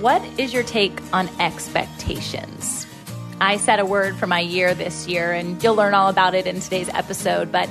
what 0.00 0.22
is 0.38 0.52
your 0.54 0.62
take 0.62 1.00
on 1.12 1.28
expectations? 1.40 2.86
I 3.40 3.56
set 3.56 3.80
a 3.80 3.84
word 3.84 4.16
for 4.16 4.26
my 4.26 4.40
year 4.40 4.72
this 4.74 5.08
year, 5.08 5.32
and 5.32 5.62
you'll 5.62 5.74
learn 5.74 5.94
all 5.94 6.08
about 6.08 6.34
it 6.34 6.46
in 6.46 6.60
today's 6.60 6.88
episode. 6.90 7.50
But 7.50 7.68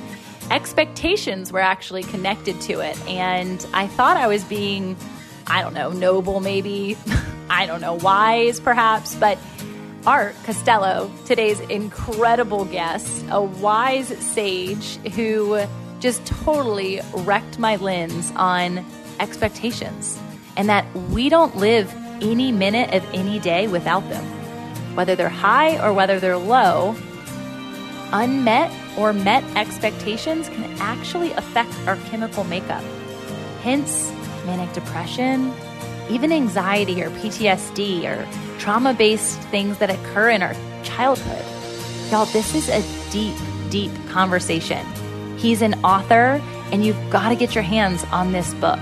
expectations 0.51 1.51
were 1.51 1.61
actually 1.61 2.03
connected 2.03 2.59
to 2.61 2.79
it. 2.81 2.99
And 3.07 3.65
I 3.73 3.87
thought 3.87 4.17
I 4.17 4.27
was 4.27 4.43
being, 4.43 4.97
I 5.45 5.61
don't 5.61 5.73
know, 5.73 5.91
noble 5.91 6.39
maybe, 6.39 6.97
I 7.49 7.65
don't 7.65 7.81
know, 7.81 7.95
wise 7.95 8.59
perhaps, 8.59 9.15
but 9.15 9.37
Art 10.05 10.35
Costello, 10.45 11.11
today's 11.25 11.59
incredible 11.61 12.65
guest, 12.65 13.25
a 13.29 13.41
wise 13.41 14.07
sage 14.19 14.97
who 15.13 15.61
just 15.99 16.25
totally 16.25 17.01
wrecked 17.13 17.57
my 17.57 17.77
lens 17.77 18.31
on 18.35 18.85
expectations 19.19 20.17
and 20.55 20.69
that 20.69 20.85
we 21.09 21.29
don't 21.29 21.55
live 21.57 21.93
any 22.21 22.51
minute 22.51 22.93
of 22.93 23.03
any 23.13 23.39
day 23.39 23.67
without 23.67 24.07
them. 24.09 24.23
Whether 24.95 25.15
they're 25.15 25.29
high 25.29 25.83
or 25.83 25.93
whether 25.93 26.19
they're 26.19 26.37
low, 26.37 26.95
unmet 28.11 28.71
or 28.97 29.13
met 29.13 29.43
expectations 29.55 30.49
can 30.49 30.63
actually 30.79 31.31
affect 31.33 31.73
our 31.87 31.97
chemical 32.09 32.43
makeup. 32.43 32.83
Hence, 33.61 34.11
manic 34.45 34.73
depression, 34.73 35.53
even 36.09 36.31
anxiety 36.31 37.03
or 37.03 37.09
PTSD 37.11 38.05
or 38.05 38.27
trauma 38.59 38.93
based 38.93 39.39
things 39.49 39.77
that 39.79 39.89
occur 39.89 40.29
in 40.29 40.41
our 40.41 40.55
childhood. 40.83 41.45
Y'all, 42.11 42.25
this 42.27 42.55
is 42.55 42.69
a 42.69 43.11
deep, 43.11 43.35
deep 43.69 43.91
conversation. 44.09 44.85
He's 45.37 45.61
an 45.61 45.73
author, 45.83 46.41
and 46.71 46.83
you've 46.85 47.09
got 47.09 47.29
to 47.29 47.35
get 47.35 47.53
your 47.53 47.63
hands 47.63 48.03
on 48.05 48.31
this 48.31 48.53
book, 48.55 48.79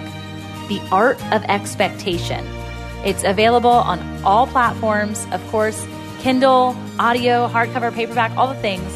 The 0.69 0.79
Art 0.91 1.17
of 1.33 1.43
Expectation. 1.45 2.45
It's 3.05 3.23
available 3.23 3.69
on 3.69 3.99
all 4.23 4.47
platforms, 4.47 5.27
of 5.31 5.45
course, 5.49 5.85
Kindle, 6.25 6.75
audio, 6.97 7.47
hardcover, 7.47 7.93
paperback, 7.93 8.35
all 8.35 8.47
the 8.47 8.59
things. 8.61 8.91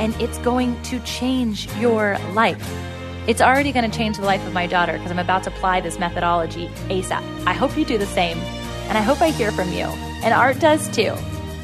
And 0.00 0.20
it's 0.20 0.36
going 0.38 0.82
to 0.82 0.98
change 1.04 1.72
your 1.76 2.18
life. 2.32 2.60
It's 3.28 3.40
already 3.40 3.70
going 3.70 3.88
to 3.88 3.96
change 3.96 4.16
the 4.16 4.24
life 4.24 4.44
of 4.44 4.52
my 4.52 4.66
daughter 4.66 4.94
because 4.94 5.12
I'm 5.12 5.20
about 5.20 5.44
to 5.44 5.50
apply 5.50 5.80
this 5.80 5.96
methodology 6.00 6.66
ASAP. 6.88 7.22
I 7.46 7.52
hope 7.52 7.78
you 7.78 7.84
do 7.84 7.98
the 7.98 8.06
same. 8.06 8.36
And 8.88 8.98
I 8.98 9.00
hope 9.00 9.20
I 9.20 9.30
hear 9.30 9.52
from 9.52 9.68
you. 9.68 9.84
And 10.24 10.34
Art 10.34 10.58
does 10.58 10.88
too. 10.88 11.14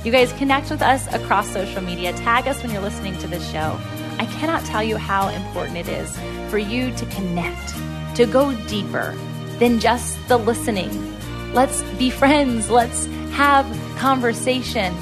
You 0.04 0.12
guys 0.12 0.32
connect 0.34 0.70
with 0.70 0.82
us 0.82 1.12
across 1.12 1.48
social 1.50 1.82
media. 1.82 2.12
Tag 2.12 2.46
us 2.46 2.62
when 2.62 2.70
you're 2.70 2.80
listening 2.80 3.18
to 3.18 3.26
this 3.26 3.44
show. 3.50 3.76
I 4.20 4.26
cannot 4.38 4.64
tell 4.64 4.84
you 4.84 4.96
how 4.96 5.30
important 5.30 5.78
it 5.78 5.88
is 5.88 6.16
for 6.48 6.58
you 6.58 6.94
to 6.94 7.06
connect, 7.06 7.74
to 8.16 8.26
go 8.26 8.54
deeper 8.68 9.16
than 9.58 9.80
just 9.80 10.16
the 10.28 10.36
listening 10.36 11.12
Let's 11.52 11.82
be 11.98 12.08
friends. 12.08 12.70
Let's 12.70 13.06
have 13.32 13.66
conversation. 13.98 14.94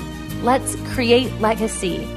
Let's 0.42 0.74
create 0.92 1.32
legacy. 1.40 2.08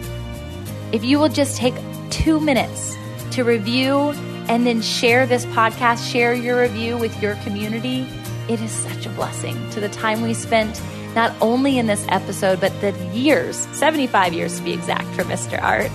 If 0.92 1.03
you 1.03 1.20
will 1.20 1.30
just 1.30 1.58
take 1.58 1.75
two 2.09 2.40
minutes 2.40 2.98
to 3.31 3.44
review 3.44 4.12
and 4.50 4.66
then 4.66 4.81
share 4.81 5.25
this 5.25 5.45
podcast, 5.48 6.12
share 6.12 6.34
your 6.34 6.62
review 6.62 6.98
with 6.98 7.22
your 7.22 7.36
community, 7.38 8.08
it 8.50 8.59
is 8.59 8.72
such 8.72 9.06
a 9.06 9.09
blessing 9.09 9.70
to 9.72 9.80
the 9.80 9.90
time 9.90 10.22
we 10.22 10.34
spent 10.34 10.81
not 11.16 11.31
only 11.40 11.78
in 11.78 11.86
this 11.86 12.06
episode, 12.09 12.59
but 12.59 12.72
the 12.81 12.92
years 13.14 13.56
75 13.73 14.34
years 14.34 14.58
to 14.58 14.64
be 14.64 14.73
exact 14.73 15.06
for 15.16 15.23
Mr. 15.23 15.62
Art 15.62 15.92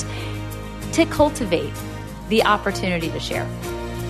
to 0.92 1.06
cultivate 1.06 1.73
the 2.28 2.45
opportunity 2.45 3.11
to 3.11 3.20
share. 3.20 3.48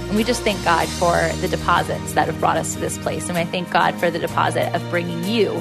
And 0.09 0.17
we 0.17 0.25
just 0.25 0.43
thank 0.43 0.65
God 0.65 0.89
for 0.89 1.29
the 1.43 1.49
deposits 1.49 2.15
that 2.15 2.29
have 2.29 2.41
brought 2.41 2.57
us 2.57 2.73
to 2.73 2.81
this 2.81 2.97
place. 2.97 3.29
And 3.29 3.37
I 3.37 3.45
thank 3.45 3.71
God 3.71 3.95
for 3.97 4.11
the 4.11 4.19
deposit 4.19 4.75
of 4.75 4.89
bringing 4.89 5.23
you 5.25 5.53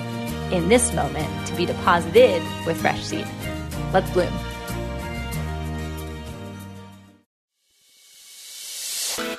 in 0.52 0.70
this 0.70 0.94
moment 0.94 1.48
to 1.48 1.56
be 1.58 1.66
deposited 1.66 2.42
with 2.66 2.80
fresh 2.80 3.04
seed. 3.04 3.28
Let's 3.92 4.10
bloom. 4.12 4.32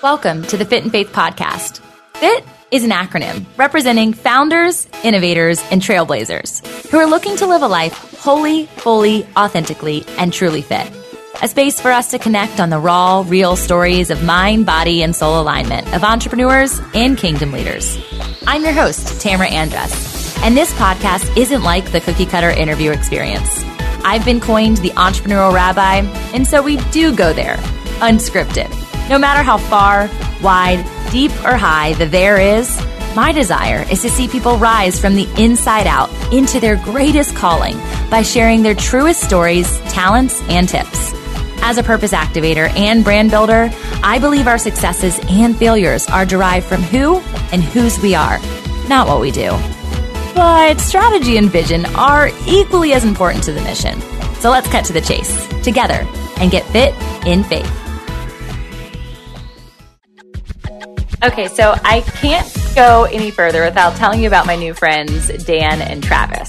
Welcome 0.03 0.43
to 0.43 0.59
the 0.59 0.67
Fit 0.67 0.85
in 0.85 0.91
Faith 0.91 1.11
Podcast. 1.11 1.81
FIT 2.17 2.45
is 2.71 2.85
an 2.85 2.91
acronym 2.91 3.47
representing 3.57 4.13
founders, 4.13 4.87
innovators, 5.03 5.59
and 5.71 5.81
trailblazers 5.81 6.91
who 6.91 6.99
are 6.99 7.07
looking 7.07 7.35
to 7.37 7.47
live 7.47 7.63
a 7.63 7.67
life 7.67 7.95
wholly, 8.19 8.67
fully, 8.67 9.27
authentically, 9.39 10.05
and 10.19 10.35
truly 10.35 10.61
fit 10.61 10.98
a 11.41 11.49
space 11.49 11.81
for 11.81 11.93
us 11.93 12.11
to 12.11 12.19
connect 12.19 12.59
on 12.59 12.69
the 12.69 12.79
raw, 12.79 13.25
real 13.27 13.55
stories 13.55 14.11
of 14.11 14.25
mind, 14.25 14.67
body, 14.67 15.03
and 15.03 15.15
soul 15.15 15.41
alignment 15.41 15.95
of 15.95 16.03
entrepreneurs 16.03 16.81
and 16.95 17.17
kingdom 17.17 17.53
leaders. 17.53 17.97
I'm 18.47 18.65
your 18.65 18.73
host, 18.73 19.21
Tamara 19.21 19.49
Andress, 19.49 20.37
and 20.43 20.57
this 20.57 20.73
podcast 20.75 21.37
isn't 21.37 21.63
like 21.63 21.93
the 21.93 22.01
cookie 22.01 22.27
cutter 22.27 22.51
interview 22.51 22.91
experience. 22.91 23.63
I've 24.05 24.25
been 24.25 24.41
coined 24.41 24.79
the 24.79 24.91
entrepreneurial 24.91 25.53
rabbi, 25.53 25.99
and 26.35 26.47
so 26.47 26.61
we 26.61 26.79
do 26.91 27.15
go 27.15 27.33
there, 27.33 27.57
unscripted. 28.01 28.69
No 29.09 29.19
matter 29.19 29.43
how 29.43 29.59
far, 29.59 30.11
wide, 30.43 30.85
deep, 31.13 31.31
or 31.45 31.57
high 31.57 31.93
the 31.95 32.07
there 32.07 32.41
is, 32.41 32.77
my 33.15 33.33
desire 33.33 33.87
is 33.91 34.03
to 34.03 34.11
see 34.11 34.29
people 34.29 34.59
rise 34.59 35.01
from 35.01 35.15
the 35.15 35.29
inside 35.43 35.87
out 35.87 36.11
into 36.33 36.59
their 36.61 36.77
greatest 36.77 37.35
calling 37.37 37.77
by 38.11 38.23
sharing 38.23 38.63
their 38.63 38.75
truest 38.75 39.23
stories, 39.23 39.79
talents, 39.91 40.41
and 40.49 40.69
tips. 40.69 41.13
As 41.61 41.77
a 41.77 41.83
purpose 41.83 42.13
activator 42.13 42.71
and 42.77 43.05
brand 43.05 43.31
builder, 43.31 43.71
I 44.03 44.19
believe 44.19 44.47
our 44.47 44.59
successes 44.59 45.19
and 45.29 45.57
failures 45.57 46.07
are 46.07 46.25
derived 46.25 46.67
from 46.67 46.83
who 46.83 47.19
and 47.53 47.63
whose 47.63 47.99
we 48.01 48.15
are, 48.15 48.39
not 48.89 49.07
what 49.07 49.21
we 49.21 49.31
do. 49.31 49.51
But 50.35 50.81
strategy 50.81 51.37
and 51.37 51.51
vision 51.51 51.85
are 51.97 52.31
equally 52.47 52.93
as 52.93 53.05
important 53.05 53.45
to 53.45 53.53
the 53.53 53.61
mission. 53.63 54.01
So 54.37 54.51
let's 54.51 54.69
cut 54.69 54.85
to 54.87 54.93
the 54.93 55.01
chase 55.01 55.47
together 55.63 56.07
and 56.39 56.51
get 56.51 56.65
fit 56.67 56.95
in 57.27 57.43
faith. 57.43 57.88
Okay, 61.25 61.49
so 61.49 61.75
I 61.83 62.03
can't 62.03 62.47
go 62.77 63.05
any 63.05 63.33
further 63.33 63.65
without 63.65 63.97
telling 63.97 64.21
you 64.21 64.29
about 64.29 64.47
my 64.47 64.55
new 64.55 64.73
friends, 64.73 65.27
Dan 65.45 65.83
and 65.83 66.01
Travis. 66.01 66.49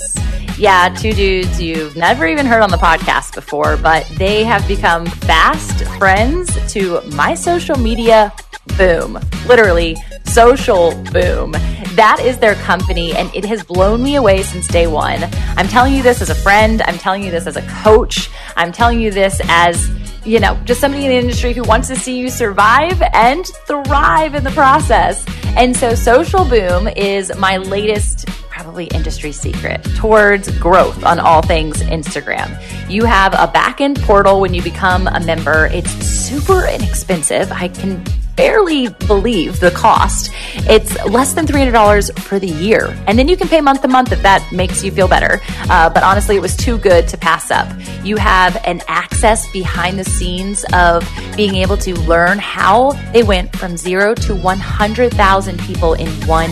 Yeah, 0.60 0.90
two 0.90 1.12
dudes 1.14 1.60
you've 1.60 1.96
never 1.96 2.28
even 2.28 2.46
heard 2.46 2.62
on 2.62 2.70
the 2.70 2.78
podcast 2.78 3.34
before, 3.34 3.78
but 3.78 4.06
they 4.18 4.44
have 4.44 4.68
become 4.68 5.08
fast 5.08 5.86
friends 5.98 6.56
to 6.74 7.02
my 7.14 7.34
social 7.34 7.80
media 7.80 8.32
boom. 8.78 9.20
Literally, 9.48 9.96
social 10.26 10.92
boom. 11.12 11.52
That 11.96 12.20
is 12.22 12.38
their 12.38 12.56
company, 12.56 13.14
and 13.14 13.34
it 13.36 13.46
has 13.46 13.64
blown 13.64 14.04
me 14.04 14.16
away 14.16 14.44
since 14.44 14.68
day 14.68 14.88
one. 14.88 15.24
I'm 15.58 15.68
telling 15.68 15.94
you 15.94 16.04
this 16.04 16.22
as 16.22 16.30
a 16.30 16.36
friend, 16.36 16.82
I'm 16.84 16.98
telling 16.98 17.24
you 17.24 17.32
this 17.32 17.48
as 17.48 17.58
a 17.58 17.68
coach, 17.84 18.30
I'm 18.56 18.72
telling 18.72 19.00
you 19.00 19.12
this 19.12 19.42
as 19.46 19.90
you 20.26 20.40
know, 20.40 20.56
just 20.66 20.82
somebody 20.82 21.06
in 21.06 21.12
the 21.12 21.18
industry 21.18 21.54
who 21.54 21.64
wants 21.64 21.88
to 21.88 21.96
see 21.96 22.20
you 22.20 22.30
survive 22.30 23.02
and 23.14 23.46
thrive 23.66 24.36
in 24.36 24.44
the 24.44 24.52
process. 24.52 25.26
And 25.56 25.76
so, 25.76 25.96
Social 25.96 26.46
Boom 26.46 26.88
is 26.88 27.36
my 27.38 27.58
latest 27.58 28.28
probably 28.50 28.86
industry 28.88 29.32
secret 29.32 29.82
towards 29.96 30.56
growth 30.60 31.04
on 31.06 31.20
all 31.20 31.42
things 31.42 31.78
Instagram. 31.78 32.62
You 32.90 33.06
have 33.06 33.34
a 33.34 33.48
back 33.48 33.80
end 33.80 34.02
portal 34.02 34.42
when 34.42 34.54
you 34.54 34.62
become 34.62 35.08
a 35.08 35.20
member. 35.22 35.68
It's 35.68 35.90
super 35.90 36.68
inexpensive. 36.68 37.52
I 37.52 37.70
can 37.70 38.04
barely 38.40 38.88
believe 38.88 39.60
the 39.60 39.70
cost. 39.72 40.32
It's 40.60 40.96
less 41.04 41.34
than 41.34 41.46
$300 41.46 42.18
for 42.20 42.40
the 42.40 42.48
year. 42.48 42.96
And 43.06 43.20
then 43.20 43.28
you 43.28 43.36
can 43.36 43.50
pay 43.50 43.60
month 43.60 43.82
to 43.82 43.90
month 43.90 44.14
if 44.14 44.22
that 44.22 44.50
makes 44.54 44.82
you 44.82 44.92
feel 44.94 45.10
better. 45.10 45.42
Uh, 45.70 45.90
but 45.90 46.04
honestly, 46.04 46.38
it 46.38 46.42
was 46.42 46.56
too 46.56 46.78
good 46.78 47.06
to 47.10 47.18
pass 47.18 47.52
up. 47.52 47.68
You 48.02 48.16
have 48.16 48.56
an 48.66 48.82
access 48.88 49.52
behind 49.52 50.00
the 50.00 50.06
scenes 50.06 50.64
of 50.72 51.06
being 51.36 51.56
able 51.56 51.76
to 51.80 51.94
learn 51.96 52.40
how 52.40 52.94
they 53.12 53.24
went 53.24 53.54
from 53.58 53.76
zero 53.76 54.16
to 54.16 54.36
100,000 54.36 55.60
people 55.60 55.96
in 55.96 56.08
one 56.26 56.52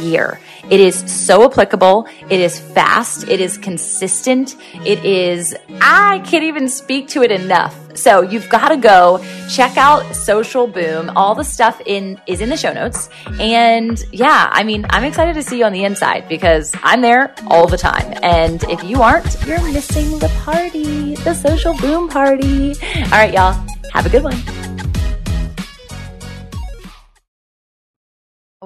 year. 0.00 0.40
It 0.70 0.80
is 0.80 0.96
so 1.10 1.44
applicable. 1.44 2.06
It 2.28 2.40
is 2.40 2.60
fast. 2.60 3.26
It 3.28 3.40
is 3.40 3.56
consistent. 3.56 4.56
It 4.84 5.04
is, 5.04 5.54
I 5.80 6.18
can't 6.20 6.44
even 6.44 6.68
speak 6.68 7.08
to 7.08 7.22
it 7.22 7.30
enough. 7.30 7.74
So 7.96 8.22
you've 8.22 8.48
got 8.48 8.68
to 8.68 8.76
go 8.76 9.24
check 9.48 9.76
out 9.76 10.14
Social 10.14 10.66
Boom. 10.66 11.10
All 11.16 11.34
the 11.34 11.42
stuff 11.42 11.80
in 11.84 12.20
is 12.26 12.40
in 12.40 12.48
the 12.48 12.56
show 12.56 12.72
notes. 12.72 13.08
And 13.40 14.02
yeah, 14.12 14.48
I 14.52 14.62
mean, 14.62 14.86
I'm 14.90 15.04
excited 15.04 15.34
to 15.34 15.42
see 15.42 15.58
you 15.58 15.64
on 15.64 15.72
the 15.72 15.84
inside 15.84 16.28
because 16.28 16.72
I'm 16.82 17.00
there 17.00 17.34
all 17.48 17.66
the 17.66 17.78
time. 17.78 18.18
And 18.22 18.62
if 18.64 18.84
you 18.84 19.02
aren't, 19.02 19.44
you're 19.46 19.62
missing 19.72 20.18
the 20.18 20.28
party, 20.44 21.14
the 21.16 21.34
Social 21.34 21.74
Boom 21.78 22.08
party. 22.08 22.74
All 23.04 23.10
right, 23.10 23.32
y'all. 23.32 23.66
Have 23.92 24.06
a 24.06 24.10
good 24.10 24.22
one. 24.22 24.77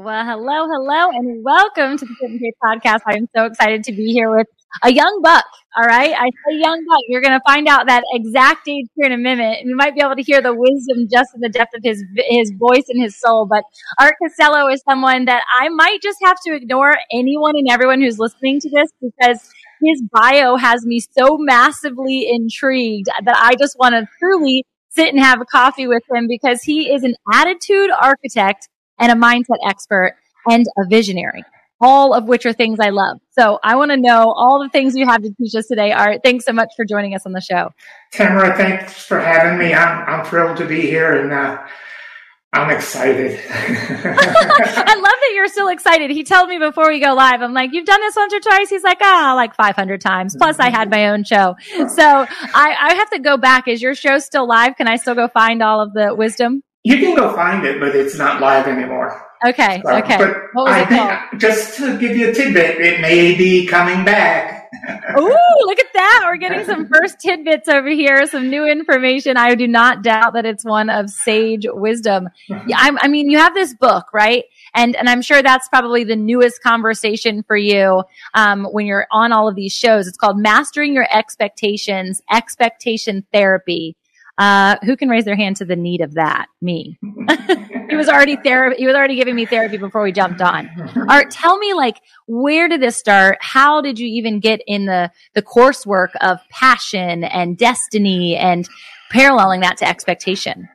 Well, 0.05 0.25
hello, 0.25 0.67
hello, 0.67 1.11
and 1.11 1.45
welcome 1.45 1.97
to 1.97 2.05
the 2.05 2.15
Fit 2.19 2.31
and 2.31 2.53
podcast. 2.61 3.03
I'm 3.07 3.29
so 3.37 3.45
excited 3.45 3.85
to 3.85 3.93
be 3.93 4.07
here 4.13 4.37
with 4.37 4.49
a 4.83 4.93
young 4.93 5.21
buck. 5.23 5.45
All 5.77 5.85
right. 5.85 6.11
I 6.11 6.25
say 6.25 6.59
young 6.59 6.85
buck. 6.89 6.99
You're 7.07 7.21
going 7.21 7.39
to 7.39 7.43
find 7.47 7.69
out 7.69 7.87
that 7.87 8.03
exact 8.13 8.67
age 8.67 8.87
here 8.97 9.07
in 9.07 9.13
a 9.13 9.17
minute. 9.17 9.59
And 9.61 9.71
you 9.71 9.77
might 9.77 9.95
be 9.95 10.01
able 10.01 10.17
to 10.17 10.23
hear 10.23 10.43
the 10.43 10.53
wisdom 10.53 11.07
just 11.09 11.31
in 11.37 11.41
the 11.41 11.49
depth 11.49 11.77
of 11.77 11.83
his, 11.85 12.03
his 12.17 12.51
voice 12.59 12.83
and 12.89 13.01
his 13.01 13.17
soul. 13.21 13.47
But 13.47 13.63
Art 14.01 14.17
Costello 14.21 14.67
is 14.73 14.83
someone 14.85 15.27
that 15.27 15.45
I 15.61 15.69
might 15.69 15.99
just 16.03 16.19
have 16.25 16.39
to 16.47 16.53
ignore 16.53 16.97
anyone 17.13 17.55
and 17.55 17.69
everyone 17.71 18.01
who's 18.01 18.19
listening 18.19 18.59
to 18.59 18.71
this 18.71 18.91
because 19.01 19.49
his 19.85 20.03
bio 20.13 20.57
has 20.57 20.85
me 20.85 20.99
so 20.99 21.39
massively 21.39 22.29
intrigued 22.29 23.07
that 23.07 23.37
I 23.37 23.55
just 23.55 23.79
want 23.79 23.95
to 23.95 24.09
truly 24.19 24.65
sit 24.89 25.15
and 25.15 25.23
have 25.23 25.41
a 25.41 25.45
coffee 25.45 25.87
with 25.87 26.03
him 26.13 26.27
because 26.27 26.65
he 26.65 26.93
is 26.93 27.05
an 27.05 27.15
attitude 27.33 27.91
architect 28.01 28.67
and 29.03 29.11
a 29.13 29.15
mindset 29.15 29.59
expert 29.67 30.15
and 30.49 30.65
a 30.79 30.87
visionary, 30.89 31.45
all 31.81 32.15
of 32.15 32.25
which 32.29 32.47
are 32.47 32.53
things 32.53 32.79
I 32.81 32.91
love. 32.91 33.19
So 33.33 33.59
I 33.63 33.75
want 33.77 33.91
to 33.91 33.97
know 33.97 34.33
all 34.33 34.63
the 34.63 34.69
things 34.69 34.97
you 34.97 35.07
have 35.07 35.23
to 35.23 35.31
teach 35.35 35.55
us 35.57 35.67
today, 35.67 35.93
Art. 35.93 36.21
Thanks 36.25 36.45
so 36.45 36.53
much 36.53 36.71
for 36.77 36.85
joining 36.85 37.15
us 37.15 37.27
on 37.27 37.33
the 37.33 37.41
show. 37.41 37.71
Tamara, 38.13 38.57
thanks 38.57 39.05
for 39.05 39.21
having 39.21 39.59
me. 39.59 39.75
I'm, 39.75 40.09
I'm 40.09 40.25
thrilled 40.25 40.57
to 40.59 40.67
be 40.67 40.83
here 40.83 41.21
and, 41.21 41.33
uh, 41.33 41.67
I'm 42.55 42.69
excited. 42.69 43.41
I 43.51 44.95
love 44.95 45.05
that 45.05 45.33
you're 45.35 45.49
still 45.49 45.69
excited. 45.69 46.11
He 46.11 46.23
told 46.23 46.51
me 46.51 46.59
before 46.59 46.87
we 46.87 47.01
go 47.01 47.15
live, 47.15 47.41
I'm 47.41 47.55
like, 47.55 47.73
you've 47.73 47.87
done 47.87 48.03
this 48.03 48.15
once 48.15 48.35
or 48.35 48.41
twice? 48.41 48.69
He's 48.69 48.83
like, 48.83 48.99
ah, 49.01 49.33
oh, 49.33 49.37
like 49.37 49.57
500 49.57 50.03
times. 50.03 50.37
Plus 50.37 50.59
I 50.59 50.69
had 50.69 50.91
my 50.91 51.09
own 51.09 51.25
show. 51.25 51.57
So 51.97 52.05
I, 52.05 52.77
I 52.79 52.95
have 52.97 53.09
to 53.09 53.21
go 53.21 53.39
back. 53.39 53.69
Is 53.69 53.81
your 53.81 53.95
show 53.95 54.19
still 54.19 54.47
live? 54.47 54.77
Can 54.77 54.87
I 54.87 54.97
still 54.97 55.15
go 55.15 55.29
find 55.29 55.63
all 55.63 55.81
of 55.81 55.95
the 55.95 56.15
wisdom? 56.15 56.63
You 56.85 56.99
can 56.99 57.15
go 57.15 57.33
find 57.35 57.65
it, 57.65 57.79
but 57.79 57.95
it's 57.95 58.19
not 58.19 58.41
live 58.41 58.67
anymore. 58.67 59.25
Okay. 59.47 59.83
So, 59.85 59.97
okay. 59.99 60.17
Was 60.55 60.69
I 60.69 60.83
it 60.83 60.89
called? 60.89 61.41
Just 61.41 61.77
to 61.79 61.99
give 61.99 62.17
you 62.17 62.31
a 62.31 62.35
tidbit, 62.35 62.81
it 62.81 63.01
may 63.01 63.37
be 63.37 63.67
coming 63.67 64.05
back. 64.05 64.71
Ooh, 65.19 65.37
look 65.61 65.79
at 65.79 65.93
that. 65.95 66.23
We're 66.25 66.39
getting 66.39 66.65
some 66.65 66.89
first 66.89 67.21
tidbits 67.21 67.69
over 67.69 67.89
here, 67.89 68.27
some 68.27 68.51
new 68.51 68.67
information. 68.67 69.37
I 69.37 69.55
do 69.55 69.69
not 69.69 70.03
doubt 70.03 70.33
that 70.33 70.45
it's 70.45 70.65
one 70.65 70.91
of 70.91 71.09
sage 71.11 71.67
wisdom. 71.69 72.29
Yeah, 72.49 72.77
I, 72.79 72.97
I 73.03 73.09
mean, 73.09 73.31
you 73.31 73.39
have 73.39 73.55
this 73.55 73.75
book, 73.75 74.07
right? 74.13 74.45
And, 74.75 74.97
and 74.97 75.09
I'm 75.09 75.23
sure 75.23 75.43
that's 75.43 75.69
probably 75.69 76.05
the 76.05 76.17
newest 76.17 76.63
conversation 76.63 77.45
for 77.45 77.57
you, 77.57 78.03
um, 78.35 78.65
when 78.65 78.87
you're 78.87 79.07
on 79.13 79.31
all 79.33 79.49
of 79.49 79.55
these 79.55 79.73
shows. 79.73 80.09
It's 80.09 80.17
called 80.17 80.39
Mastering 80.39 80.95
Your 80.95 81.07
Expectations, 81.13 82.21
Expectation 82.31 83.25
Therapy. 83.33 83.97
Uh, 84.43 84.77
who 84.85 84.97
can 84.97 85.09
raise 85.09 85.25
their 85.25 85.37
hand 85.37 85.55
to 85.55 85.65
the 85.65 85.77
need 85.77 86.01
of 86.01 86.15
that? 86.15 86.49
Me. 86.61 86.99
he 87.89 87.95
was 87.95 88.09
already 88.09 88.35
therapy. 88.35 88.75
He 88.77 88.87
was 88.89 88.97
already 88.97 89.15
giving 89.15 89.37
me 89.37 89.47
therapy 89.47 89.77
before 89.77 90.03
we 90.03 90.11
jumped 90.11 90.41
on. 90.41 90.69
Art, 91.09 91.31
tell 91.31 91.59
me 91.59 91.75
like, 91.75 92.01
where 92.27 92.69
did 92.69 92.83
this 92.83 92.97
start? 92.97 93.39
How 93.41 93.81
did 93.81 94.01
you 94.01 94.09
even 94.09 94.41
get 94.41 94.61
in 94.67 94.87
the, 94.87 95.13
the 95.35 95.43
coursework 95.43 96.09
of 96.21 96.41
passion 96.51 97.23
and 97.23 97.57
destiny 97.57 98.35
and 98.35 98.69
paralleling 99.13 99.61
that 99.61 99.77
to 99.77 99.89
expectation? 99.89 100.69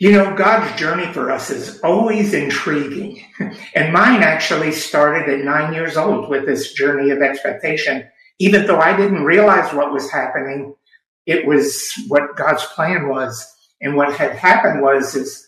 You 0.00 0.10
know, 0.10 0.34
God's 0.34 0.76
journey 0.76 1.06
for 1.12 1.30
us 1.30 1.50
is 1.50 1.80
always 1.82 2.34
intriguing. 2.34 3.22
And 3.76 3.92
mine 3.92 4.24
actually 4.24 4.72
started 4.72 5.32
at 5.32 5.44
nine 5.44 5.72
years 5.72 5.96
old 5.96 6.28
with 6.28 6.46
this 6.46 6.72
journey 6.72 7.10
of 7.10 7.22
expectation. 7.22 8.08
Even 8.40 8.66
though 8.66 8.80
I 8.80 8.96
didn't 8.96 9.22
realize 9.22 9.72
what 9.72 9.92
was 9.92 10.10
happening, 10.10 10.74
it 11.28 11.46
was 11.46 11.92
what 12.08 12.36
God's 12.36 12.64
plan 12.64 13.08
was. 13.08 13.46
And 13.82 13.94
what 13.94 14.14
had 14.14 14.34
happened 14.34 14.80
was 14.80 15.14
is 15.14 15.46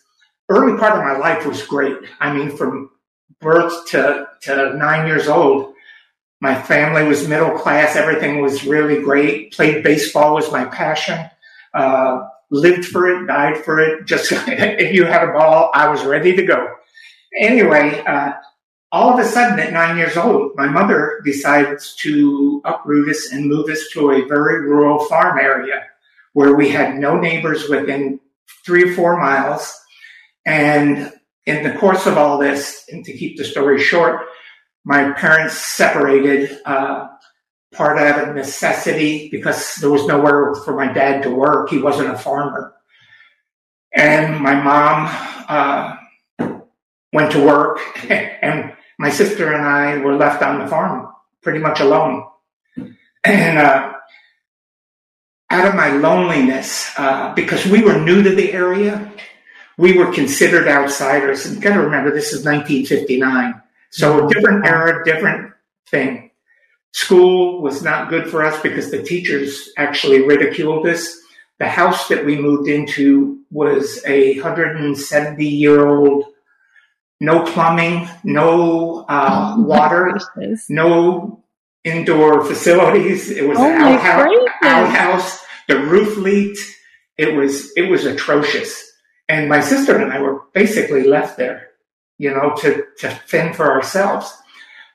early 0.50 0.78
part 0.78 0.92
of 0.92 1.02
my 1.02 1.16
life 1.16 1.46
was 1.46 1.66
great. 1.66 1.96
I 2.20 2.32
mean, 2.32 2.54
from 2.54 2.90
birth 3.40 3.88
to, 3.88 4.28
to 4.42 4.76
nine 4.76 5.06
years 5.06 5.26
old, 5.26 5.72
my 6.42 6.60
family 6.60 7.04
was 7.04 7.26
middle 7.26 7.58
class. 7.58 7.96
Everything 7.96 8.42
was 8.42 8.64
really 8.64 9.02
great. 9.02 9.52
Played 9.52 9.82
baseball 9.82 10.34
was 10.34 10.52
my 10.52 10.66
passion. 10.66 11.18
Uh, 11.72 12.26
lived 12.50 12.84
for 12.84 13.08
it, 13.08 13.26
died 13.26 13.64
for 13.64 13.80
it. 13.80 14.04
Just 14.04 14.32
if 14.32 14.94
you 14.94 15.06
had 15.06 15.26
a 15.26 15.32
ball, 15.32 15.70
I 15.72 15.88
was 15.88 16.04
ready 16.04 16.36
to 16.36 16.42
go. 16.44 16.74
Anyway, 17.38 18.02
uh, 18.06 18.32
all 18.92 19.12
of 19.12 19.24
a 19.24 19.28
sudden 19.28 19.58
at 19.60 19.72
nine 19.72 19.96
years 19.96 20.16
old, 20.16 20.56
my 20.56 20.66
mother 20.66 21.20
decides 21.24 21.94
to 21.96 22.60
uproot 22.64 23.08
us 23.08 23.30
and 23.32 23.46
move 23.46 23.68
us 23.68 23.86
to 23.92 24.10
a 24.10 24.26
very 24.26 24.62
rural 24.62 25.04
farm 25.06 25.38
area 25.38 25.84
where 26.32 26.54
we 26.54 26.70
had 26.70 26.96
no 26.96 27.18
neighbors 27.18 27.68
within 27.68 28.18
three 28.64 28.90
or 28.90 28.94
four 28.94 29.18
miles. 29.18 29.78
And 30.44 31.12
in 31.46 31.62
the 31.62 31.78
course 31.78 32.06
of 32.06 32.18
all 32.18 32.38
this, 32.38 32.84
and 32.90 33.04
to 33.04 33.16
keep 33.16 33.36
the 33.36 33.44
story 33.44 33.80
short, 33.80 34.26
my 34.84 35.12
parents 35.12 35.54
separated, 35.54 36.58
uh, 36.64 37.08
part 37.72 37.98
out 37.98 38.28
of 38.28 38.34
necessity 38.34 39.28
because 39.30 39.76
there 39.76 39.90
was 39.90 40.06
nowhere 40.06 40.54
for 40.64 40.74
my 40.74 40.92
dad 40.92 41.22
to 41.22 41.30
work. 41.30 41.70
He 41.70 41.78
wasn't 41.78 42.10
a 42.10 42.18
farmer. 42.18 42.74
And 43.94 44.40
my 44.40 44.60
mom, 44.60 45.08
uh, 45.48 45.96
went 47.12 47.32
to 47.32 47.44
work 47.44 47.80
and 48.10 48.72
my 49.00 49.08
sister 49.08 49.50
and 49.50 49.64
I 49.64 49.96
were 49.96 50.14
left 50.14 50.42
on 50.42 50.58
the 50.58 50.66
farm 50.66 51.08
pretty 51.40 51.58
much 51.58 51.80
alone. 51.80 52.26
And 53.24 53.56
uh, 53.56 53.94
out 55.48 55.66
of 55.66 55.74
my 55.74 55.88
loneliness, 55.92 56.92
uh, 56.98 57.32
because 57.32 57.64
we 57.64 57.82
were 57.82 57.98
new 57.98 58.22
to 58.22 58.34
the 58.34 58.52
area, 58.52 59.10
we 59.78 59.96
were 59.96 60.12
considered 60.12 60.68
outsiders. 60.68 61.46
And 61.46 61.54
you 61.54 61.62
got 61.62 61.76
to 61.76 61.82
remember, 61.82 62.10
this 62.10 62.34
is 62.34 62.44
1959. 62.44 63.62
So 63.88 64.26
a 64.26 64.28
different 64.34 64.66
era, 64.66 65.02
different 65.02 65.54
thing. 65.88 66.32
School 66.92 67.62
was 67.62 67.82
not 67.82 68.10
good 68.10 68.28
for 68.28 68.44
us 68.44 68.60
because 68.60 68.90
the 68.90 69.02
teachers 69.02 69.70
actually 69.78 70.26
ridiculed 70.26 70.86
us. 70.86 71.18
The 71.58 71.68
house 71.68 72.08
that 72.08 72.26
we 72.26 72.36
moved 72.36 72.68
into 72.68 73.38
was 73.50 74.04
a 74.04 74.34
170 74.34 75.46
year 75.46 75.86
old 75.86 76.29
no 77.20 77.44
plumbing, 77.44 78.08
no 78.24 79.04
uh, 79.08 79.54
oh, 79.56 79.62
water, 79.66 80.18
no 80.68 81.44
indoor 81.84 82.44
facilities. 82.44 83.30
It 83.30 83.46
was 83.46 83.58
oh 83.58 83.64
an 83.64 83.80
outhouse, 83.80 84.48
outhouse. 84.62 85.44
The 85.68 85.78
roof 85.78 86.16
leaked. 86.16 86.58
It 87.18 87.34
was 87.34 87.70
it 87.76 87.90
was 87.90 88.06
atrocious. 88.06 88.90
And 89.28 89.48
my 89.48 89.60
sister 89.60 89.96
and 89.96 90.12
I 90.12 90.20
were 90.20 90.42
basically 90.54 91.04
left 91.04 91.36
there, 91.36 91.68
you 92.18 92.30
know, 92.30 92.54
to 92.58 92.84
to 92.98 93.10
fend 93.10 93.54
for 93.54 93.70
ourselves. 93.70 94.34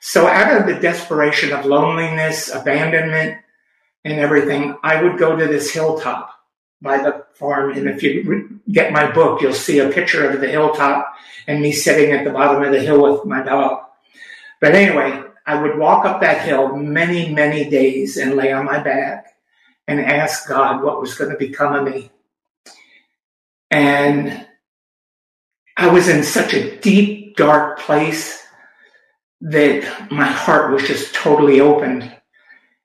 So 0.02 0.28
out 0.28 0.60
of 0.60 0.68
the 0.68 0.80
desperation 0.80 1.52
of 1.52 1.66
loneliness, 1.66 2.54
abandonment, 2.54 3.40
and 4.04 4.20
everything, 4.20 4.78
I 4.84 5.02
would 5.02 5.18
go 5.18 5.36
to 5.36 5.48
this 5.48 5.72
hilltop 5.72 6.35
by 6.86 7.00
the 7.00 7.26
farm. 7.34 7.72
And 7.72 7.90
if 7.90 8.02
you 8.02 8.62
get 8.72 8.94
my 8.94 9.12
book, 9.12 9.42
you'll 9.42 9.54
see 9.54 9.80
a 9.80 9.90
picture 9.90 10.30
of 10.30 10.40
the 10.40 10.48
hilltop 10.48 11.14
and 11.48 11.62
me 11.62 11.74
sitting 11.74 12.14
at 12.14 12.24
the 12.24 12.32
bottom 12.32 12.64
of 12.64 12.72
the 12.72 12.80
hill 12.80 13.02
with 13.12 13.26
my 13.26 13.44
dog. 13.44 13.84
But 14.62 14.74
anyway, 14.74 15.22
I 15.46 15.62
would 15.62 15.78
walk 15.78 16.06
up 16.06 16.22
that 16.22 16.46
hill 16.48 16.76
many, 16.78 17.34
many 17.34 17.70
days 17.70 18.16
and 18.16 18.36
lay 18.36 18.54
on 18.54 18.66
my 18.66 18.80
back 18.82 19.26
and 19.88 20.00
ask 20.00 20.48
God 20.48 20.82
what 20.82 21.02
was 21.02 21.16
going 21.16 21.32
to 21.32 21.38
become 21.38 21.74
of 21.74 21.94
me. 21.94 22.10
And 23.70 24.48
I 25.78 25.90
was 25.90 26.08
in 26.08 26.24
such 26.24 26.54
a 26.54 26.80
deep, 26.80 27.36
dark 27.36 27.80
place 27.80 28.42
that 29.42 30.12
my 30.12 30.26
heart 30.26 30.72
was 30.72 30.88
just 30.88 31.14
totally 31.14 31.60
opened. 31.60 32.16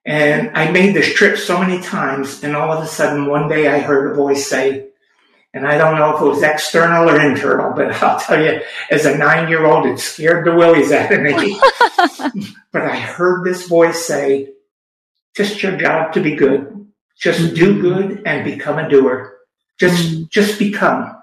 And 0.05 0.57
I 0.57 0.71
made 0.71 0.95
this 0.95 1.13
trip 1.13 1.37
so 1.37 1.61
many 1.61 1.83
times, 1.83 2.43
and 2.43 2.57
all 2.57 2.73
of 2.73 2.83
a 2.83 2.87
sudden, 2.87 3.27
one 3.27 3.49
day 3.49 3.69
I 3.69 3.81
heard 3.81 4.13
a 4.13 4.15
voice 4.15 4.47
say, 4.47 4.89
and 5.53 5.67
I 5.67 5.77
don't 5.77 5.97
know 5.97 6.15
if 6.15 6.23
it 6.23 6.25
was 6.25 6.43
external 6.43 7.11
or 7.11 7.21
internal, 7.21 7.73
but 7.75 7.91
I'll 8.03 8.21
tell 8.21 8.43
you, 8.43 8.61
as 8.91 9.05
a 9.05 9.19
nine 9.19 9.49
year 9.49 9.67
old, 9.67 9.87
it 9.87 9.99
scared 9.99 10.47
the 10.47 10.55
willies 10.55 10.93
out 10.93 11.13
of 11.13 11.21
me. 11.21 11.61
but 12.73 12.83
I 12.83 12.97
heard 12.97 13.45
this 13.45 13.67
voice 13.67 14.07
say, 14.07 14.53
just 15.37 15.63
your 15.63 15.77
job 15.77 16.13
to 16.15 16.23
be 16.23 16.35
good. 16.35 16.89
Just 17.19 17.55
do 17.55 17.73
mm-hmm. 17.73 17.81
good 17.81 18.23
and 18.27 18.45
become 18.45 18.79
a 18.79 18.89
doer. 18.89 19.39
Just, 19.79 20.03
mm-hmm. 20.03 20.25
just 20.31 20.59
become. 20.59 21.17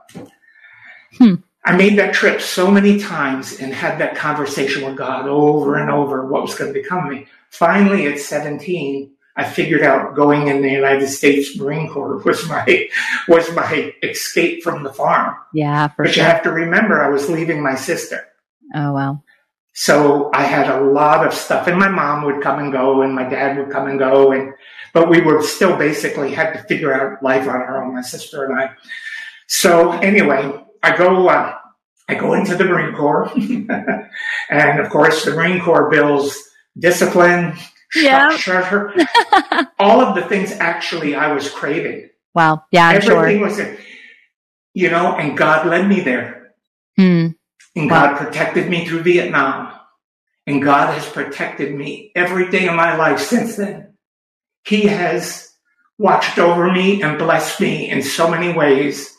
Hmm. 1.17 1.35
I 1.65 1.75
made 1.75 1.97
that 1.97 2.13
trip 2.13 2.39
so 2.39 2.71
many 2.71 2.99
times 2.99 3.59
and 3.59 3.73
had 3.73 3.99
that 3.99 4.15
conversation 4.15 4.85
with 4.85 4.95
God 4.95 5.27
over 5.27 5.75
and 5.75 5.89
over 5.89 6.25
what 6.25 6.43
was 6.43 6.55
going 6.55 6.73
to 6.73 6.79
become 6.79 7.09
me. 7.09 7.27
Finally, 7.51 8.07
at 8.07 8.19
17, 8.19 9.11
I 9.37 9.43
figured 9.43 9.83
out 9.83 10.15
going 10.15 10.47
in 10.47 10.63
the 10.63 10.69
United 10.69 11.07
States 11.07 11.55
Marine 11.57 11.87
Corps 11.87 12.23
was 12.23 12.47
my 12.49 12.89
was 13.27 13.53
my 13.53 13.93
escape 14.01 14.63
from 14.63 14.83
the 14.83 14.91
farm. 14.91 15.35
Yeah, 15.53 15.89
but 15.95 16.09
sure. 16.09 16.23
you 16.23 16.29
have 16.29 16.41
to 16.43 16.51
remember, 16.51 17.03
I 17.03 17.09
was 17.09 17.29
leaving 17.29 17.61
my 17.61 17.75
sister. 17.75 18.27
Oh 18.73 18.93
wow! 18.93 19.21
So 19.73 20.31
I 20.33 20.41
had 20.41 20.67
a 20.67 20.81
lot 20.83 21.25
of 21.25 21.35
stuff, 21.35 21.67
and 21.67 21.77
my 21.77 21.87
mom 21.87 22.25
would 22.25 22.41
come 22.41 22.57
and 22.57 22.71
go, 22.71 23.03
and 23.03 23.13
my 23.13 23.29
dad 23.29 23.57
would 23.57 23.69
come 23.69 23.87
and 23.87 23.99
go, 23.99 24.31
and 24.31 24.53
but 24.91 25.07
we 25.07 25.21
were 25.21 25.43
still 25.43 25.77
basically 25.77 26.33
had 26.33 26.53
to 26.53 26.63
figure 26.63 26.91
out 26.91 27.21
life 27.21 27.47
on 27.47 27.57
our 27.57 27.83
own, 27.83 27.93
my 27.93 28.01
sister 28.01 28.45
and 28.45 28.59
I. 28.59 28.71
So 29.45 29.91
anyway, 29.91 30.51
I 30.81 30.97
go. 30.97 31.27
Uh, 31.27 31.53
I 32.09 32.15
go 32.15 32.33
into 32.33 32.55
the 32.55 32.63
Marine 32.63 32.95
Corps. 32.95 33.29
and 34.49 34.79
of 34.79 34.89
course, 34.89 35.25
the 35.25 35.31
Marine 35.31 35.61
Corps 35.61 35.89
builds 35.89 36.46
discipline, 36.77 37.57
Yeah. 37.95 38.35
structure, 38.37 38.93
all 39.79 40.01
of 40.01 40.15
the 40.15 40.23
things 40.23 40.51
actually 40.51 41.15
I 41.15 41.31
was 41.33 41.49
craving. 41.49 42.09
Wow. 42.35 42.63
Yeah, 42.71 42.87
I'm 42.89 42.95
Everything 42.97 43.37
sure. 43.39 43.47
was, 43.47 43.57
there. 43.57 43.77
you 44.73 44.89
know, 44.89 45.15
and 45.15 45.37
God 45.37 45.65
led 45.67 45.87
me 45.87 46.01
there. 46.01 46.53
Hmm. 46.97 47.27
And 47.75 47.89
Wow. 47.91 48.07
God 48.07 48.17
protected 48.17 48.69
me 48.69 48.85
through 48.85 49.03
Vietnam. 49.03 49.73
And 50.45 50.61
God 50.61 50.93
has 50.93 51.05
protected 51.09 51.75
me 51.75 52.11
every 52.15 52.49
day 52.49 52.67
of 52.67 52.75
my 52.75 52.95
life 52.95 53.19
since 53.19 53.57
then. 53.57 53.93
He 54.65 54.83
has 54.87 55.51
watched 55.97 56.39
over 56.39 56.71
me 56.71 57.01
and 57.01 57.17
blessed 57.17 57.59
me 57.59 57.89
in 57.89 58.01
so 58.01 58.29
many 58.29 58.53
ways. 58.53 59.13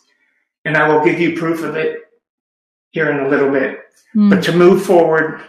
And 0.65 0.77
I 0.77 0.89
will 0.89 1.05
give 1.05 1.21
you 1.21 1.37
proof 1.37 1.63
of 1.63 1.77
it 1.77 2.01
here 2.91 3.11
in 3.11 3.21
a 3.27 3.29
little 3.29 3.51
bit. 3.51 3.79
Hmm. 4.15 4.31
But 4.31 4.43
to 4.45 4.53
move 4.57 4.85
forward, 4.87 5.43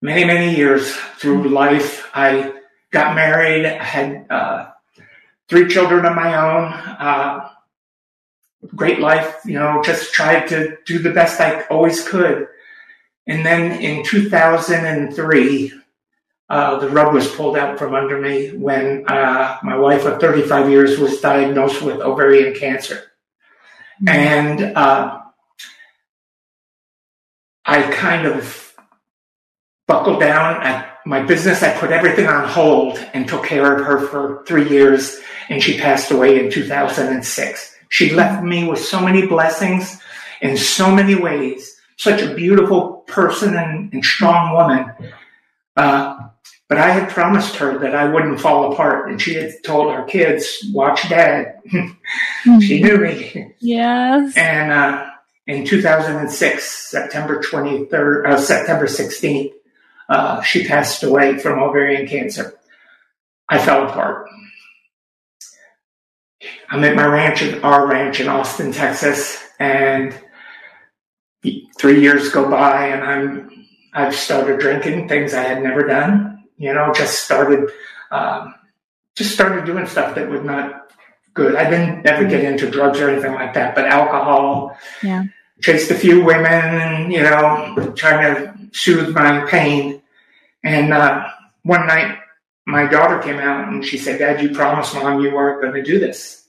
many, 0.00 0.24
many 0.24 0.56
years 0.56 0.94
through 1.18 1.48
life, 1.48 2.10
I 2.14 2.54
got 2.90 3.14
married. 3.14 3.66
I 3.66 3.82
had 3.82 4.26
uh, 4.30 4.70
three 5.48 5.68
children 5.68 6.04
of 6.04 6.14
my 6.14 6.34
own. 6.36 6.72
Uh, 6.72 7.50
great 8.74 8.98
life, 8.98 9.36
you 9.44 9.54
know, 9.54 9.82
just 9.84 10.12
tried 10.12 10.48
to 10.48 10.76
do 10.84 10.98
the 10.98 11.12
best 11.12 11.40
I 11.40 11.62
always 11.64 12.06
could. 12.06 12.48
And 13.26 13.44
then 13.44 13.80
in 13.80 14.04
2003, 14.04 15.72
uh, 16.48 16.78
the 16.78 16.88
rug 16.88 17.12
was 17.12 17.28
pulled 17.34 17.56
out 17.56 17.78
from 17.78 17.94
under 17.94 18.18
me 18.20 18.56
when 18.56 19.04
uh, 19.06 19.58
my 19.62 19.76
wife 19.76 20.06
of 20.06 20.18
35 20.18 20.70
years 20.70 20.98
was 20.98 21.20
diagnosed 21.20 21.82
with 21.82 22.00
ovarian 22.00 22.54
cancer. 22.54 23.02
Hmm. 24.00 24.08
And 24.08 24.60
uh, 24.76 25.20
I 27.64 27.82
kind 27.92 28.26
of 28.26 28.67
buckled 29.88 30.20
down 30.20 30.62
at 30.62 30.98
my 31.04 31.22
business. 31.22 31.62
I 31.62 31.76
put 31.76 31.90
everything 31.90 32.28
on 32.28 32.46
hold 32.46 32.98
and 33.14 33.26
took 33.26 33.44
care 33.44 33.74
of 33.74 33.84
her 33.84 34.06
for 34.06 34.44
three 34.46 34.68
years, 34.68 35.18
and 35.48 35.60
she 35.60 35.78
passed 35.78 36.12
away 36.12 36.44
in 36.44 36.52
2006. 36.52 37.74
She 37.88 38.10
left 38.10 38.44
me 38.44 38.68
with 38.68 38.78
so 38.78 39.00
many 39.00 39.26
blessings 39.26 40.00
in 40.40 40.56
so 40.56 40.94
many 40.94 41.16
ways. 41.16 41.74
Such 41.96 42.22
a 42.22 42.34
beautiful 42.34 42.98
person 43.08 43.56
and, 43.56 43.92
and 43.92 44.04
strong 44.04 44.54
woman. 44.54 45.12
Uh, 45.74 46.18
but 46.68 46.76
I 46.76 46.90
had 46.90 47.08
promised 47.08 47.56
her 47.56 47.78
that 47.78 47.94
I 47.94 48.08
wouldn't 48.12 48.40
fall 48.40 48.70
apart, 48.72 49.10
and 49.10 49.20
she 49.20 49.34
had 49.34 49.54
told 49.64 49.94
her 49.94 50.04
kids, 50.04 50.66
"Watch 50.70 51.08
Dad." 51.08 51.60
she 52.60 52.82
knew 52.82 52.98
me. 52.98 53.54
Yes. 53.58 54.36
And 54.36 54.70
uh, 54.70 55.06
in 55.46 55.64
2006, 55.64 56.90
September 56.90 57.42
23rd, 57.42 58.26
uh, 58.26 58.36
September 58.36 58.84
16th, 58.84 59.52
uh, 60.08 60.42
she 60.42 60.66
passed 60.66 61.02
away 61.02 61.38
from 61.38 61.58
ovarian 61.58 62.06
cancer. 62.06 62.58
I 63.48 63.58
fell 63.58 63.88
apart. 63.88 64.28
I'm 66.70 66.84
at 66.84 66.94
my 66.94 67.06
ranch, 67.06 67.42
in, 67.42 67.62
our 67.62 67.86
ranch 67.86 68.20
in 68.20 68.28
Austin, 68.28 68.72
Texas, 68.72 69.42
and 69.58 70.18
three 71.78 72.00
years 72.00 72.28
go 72.30 72.50
by, 72.50 72.88
and 72.88 73.02
I'm 73.02 73.66
I've 73.94 74.14
started 74.14 74.60
drinking 74.60 75.08
things 75.08 75.34
I 75.34 75.42
had 75.42 75.62
never 75.62 75.86
done. 75.86 76.44
You 76.56 76.74
know, 76.74 76.92
just 76.94 77.24
started 77.24 77.70
um, 78.10 78.54
just 79.16 79.32
started 79.32 79.64
doing 79.64 79.86
stuff 79.86 80.14
that 80.14 80.28
was 80.28 80.42
not 80.42 80.92
good. 81.34 81.56
I 81.56 81.68
didn't 81.68 82.06
ever 82.06 82.24
get 82.24 82.44
into 82.44 82.70
drugs 82.70 83.00
or 83.00 83.08
anything 83.10 83.34
like 83.34 83.54
that, 83.54 83.74
but 83.74 83.86
alcohol. 83.86 84.76
Yeah. 85.02 85.24
Chased 85.60 85.90
a 85.90 85.96
few 85.96 86.24
women, 86.24 87.10
you 87.10 87.20
know, 87.20 87.92
trying 87.96 88.34
to 88.34 88.54
soothe 88.72 89.12
my 89.12 89.44
pain. 89.50 89.97
And 90.64 90.92
uh, 90.92 91.28
one 91.62 91.86
night, 91.86 92.18
my 92.66 92.86
daughter 92.86 93.20
came 93.20 93.38
out 93.38 93.68
and 93.68 93.84
she 93.84 93.98
said, 93.98 94.18
"Dad, 94.18 94.42
you 94.42 94.50
promised 94.50 94.94
mom 94.94 95.20
you 95.20 95.34
weren't 95.34 95.62
going 95.62 95.74
to 95.74 95.82
do 95.82 95.98
this." 95.98 96.48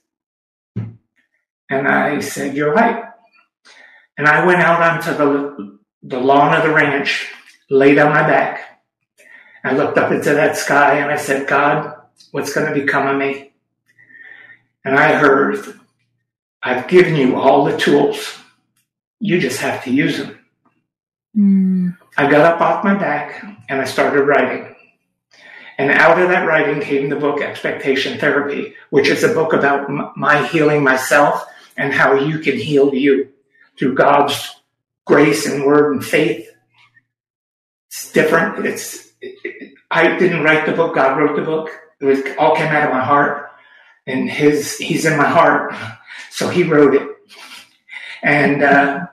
And 0.76 1.88
I 1.88 2.20
said, 2.20 2.56
"You're 2.56 2.72
right." 2.72 3.04
And 4.18 4.26
I 4.26 4.44
went 4.44 4.60
out 4.60 4.82
onto 4.82 5.16
the 5.16 5.78
the 6.02 6.20
lawn 6.20 6.54
of 6.56 6.62
the 6.62 6.72
ranch, 6.72 7.30
laid 7.68 7.98
on 7.98 8.10
my 8.10 8.22
back. 8.22 8.82
I 9.64 9.72
looked 9.72 9.98
up 9.98 10.10
into 10.10 10.32
that 10.34 10.56
sky 10.56 10.98
and 10.98 11.10
I 11.10 11.16
said, 11.16 11.46
God, 11.46 11.94
what's 12.30 12.54
going 12.54 12.72
to 12.72 12.80
become 12.80 13.06
of 13.06 13.18
me? 13.18 13.52
And 14.84 14.98
I 14.98 15.12
heard, 15.18 15.58
I've 16.62 16.88
given 16.88 17.16
you 17.16 17.36
all 17.36 17.64
the 17.64 17.76
tools. 17.76 18.38
You 19.18 19.38
just 19.38 19.60
have 19.60 19.84
to 19.84 19.92
use 19.92 20.16
them. 20.16 20.39
Hmm. 21.34 21.90
I 22.16 22.30
got 22.30 22.54
up 22.54 22.60
off 22.60 22.84
my 22.84 22.94
back 22.94 23.44
and 23.68 23.80
I 23.80 23.84
started 23.84 24.22
writing. 24.22 24.74
And 25.78 25.90
out 25.90 26.20
of 26.20 26.28
that 26.28 26.46
writing 26.46 26.82
came 26.82 27.08
the 27.08 27.16
book 27.16 27.40
Expectation 27.40 28.18
Therapy, 28.18 28.74
which 28.90 29.08
is 29.08 29.24
a 29.24 29.32
book 29.32 29.52
about 29.54 29.88
m- 29.88 30.12
my 30.16 30.46
healing 30.48 30.82
myself 30.82 31.46
and 31.76 31.92
how 31.92 32.14
you 32.14 32.38
can 32.40 32.58
heal 32.58 32.94
you 32.94 33.30
through 33.78 33.94
God's 33.94 34.56
grace 35.06 35.46
and 35.46 35.64
word 35.64 35.92
and 35.94 36.04
faith. 36.04 36.50
It's 37.88 38.12
different. 38.12 38.66
It's 38.66 39.10
I 39.90 40.18
didn't 40.18 40.44
write 40.44 40.66
the 40.66 40.72
book. 40.72 40.94
God 40.94 41.18
wrote 41.18 41.36
the 41.36 41.42
book. 41.42 41.70
It 42.00 42.04
was 42.04 42.20
all 42.38 42.56
came 42.56 42.66
out 42.68 42.84
of 42.88 42.92
my 42.92 43.04
heart, 43.04 43.50
and 44.06 44.30
His 44.30 44.76
He's 44.76 45.04
in 45.04 45.16
my 45.16 45.28
heart, 45.28 45.74
so 46.30 46.48
He 46.48 46.62
wrote 46.62 46.94
it. 46.94 47.08
And 48.22 48.62
uh, 48.62 49.06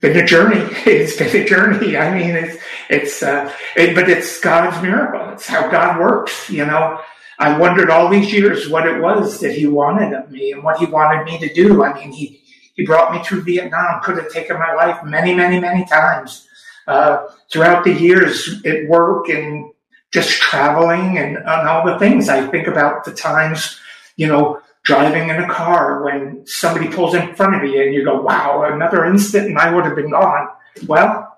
been 0.00 0.16
a 0.16 0.26
journey. 0.26 0.60
It's 0.86 1.16
been 1.16 1.34
a 1.34 1.44
journey. 1.46 1.96
I 1.96 2.16
mean, 2.16 2.34
it's 2.36 2.62
it's 2.88 3.22
uh, 3.22 3.52
it, 3.76 3.94
but 3.94 4.08
it's 4.08 4.40
God's 4.40 4.80
miracle. 4.82 5.30
It's 5.30 5.46
how 5.46 5.70
God 5.70 6.00
works. 6.00 6.48
You 6.50 6.66
know, 6.66 7.00
I 7.38 7.58
wondered 7.58 7.90
all 7.90 8.08
these 8.08 8.32
years 8.32 8.68
what 8.68 8.86
it 8.86 9.00
was 9.00 9.40
that 9.40 9.52
He 9.52 9.66
wanted 9.66 10.12
of 10.12 10.30
me 10.30 10.52
and 10.52 10.62
what 10.62 10.78
He 10.78 10.86
wanted 10.86 11.24
me 11.24 11.38
to 11.38 11.52
do. 11.52 11.84
I 11.84 11.94
mean, 11.94 12.12
He 12.12 12.42
He 12.74 12.84
brought 12.84 13.12
me 13.12 13.22
through 13.22 13.42
Vietnam. 13.42 14.00
Could 14.02 14.18
have 14.18 14.30
taken 14.30 14.58
my 14.58 14.74
life 14.74 15.02
many, 15.04 15.34
many, 15.34 15.60
many 15.60 15.84
times. 15.84 16.46
Uh, 16.86 17.26
throughout 17.50 17.82
the 17.82 17.92
years 17.92 18.62
at 18.64 18.86
work 18.88 19.28
and 19.28 19.72
just 20.12 20.30
traveling 20.40 21.18
and, 21.18 21.36
and 21.36 21.68
all 21.68 21.84
the 21.84 21.98
things, 21.98 22.28
I 22.28 22.46
think 22.46 22.68
about 22.68 23.04
the 23.04 23.12
times, 23.12 23.80
you 24.16 24.28
know, 24.28 24.60
driving 24.86 25.28
in 25.28 25.36
a 25.36 25.48
car 25.48 26.04
when 26.04 26.46
somebody 26.46 26.88
pulls 26.88 27.14
in 27.14 27.34
front 27.34 27.56
of 27.56 27.64
you 27.64 27.82
and 27.82 27.92
you 27.92 28.04
go, 28.04 28.22
wow, 28.22 28.62
another 28.72 29.04
instant 29.04 29.46
and 29.46 29.58
I 29.58 29.74
would 29.74 29.84
have 29.84 29.96
been 29.96 30.10
gone. 30.10 30.48
Well, 30.86 31.36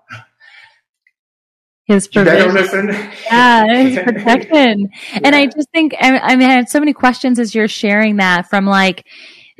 His 1.86 2.06
provision. 2.08 2.88
Yeah, 3.24 3.66
his 3.74 3.98
protection. 4.04 4.90
And 5.24 5.34
I 5.34 5.46
just 5.46 5.70
think, 5.70 5.94
I, 5.98 6.18
I 6.18 6.36
mean, 6.36 6.48
I 6.48 6.52
had 6.52 6.68
so 6.68 6.78
many 6.78 6.92
questions 6.92 7.38
as 7.38 7.54
you're 7.54 7.68
sharing 7.68 8.16
that 8.16 8.50
from 8.50 8.66
like, 8.66 9.06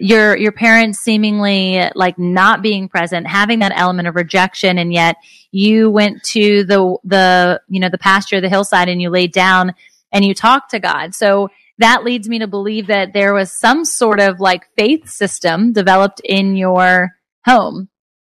your 0.00 0.36
your 0.36 0.52
parents 0.52 1.00
seemingly 1.00 1.82
like 1.96 2.16
not 2.20 2.62
being 2.62 2.88
present 2.88 3.26
having 3.26 3.58
that 3.58 3.72
element 3.74 4.06
of 4.06 4.14
rejection 4.14 4.78
and 4.78 4.92
yet 4.92 5.16
you 5.50 5.90
went 5.90 6.22
to 6.22 6.62
the 6.62 6.96
the 7.02 7.60
you 7.68 7.80
know 7.80 7.88
the 7.88 7.98
pasture 7.98 8.40
the 8.40 8.48
hillside 8.48 8.88
and 8.88 9.02
you 9.02 9.10
laid 9.10 9.32
down 9.32 9.74
and 10.12 10.24
you 10.24 10.34
talked 10.34 10.70
to 10.70 10.78
god 10.78 11.16
so 11.16 11.50
that 11.78 12.04
leads 12.04 12.28
me 12.28 12.40
to 12.40 12.46
believe 12.46 12.88
that 12.88 13.12
there 13.12 13.32
was 13.34 13.52
some 13.52 13.84
sort 13.84 14.20
of 14.20 14.40
like 14.40 14.66
faith 14.76 15.08
system 15.08 15.72
developed 15.72 16.20
in 16.24 16.56
your 16.56 17.10
home 17.44 17.88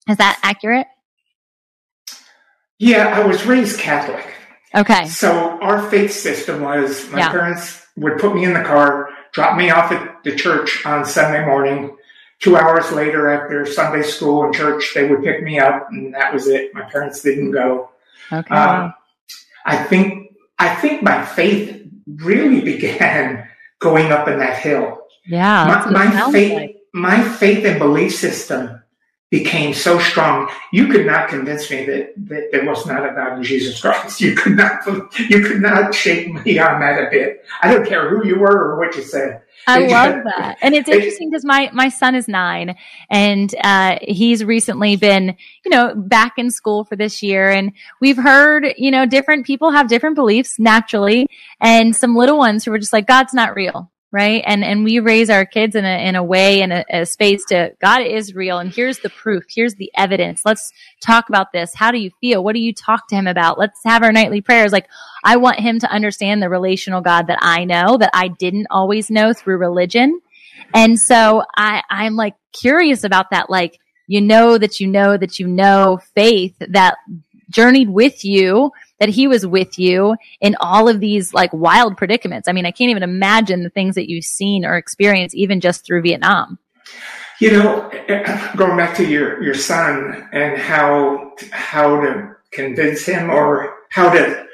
is 0.08 0.16
that 0.18 0.38
accurate 0.42 0.86
Yeah, 2.78 3.08
I 3.08 3.26
was 3.26 3.44
raised 3.46 3.78
Catholic. 3.80 4.26
okay 4.74 5.06
So 5.06 5.58
our 5.60 5.88
faith 5.90 6.12
system 6.12 6.62
was 6.62 7.08
my 7.10 7.18
Yeah. 7.18 7.30
parents 7.30 7.86
would 7.96 8.18
put 8.18 8.34
me 8.34 8.44
in 8.44 8.52
the 8.54 8.62
car, 8.62 9.10
drop 9.32 9.56
me 9.56 9.70
off 9.70 9.90
at 9.92 10.22
the 10.24 10.34
church 10.36 10.84
on 10.86 11.04
Sunday 11.04 11.44
morning. 11.44 11.96
Two 12.40 12.56
hours 12.56 12.92
later, 12.92 13.28
after 13.28 13.66
Sunday 13.66 14.02
school 14.02 14.44
and 14.44 14.54
church, 14.54 14.92
they 14.94 15.08
would 15.08 15.24
pick 15.24 15.42
me 15.42 15.58
up, 15.58 15.88
and 15.90 16.14
that 16.14 16.32
was 16.32 16.46
it. 16.46 16.72
My 16.72 16.82
parents 16.82 17.20
didn't 17.20 17.50
go. 17.50 17.90
okay 18.32 18.54
Um, 18.54 18.94
I 19.66 19.76
think 19.76 20.36
I 20.60 20.72
think 20.76 21.02
my 21.02 21.24
faith 21.24 21.77
really 22.16 22.60
began 22.72 23.48
going 23.78 24.12
up 24.12 24.28
in 24.28 24.38
that 24.38 24.58
hill. 24.58 24.98
yeah 25.26 25.64
my 25.92 26.08
my 26.10 26.32
faith, 26.32 26.52
like. 26.52 26.76
my 26.92 27.22
faith 27.22 27.64
and 27.64 27.78
belief 27.78 28.14
system 28.14 28.77
became 29.30 29.74
so 29.74 29.98
strong. 29.98 30.48
You 30.72 30.86
could 30.86 31.04
not 31.04 31.28
convince 31.28 31.70
me 31.70 31.84
that, 31.84 32.14
that 32.28 32.48
there 32.50 32.64
was 32.64 32.86
not 32.86 33.04
a 33.04 33.14
God 33.14 33.36
in 33.36 33.42
Jesus 33.42 33.80
Christ. 33.80 34.20
You 34.20 34.34
could 34.34 34.56
not, 34.56 34.86
you 35.18 35.42
could 35.44 35.60
not 35.60 35.94
shake 35.94 36.32
me 36.32 36.58
on 36.58 36.80
that 36.80 36.98
a 36.98 37.10
bit. 37.10 37.44
I 37.60 37.72
don't 37.72 37.86
care 37.86 38.08
who 38.08 38.26
you 38.26 38.38
were 38.38 38.72
or 38.72 38.78
what 38.78 38.96
you 38.96 39.02
said. 39.02 39.42
I 39.66 39.82
It- 39.82 39.90
love 39.90 40.24
that. 40.24 40.56
And 40.62 40.74
it's 40.74 40.88
interesting 40.88 41.28
because 41.28 41.44
my, 41.44 41.68
my 41.74 41.90
son 41.90 42.14
is 42.14 42.26
nine 42.26 42.76
and, 43.10 43.54
uh, 43.62 43.98
he's 44.00 44.42
recently 44.42 44.96
been, 44.96 45.36
you 45.62 45.70
know, 45.70 45.94
back 45.94 46.38
in 46.38 46.50
school 46.50 46.84
for 46.84 46.96
this 46.96 47.22
year. 47.22 47.50
And 47.50 47.72
we've 48.00 48.16
heard, 48.16 48.66
you 48.78 48.90
know, 48.90 49.04
different 49.04 49.44
people 49.44 49.72
have 49.72 49.88
different 49.88 50.14
beliefs 50.14 50.58
naturally 50.58 51.26
and 51.60 51.94
some 51.94 52.16
little 52.16 52.38
ones 52.38 52.64
who 52.64 52.70
were 52.70 52.78
just 52.78 52.94
like, 52.94 53.06
God's 53.06 53.34
not 53.34 53.54
real. 53.54 53.90
Right? 54.10 54.42
And 54.46 54.64
and 54.64 54.84
we 54.84 55.00
raise 55.00 55.28
our 55.28 55.44
kids 55.44 55.74
in 55.74 55.84
a 55.84 56.08
in 56.08 56.16
a 56.16 56.24
way 56.24 56.62
in 56.62 56.72
a, 56.72 56.84
a, 56.90 57.06
space 57.06 57.44
to 57.46 57.72
God 57.80 58.02
is 58.02 58.34
real, 58.34 58.58
and 58.58 58.72
here's 58.72 58.98
the 59.00 59.10
proof, 59.10 59.44
here's 59.48 59.74
the 59.74 59.90
evidence. 59.96 60.42
Let's 60.44 60.72
talk 61.02 61.28
about 61.28 61.52
this. 61.52 61.74
How 61.74 61.90
do 61.90 61.98
you 61.98 62.10
feel? 62.20 62.42
What 62.42 62.54
do 62.54 62.60
you 62.60 62.72
talk 62.72 63.08
to 63.08 63.16
him 63.16 63.26
about? 63.26 63.58
Let's 63.58 63.80
have 63.84 64.02
our 64.02 64.12
nightly 64.12 64.40
prayers. 64.40 64.72
Like 64.72 64.88
I 65.24 65.36
want 65.36 65.60
him 65.60 65.78
to 65.80 65.90
understand 65.90 66.42
the 66.42 66.48
relational 66.48 67.00
God 67.00 67.26
that 67.26 67.38
I 67.42 67.64
know 67.64 67.98
that 67.98 68.10
I 68.14 68.28
didn't 68.28 68.68
always 68.70 69.10
know 69.10 69.32
through 69.32 69.58
religion, 69.58 70.20
and 70.72 70.98
so 70.98 71.42
I 71.56 71.82
I'm 71.90 72.16
like 72.16 72.34
curious 72.52 73.04
about 73.04 73.30
that. 73.30 73.50
Like 73.50 73.78
you 74.06 74.22
know 74.22 74.56
that 74.56 74.80
you 74.80 74.86
know 74.86 75.16
that 75.16 75.38
you 75.38 75.46
know 75.46 76.00
faith 76.14 76.56
that 76.60 76.96
journeyed 77.50 77.90
with 77.90 78.24
you 78.24 78.72
that 79.00 79.08
he 79.08 79.26
was 79.26 79.46
with 79.46 79.78
you 79.78 80.16
in 80.40 80.56
all 80.60 80.88
of 80.88 81.00
these 81.00 81.32
like 81.32 81.52
wild 81.52 81.96
predicaments. 81.96 82.48
I 82.48 82.52
mean, 82.52 82.66
I 82.66 82.70
can't 82.70 82.90
even 82.90 83.02
imagine 83.02 83.62
the 83.62 83.70
things 83.70 83.94
that 83.94 84.10
you've 84.10 84.24
seen 84.24 84.64
or 84.64 84.76
experienced 84.76 85.34
even 85.34 85.60
just 85.60 85.84
through 85.84 86.02
Vietnam. 86.02 86.58
You 87.40 87.52
know, 87.52 87.90
going 88.56 88.76
back 88.76 88.96
to 88.96 89.06
your, 89.06 89.42
your 89.42 89.54
son 89.54 90.28
and 90.32 90.58
how, 90.58 91.34
how 91.52 92.00
to 92.00 92.34
convince 92.50 93.04
him 93.06 93.30
or 93.30 93.76
how 93.90 94.10
to, 94.10 94.46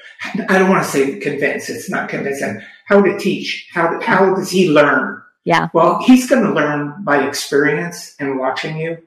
I 0.49 0.59
don't 0.59 0.69
want 0.69 0.85
to 0.85 0.91
say 0.91 1.19
convince, 1.19 1.71
it's 1.71 1.89
not 1.89 2.11
convince 2.11 2.41
him, 2.41 2.61
how 2.87 3.01
to 3.01 3.19
teach, 3.19 3.69
how, 3.73 4.01
how 4.03 4.35
does 4.35 4.51
he 4.51 4.69
learn? 4.69 5.23
Yeah. 5.45 5.69
Well, 5.73 6.03
he's 6.03 6.29
going 6.29 6.43
to 6.43 6.53
learn 6.53 7.05
by 7.05 7.27
experience 7.27 8.15
and 8.19 8.39
watching 8.39 8.77
you 8.77 8.99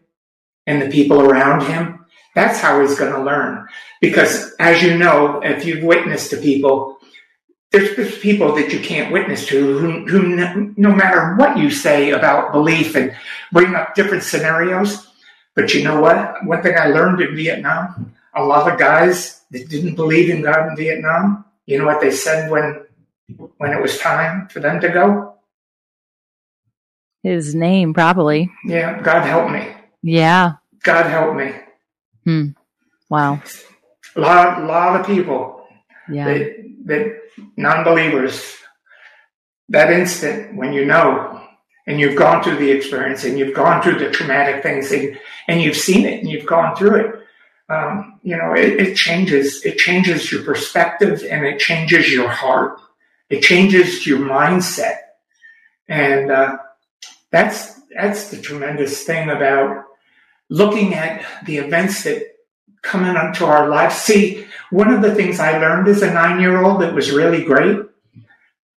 and 0.65 0.81
the 0.81 0.89
people 0.89 1.21
around 1.21 1.61
him. 1.61 1.96
That's 2.37 2.59
how 2.59 2.81
he's 2.81 2.93
going 2.93 3.13
to 3.13 3.23
learn. 3.23 3.67
Because 3.99 4.53
as 4.59 4.83
you 4.83 4.95
know, 4.95 5.41
if 5.43 5.65
you've 5.65 5.83
witnessed 5.83 6.29
to 6.29 6.37
people, 6.37 6.99
there's, 7.71 7.95
there's 7.95 8.19
people 8.19 8.53
that 8.53 8.71
you 8.71 8.79
can't 8.79 9.11
witness 9.11 9.47
to 9.47 9.79
who, 9.79 10.05
who 10.05 10.35
no, 10.35 10.71
no 10.77 10.93
matter 10.93 11.33
what 11.37 11.57
you 11.57 11.71
say 11.71 12.11
about 12.11 12.51
belief 12.51 12.95
and 12.95 13.15
bring 13.51 13.73
up 13.73 13.95
different 13.95 14.21
scenarios. 14.21 15.07
But 15.55 15.73
you 15.73 15.83
know 15.83 15.99
what? 15.99 16.45
One 16.45 16.61
thing 16.61 16.77
I 16.77 16.89
learned 16.89 17.21
in 17.21 17.35
Vietnam, 17.35 18.13
a 18.35 18.43
lot 18.43 18.71
of 18.71 18.77
guys 18.77 19.41
that 19.49 19.67
didn't 19.67 19.95
believe 19.95 20.29
in 20.29 20.43
God 20.43 20.69
in 20.69 20.75
Vietnam, 20.77 21.43
you 21.65 21.79
know 21.79 21.85
what 21.85 22.01
they 22.01 22.11
said 22.11 22.51
when 22.51 22.85
when 23.57 23.73
it 23.73 23.81
was 23.81 23.97
time 23.97 24.47
for 24.49 24.59
them 24.59 24.79
to 24.81 24.89
go? 24.89 25.33
His 27.23 27.55
name, 27.55 27.95
probably. 27.95 28.51
Yeah, 28.63 29.01
God 29.01 29.25
help 29.25 29.49
me. 29.49 29.73
Yeah. 30.03 30.57
God 30.83 31.07
help 31.07 31.35
me. 31.35 31.51
Hmm. 32.27 32.47
Wow. 33.09 33.41
A 34.17 34.19
lot, 34.19 34.61
lot 34.65 34.99
of 34.99 35.07
people 35.07 35.65
yeah. 36.11 36.25
that, 36.25 36.55
that 36.83 37.19
non-believers, 37.55 38.53
that 39.69 39.93
instant 39.93 40.57
when 40.57 40.73
you 40.73 40.83
know 40.83 41.41
and 41.87 42.01
you've 42.01 42.17
gone 42.17 42.43
through 42.43 42.57
the 42.57 42.69
experience 42.69 43.23
and 43.23 43.39
you've 43.39 43.55
gone 43.55 43.81
through 43.81 43.99
the 43.99 44.11
traumatic 44.11 44.61
things 44.61 44.91
and, 44.91 45.17
and 45.47 45.61
you've 45.61 45.77
seen 45.77 46.05
it 46.05 46.19
and 46.19 46.29
you've 46.29 46.45
gone 46.45 46.75
through 46.75 46.95
it, 46.95 47.15
um, 47.69 48.19
you 48.23 48.35
know, 48.35 48.53
it, 48.53 48.73
it 48.73 48.97
changes, 48.97 49.65
it 49.65 49.77
changes 49.77 50.29
your 50.29 50.43
perspective 50.43 51.23
and 51.29 51.45
it 51.45 51.59
changes 51.59 52.11
your 52.11 52.27
heart. 52.27 52.77
It 53.29 53.41
changes 53.41 54.05
your 54.05 54.19
mindset. 54.19 54.97
And, 55.87 56.29
uh, 56.29 56.57
that's, 57.31 57.79
that's 57.95 58.31
the 58.31 58.41
tremendous 58.41 59.03
thing 59.03 59.29
about 59.29 59.86
looking 60.49 60.93
at 60.93 61.25
the 61.45 61.57
events 61.57 62.03
that 62.03 62.23
come 62.81 63.03
into 63.05 63.45
our 63.45 63.67
lives. 63.67 63.95
See, 63.95 64.47
one 64.69 64.93
of 64.93 65.01
the 65.01 65.13
things 65.13 65.39
I 65.39 65.57
learned 65.57 65.87
as 65.87 66.01
a 66.01 66.13
nine 66.13 66.39
year 66.39 66.61
old 66.61 66.81
that 66.81 66.93
was 66.93 67.11
really 67.11 67.43
great, 67.43 67.79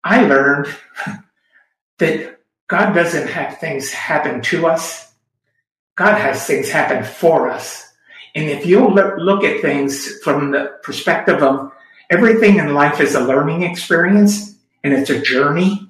I 0.02 0.22
learned 0.26 0.66
that 1.98 2.40
God 2.68 2.92
doesn't 2.92 3.28
have 3.28 3.58
things 3.58 3.90
happen 3.90 4.40
to 4.42 4.66
us. 4.66 5.12
God 5.96 6.18
has 6.18 6.46
things 6.46 6.70
happen 6.70 7.04
for 7.04 7.50
us. 7.50 7.86
And 8.34 8.48
if 8.48 8.64
you'll 8.64 8.94
look 8.94 9.44
at 9.44 9.60
things 9.60 10.20
from 10.22 10.52
the 10.52 10.78
perspective 10.82 11.42
of 11.42 11.72
everything 12.10 12.58
in 12.58 12.74
life 12.74 13.00
is 13.00 13.14
a 13.14 13.20
learning 13.24 13.62
experience 13.62 14.56
and 14.84 14.94
it's 14.94 15.10
a 15.10 15.20
journey, 15.20 15.88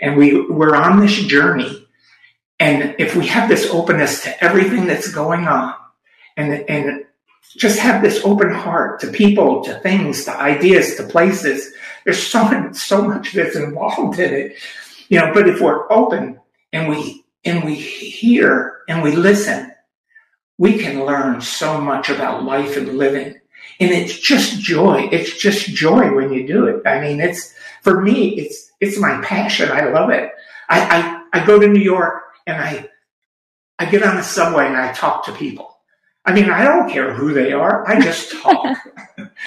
and 0.00 0.16
we, 0.16 0.46
we're 0.46 0.76
on 0.76 1.00
this 1.00 1.16
journey 1.16 1.87
and 2.60 2.96
if 2.98 3.14
we 3.14 3.26
have 3.26 3.48
this 3.48 3.70
openness 3.70 4.22
to 4.24 4.44
everything 4.44 4.86
that's 4.86 5.12
going 5.12 5.46
on 5.46 5.74
and, 6.36 6.68
and 6.68 7.04
just 7.56 7.78
have 7.78 8.02
this 8.02 8.24
open 8.24 8.50
heart 8.50 9.00
to 9.00 9.08
people, 9.08 9.62
to 9.64 9.78
things, 9.80 10.24
to 10.24 10.36
ideas, 10.38 10.96
to 10.96 11.04
places, 11.04 11.72
there's 12.04 12.22
so 12.22 12.70
so 12.72 13.02
much 13.02 13.32
that's 13.32 13.56
involved 13.56 14.18
in 14.18 14.32
it. 14.34 14.56
You 15.08 15.20
know, 15.20 15.32
but 15.32 15.48
if 15.48 15.60
we're 15.60 15.90
open 15.90 16.40
and 16.72 16.88
we, 16.88 17.24
and 17.44 17.64
we 17.64 17.74
hear 17.74 18.78
and 18.88 19.02
we 19.02 19.14
listen, 19.14 19.72
we 20.58 20.78
can 20.78 21.04
learn 21.04 21.40
so 21.40 21.80
much 21.80 22.10
about 22.10 22.42
life 22.42 22.76
and 22.76 22.98
living. 22.98 23.40
And 23.80 23.90
it's 23.90 24.18
just 24.18 24.60
joy. 24.60 25.08
It's 25.12 25.38
just 25.38 25.68
joy 25.68 26.12
when 26.14 26.32
you 26.32 26.46
do 26.46 26.66
it. 26.66 26.82
I 26.84 27.00
mean, 27.00 27.20
it's, 27.20 27.54
for 27.82 28.00
me, 28.02 28.30
it's, 28.30 28.72
it's 28.80 28.98
my 28.98 29.22
passion. 29.22 29.70
I 29.70 29.84
love 29.84 30.10
it. 30.10 30.30
I, 30.68 31.22
I, 31.32 31.40
I 31.40 31.46
go 31.46 31.60
to 31.60 31.68
New 31.68 31.80
York 31.80 32.24
and 32.48 32.56
I, 32.56 32.88
I 33.78 33.84
get 33.90 34.02
on 34.02 34.16
the 34.16 34.22
subway 34.22 34.66
and 34.66 34.76
I 34.76 34.92
talk 34.92 35.24
to 35.26 35.32
people. 35.32 35.76
I 36.24 36.32
mean, 36.32 36.50
I 36.50 36.64
don't 36.64 36.90
care 36.90 37.12
who 37.14 37.32
they 37.32 37.52
are. 37.52 37.88
I 37.88 38.00
just 38.00 38.32
talk. 38.42 38.76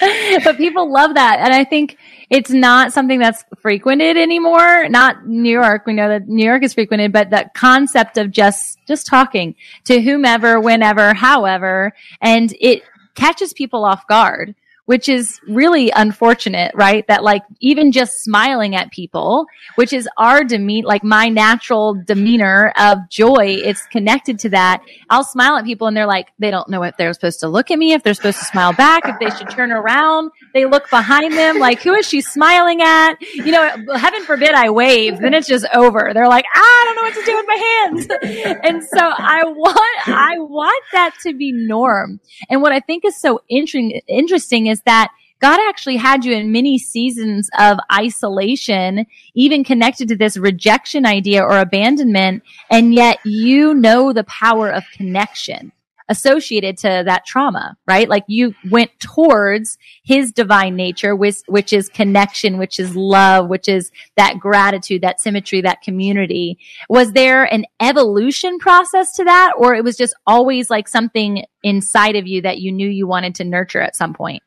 but 0.44 0.56
people 0.56 0.90
love 0.90 1.14
that. 1.14 1.40
And 1.40 1.52
I 1.52 1.64
think 1.64 1.98
it's 2.30 2.50
not 2.50 2.92
something 2.92 3.18
that's 3.18 3.44
frequented 3.58 4.16
anymore. 4.16 4.88
Not 4.88 5.26
New 5.26 5.50
York. 5.50 5.84
We 5.84 5.92
know 5.92 6.08
that 6.08 6.28
New 6.28 6.44
York 6.44 6.62
is 6.62 6.74
frequented, 6.74 7.12
but 7.12 7.30
that 7.30 7.54
concept 7.54 8.18
of 8.18 8.30
just, 8.30 8.78
just 8.86 9.06
talking 9.06 9.54
to 9.84 10.00
whomever, 10.00 10.60
whenever, 10.60 11.12
however, 11.12 11.92
and 12.20 12.54
it 12.60 12.82
catches 13.14 13.52
people 13.52 13.84
off 13.84 14.06
guard 14.06 14.54
which 14.86 15.08
is 15.08 15.40
really 15.46 15.90
unfortunate, 15.90 16.74
right? 16.74 17.06
That 17.06 17.22
like 17.22 17.42
even 17.60 17.92
just 17.92 18.22
smiling 18.22 18.74
at 18.74 18.90
people, 18.90 19.46
which 19.76 19.92
is 19.92 20.08
our 20.16 20.42
demean, 20.42 20.84
like 20.84 21.04
my 21.04 21.28
natural 21.28 21.94
demeanor 21.94 22.72
of 22.78 22.98
joy, 23.08 23.60
it's 23.62 23.86
connected 23.86 24.40
to 24.40 24.48
that. 24.50 24.82
I'll 25.08 25.24
smile 25.24 25.56
at 25.56 25.64
people 25.64 25.86
and 25.86 25.96
they're 25.96 26.06
like, 26.06 26.28
they 26.38 26.50
don't 26.50 26.68
know 26.68 26.82
if 26.82 26.96
they're 26.96 27.12
supposed 27.12 27.40
to 27.40 27.48
look 27.48 27.70
at 27.70 27.78
me, 27.78 27.92
if 27.92 28.02
they're 28.02 28.14
supposed 28.14 28.40
to 28.40 28.44
smile 28.44 28.72
back, 28.72 29.02
if 29.06 29.18
they 29.20 29.30
should 29.36 29.50
turn 29.50 29.70
around. 29.70 30.30
They 30.52 30.66
look 30.66 30.90
behind 30.90 31.32
them, 31.32 31.58
like, 31.58 31.80
who 31.80 31.94
is 31.94 32.06
she 32.06 32.20
smiling 32.20 32.82
at? 32.82 33.14
You 33.34 33.52
know, 33.52 33.96
heaven 33.96 34.24
forbid 34.24 34.50
I 34.50 34.70
wave, 34.70 35.20
then 35.20 35.32
it's 35.32 35.46
just 35.46 35.64
over. 35.72 36.10
They're 36.12 36.28
like, 36.28 36.44
ah, 36.54 36.60
I 36.60 36.84
don't 36.84 36.96
know 36.96 37.02
what 37.02 37.14
to 37.14 37.24
do 37.24 37.36
with 37.36 37.46
my 37.46 37.56
hands. 37.56 38.58
and 38.64 38.82
so 38.82 38.98
I 39.00 39.44
want, 39.44 40.08
I 40.08 40.38
want 40.38 40.84
that 40.92 41.14
to 41.22 41.34
be 41.34 41.52
norm. 41.52 42.20
And 42.50 42.62
what 42.62 42.72
I 42.72 42.80
think 42.80 43.04
is 43.04 43.16
so 43.20 43.42
interesting, 43.48 44.00
interesting 44.08 44.66
is 44.66 44.71
that 44.80 45.10
God 45.42 45.58
actually 45.68 45.96
had 45.96 46.24
you 46.24 46.32
in 46.32 46.52
many 46.52 46.78
seasons 46.78 47.50
of 47.58 47.78
isolation, 47.92 49.06
even 49.34 49.64
connected 49.64 50.06
to 50.08 50.16
this 50.16 50.36
rejection 50.36 51.04
idea 51.04 51.42
or 51.42 51.58
abandonment. 51.58 52.44
And 52.70 52.94
yet 52.94 53.18
you 53.24 53.74
know 53.74 54.12
the 54.12 54.22
power 54.24 54.70
of 54.70 54.84
connection 54.92 55.72
associated 56.08 56.76
to 56.76 57.02
that 57.06 57.24
trauma, 57.26 57.76
right? 57.88 58.08
Like 58.08 58.22
you 58.28 58.54
went 58.70 58.90
towards 59.00 59.78
his 60.04 60.30
divine 60.30 60.76
nature, 60.76 61.16
which, 61.16 61.38
which 61.48 61.72
is 61.72 61.88
connection, 61.88 62.58
which 62.58 62.78
is 62.78 62.94
love, 62.94 63.48
which 63.48 63.68
is 63.68 63.90
that 64.16 64.38
gratitude, 64.38 65.02
that 65.02 65.20
symmetry, 65.20 65.60
that 65.62 65.82
community. 65.82 66.58
Was 66.88 67.12
there 67.12 67.44
an 67.52 67.64
evolution 67.80 68.58
process 68.58 69.14
to 69.14 69.24
that? 69.24 69.54
Or 69.58 69.74
it 69.74 69.82
was 69.82 69.96
just 69.96 70.14
always 70.24 70.70
like 70.70 70.86
something 70.86 71.44
inside 71.64 72.14
of 72.14 72.28
you 72.28 72.42
that 72.42 72.60
you 72.60 72.70
knew 72.70 72.88
you 72.88 73.08
wanted 73.08 73.34
to 73.36 73.44
nurture 73.44 73.80
at 73.80 73.96
some 73.96 74.14
point? 74.14 74.42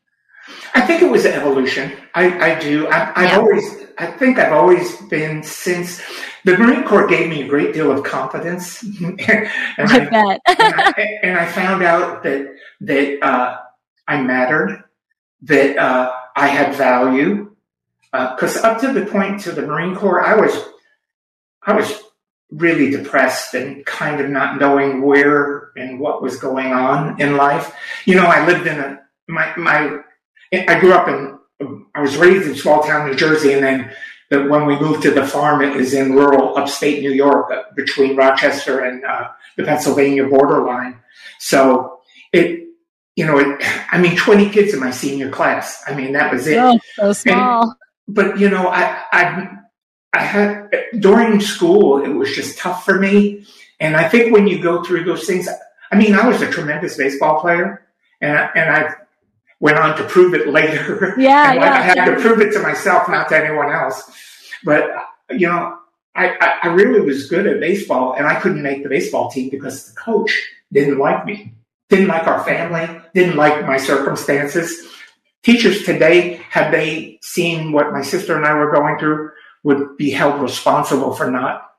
I 0.73 0.81
think 0.81 1.01
it 1.01 1.10
was 1.10 1.25
evolution. 1.25 1.93
I, 2.13 2.51
I 2.51 2.60
do. 2.60 2.88
I, 2.88 2.97
have 2.97 3.17
yeah. 3.17 3.38
always, 3.38 3.63
I 3.97 4.08
think 4.08 4.38
I've 4.38 4.53
always 4.53 4.95
been 5.03 5.41
since 5.41 6.01
the 6.43 6.58
Marine 6.58 6.84
Corps 6.84 7.08
gave 7.08 7.29
me 7.29 7.43
a 7.43 7.47
great 7.47 7.73
deal 7.73 7.91
of 7.91 8.03
confidence. 8.03 8.84
and 9.03 9.21
I, 9.27 9.49
I 9.77 9.99
bet. 9.99 10.41
and, 10.47 10.75
I, 10.75 11.19
and, 11.23 11.38
I, 11.39 11.45
found 11.45 11.84
out 11.84 12.23
that, 12.23 12.55
that, 12.81 13.23
uh, 13.23 13.58
I 14.08 14.21
mattered, 14.21 14.84
that, 15.43 15.77
uh, 15.77 16.13
I 16.36 16.47
had 16.47 16.75
value. 16.75 17.55
Uh, 18.13 18.36
cause 18.38 18.58
up 18.58 18.79
to 18.79 18.93
the 18.93 19.05
point 19.05 19.41
to 19.41 19.51
the 19.51 19.62
Marine 19.62 19.95
Corps, 19.95 20.23
I 20.23 20.36
was, 20.36 20.53
I 21.63 21.73
was 21.73 22.01
really 22.51 22.89
depressed 22.89 23.53
and 23.53 23.86
kind 23.86 24.21
of 24.21 24.29
not 24.29 24.60
knowing 24.60 25.01
where 25.01 25.71
and 25.75 25.99
what 25.99 26.21
was 26.21 26.38
going 26.38 26.71
on 26.71 27.19
in 27.19 27.36
life. 27.36 27.73
You 28.05 28.15
know, 28.15 28.25
I 28.25 28.45
lived 28.45 28.67
in 28.67 28.79
a, 28.79 29.01
my, 29.27 29.55
my 29.58 30.01
I 30.67 30.79
grew 30.79 30.93
up 30.93 31.07
in, 31.07 31.37
I 31.93 32.01
was 32.01 32.17
raised 32.17 32.47
in 32.47 32.55
small 32.55 32.83
town 32.83 33.09
New 33.09 33.15
Jersey, 33.15 33.53
and 33.53 33.63
then 33.63 33.91
the, 34.29 34.43
when 34.43 34.65
we 34.65 34.79
moved 34.79 35.03
to 35.03 35.11
the 35.11 35.25
farm, 35.25 35.61
it 35.61 35.75
was 35.75 35.93
in 35.93 36.13
rural 36.13 36.57
upstate 36.57 37.01
New 37.01 37.11
York, 37.11 37.51
uh, 37.51 37.63
between 37.75 38.15
Rochester 38.15 38.81
and 38.81 39.03
uh, 39.05 39.29
the 39.57 39.63
Pennsylvania 39.63 40.27
borderline. 40.27 40.99
So 41.39 41.99
it, 42.33 42.67
you 43.15 43.25
know, 43.25 43.37
it, 43.37 43.61
I 43.91 43.97
mean, 43.97 44.17
20 44.17 44.49
kids 44.49 44.73
in 44.73 44.79
my 44.79 44.91
senior 44.91 45.29
class. 45.29 45.83
I 45.87 45.93
mean, 45.93 46.13
that 46.13 46.33
was 46.33 46.47
it. 46.47 46.57
Oh, 46.57 46.79
so 46.95 47.13
small. 47.13 47.63
And, 47.63 47.71
but 48.07 48.39
you 48.39 48.49
know, 48.49 48.67
I, 48.67 49.01
I, 49.11 49.57
I 50.13 50.19
had 50.19 50.71
during 50.99 51.39
school, 51.39 52.03
it 52.03 52.09
was 52.09 52.35
just 52.35 52.57
tough 52.57 52.83
for 52.83 52.99
me. 52.99 53.45
And 53.79 53.95
I 53.95 54.07
think 54.07 54.33
when 54.33 54.47
you 54.47 54.61
go 54.61 54.83
through 54.83 55.03
those 55.03 55.25
things, 55.25 55.47
I 55.91 55.95
mean, 55.97 56.15
I 56.15 56.27
was 56.27 56.41
a 56.41 56.49
tremendous 56.49 56.97
baseball 56.97 57.41
player, 57.41 57.85
and 58.21 58.37
I, 58.37 58.49
and 58.55 58.69
I 58.69 58.95
went 59.59 59.77
on 59.77 59.97
to 59.97 60.03
prove 60.05 60.33
it 60.33 60.47
later. 60.47 61.15
Yeah, 61.17 61.53
yeah. 61.53 61.73
I 61.73 61.81
had 61.81 62.05
to 62.05 62.19
prove 62.19 62.41
it 62.41 62.51
to 62.53 62.59
myself, 62.59 63.07
not 63.07 63.29
to 63.29 63.37
anyone 63.37 63.71
else. 63.71 64.03
But 64.63 64.91
you 65.29 65.47
know, 65.47 65.77
I, 66.15 66.59
I 66.63 66.67
really 66.67 67.01
was 67.01 67.29
good 67.29 67.47
at 67.47 67.59
baseball, 67.59 68.13
and 68.13 68.27
I 68.27 68.39
couldn't 68.39 68.61
make 68.61 68.83
the 68.83 68.89
baseball 68.89 69.29
team 69.29 69.49
because 69.49 69.85
the 69.85 69.95
coach 69.99 70.31
didn't 70.71 70.97
like 70.97 71.25
me, 71.25 71.53
didn't 71.89 72.07
like 72.07 72.27
our 72.27 72.43
family, 72.43 73.01
didn't 73.13 73.35
like 73.35 73.65
my 73.65 73.77
circumstances. 73.77 74.87
Teachers 75.43 75.83
today, 75.83 76.41
had 76.49 76.71
they 76.71 77.19
seen 77.21 77.71
what 77.71 77.91
my 77.91 78.01
sister 78.01 78.35
and 78.35 78.45
I 78.45 78.53
were 78.55 78.73
going 78.73 78.97
through, 78.97 79.31
would 79.63 79.97
be 79.97 80.09
held 80.09 80.41
responsible 80.41 81.13
for 81.13 81.29
not 81.29 81.71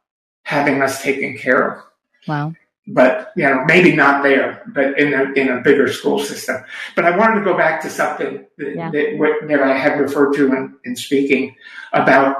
having 0.42 0.82
us 0.82 1.02
taken 1.02 1.36
care 1.36 1.70
of. 1.70 1.82
Wow. 2.28 2.54
But 2.88 3.32
you 3.36 3.42
know, 3.42 3.64
maybe 3.64 3.96
not 3.96 4.22
there, 4.22 4.62
but 4.68 4.98
in 4.98 5.12
a 5.12 5.32
in 5.32 5.48
a 5.48 5.60
bigger 5.60 5.92
school 5.92 6.20
system. 6.20 6.64
But 6.94 7.04
I 7.04 7.16
wanted 7.16 7.40
to 7.40 7.44
go 7.44 7.56
back 7.56 7.82
to 7.82 7.90
something 7.90 8.46
that 8.58 8.74
yeah. 8.76 8.90
that, 8.90 9.46
that, 9.48 9.60
I 9.60 9.76
had 9.76 9.98
referred 9.98 10.34
to 10.34 10.46
in, 10.52 10.76
in 10.84 10.94
speaking 10.94 11.56
about 11.92 12.36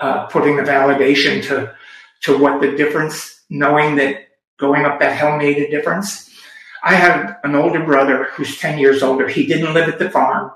uh, 0.00 0.26
putting 0.26 0.56
the 0.56 0.62
validation 0.62 1.42
to 1.48 1.74
to 2.22 2.38
what 2.38 2.62
the 2.62 2.76
difference, 2.76 3.42
knowing 3.50 3.96
that 3.96 4.28
going 4.58 4.86
up 4.86 5.00
that 5.00 5.18
hill 5.18 5.36
made 5.36 5.58
a 5.58 5.70
difference. 5.70 6.30
I 6.82 6.94
have 6.94 7.36
an 7.44 7.54
older 7.54 7.84
brother 7.84 8.24
who's 8.32 8.58
ten 8.58 8.78
years 8.78 9.02
older. 9.02 9.28
He 9.28 9.46
didn't 9.46 9.74
live 9.74 9.88
at 9.88 9.98
the 9.98 10.08
farm, 10.08 10.50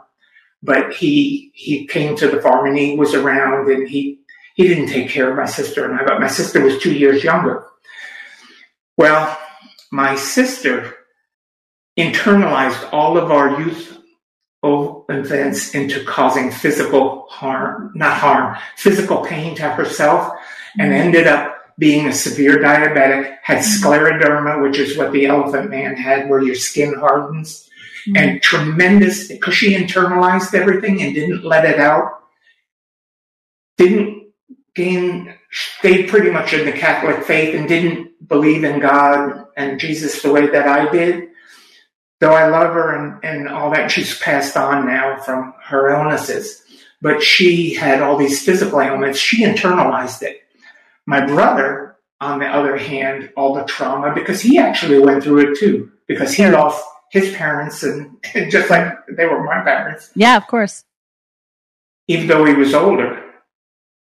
but 0.63 0.95
he 0.95 1.53
he 1.55 1.87
came 1.87 2.17
to 2.17 2.29
the 2.29 2.41
farm 2.41 2.67
and 2.67 2.79
he 2.79 2.97
was 2.97 3.15
around 3.15 3.71
and 3.71 3.87
he 3.87 4.21
he 4.55 4.67
didn't 4.69 4.89
take 4.89 5.11
care 5.11 5.31
of 5.31 5.37
my 5.37 5.47
sister 5.47 5.85
and 5.85 6.01
I, 6.01 6.05
but 6.05 6.21
my 6.21 6.29
sister 6.29 6.63
was 6.63 6.79
two 6.79 6.95
years 6.95 7.23
younger. 7.23 7.67
Well, 8.97 9.39
my 9.91 10.17
sister 10.17 10.95
internalized 11.99 12.89
all 12.93 13.17
of 13.17 13.31
our 13.31 13.61
youth 13.61 13.99
events 15.09 15.75
into 15.75 16.03
causing 16.05 16.51
physical 16.51 17.27
harm, 17.29 17.93
not 17.95 18.17
harm, 18.17 18.57
physical 18.77 19.25
pain 19.25 19.55
to 19.57 19.63
herself 19.63 20.33
and 20.79 20.91
mm-hmm. 20.91 21.01
ended 21.03 21.27
up 21.27 21.55
being 21.79 22.07
a 22.07 22.13
severe 22.13 22.59
diabetic, 22.59 23.37
had 23.43 23.59
mm-hmm. 23.59 23.87
scleroderma, 23.87 24.63
which 24.63 24.79
is 24.79 24.97
what 24.97 25.13
the 25.13 25.27
elephant 25.27 25.71
man 25.71 25.97
had, 25.97 26.29
where 26.29 26.43
your 26.43 26.55
skin 26.55 26.95
hardens, 26.95 27.69
mm-hmm. 28.09 28.17
and 28.17 28.43
tremendous, 28.43 29.29
because 29.29 29.55
she 29.55 29.75
internalized 29.75 30.55
everything 30.55 31.03
and 31.03 31.15
didn't 31.15 31.45
let 31.45 31.65
it 31.65 31.79
out, 31.79 32.23
didn't 33.77 34.29
gain, 34.75 35.35
stayed 35.55 36.09
pretty 36.09 36.31
much 36.31 36.53
in 36.53 36.67
the 36.67 36.73
Catholic 36.73 37.25
faith 37.25 37.55
and 37.55 37.69
didn't 37.69 38.29
believe 38.29 38.64
in 38.64 38.81
God 38.81 39.47
and 39.57 39.79
Jesus 39.79 40.21
the 40.21 40.33
way 40.33 40.49
that 40.49 40.67
I 40.67 40.90
did. 40.90 41.29
Though 42.21 42.33
I 42.33 42.49
love 42.49 42.75
her 42.75 42.97
and, 42.97 43.25
and 43.25 43.49
all 43.49 43.71
that, 43.71 43.90
she's 43.90 44.19
passed 44.19 44.57
on 44.57 44.87
now 44.87 45.21
from 45.21 45.55
her 45.62 45.90
illnesses. 45.90 46.62
But 47.01 47.23
she 47.23 47.75
had 47.75 48.03
all 48.03 48.17
these 48.17 48.45
physical 48.45 48.81
ailments. 48.81 49.19
She 49.19 49.45
internalized 49.45 50.23
it. 50.23 50.43
My 51.07 51.25
brother, 51.25 51.97
on 52.21 52.38
the 52.38 52.47
other 52.47 52.77
hand, 52.77 53.31
all 53.37 53.55
the 53.55 53.64
trauma, 53.64 54.12
because 54.12 54.40
he 54.40 54.59
actually 54.59 54.99
went 54.99 55.23
through 55.23 55.53
it 55.53 55.59
too, 55.59 55.93
because 56.07 56.33
he 56.33 56.49
lost 56.49 56.83
his 57.12 57.33
parents 57.35 57.83
and, 57.85 58.17
and 58.35 58.51
just 58.51 58.71
like 58.71 58.93
they 59.09 59.27
were 59.27 59.45
my 59.45 59.61
parents. 59.62 60.11
Yeah, 60.17 60.37
of 60.37 60.47
course. 60.47 60.85
Even 62.09 62.27
though 62.27 62.45
he 62.45 62.55
was 62.55 62.75
older, 62.75 63.13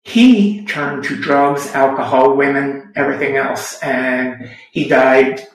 he 0.04 0.66
turned 0.66 1.04
to 1.06 1.16
drugs, 1.16 1.68
alcohol, 1.74 2.36
women, 2.36 2.92
everything 2.96 3.38
else, 3.38 3.80
and 3.82 4.50
he 4.72 4.88
died 4.88 5.48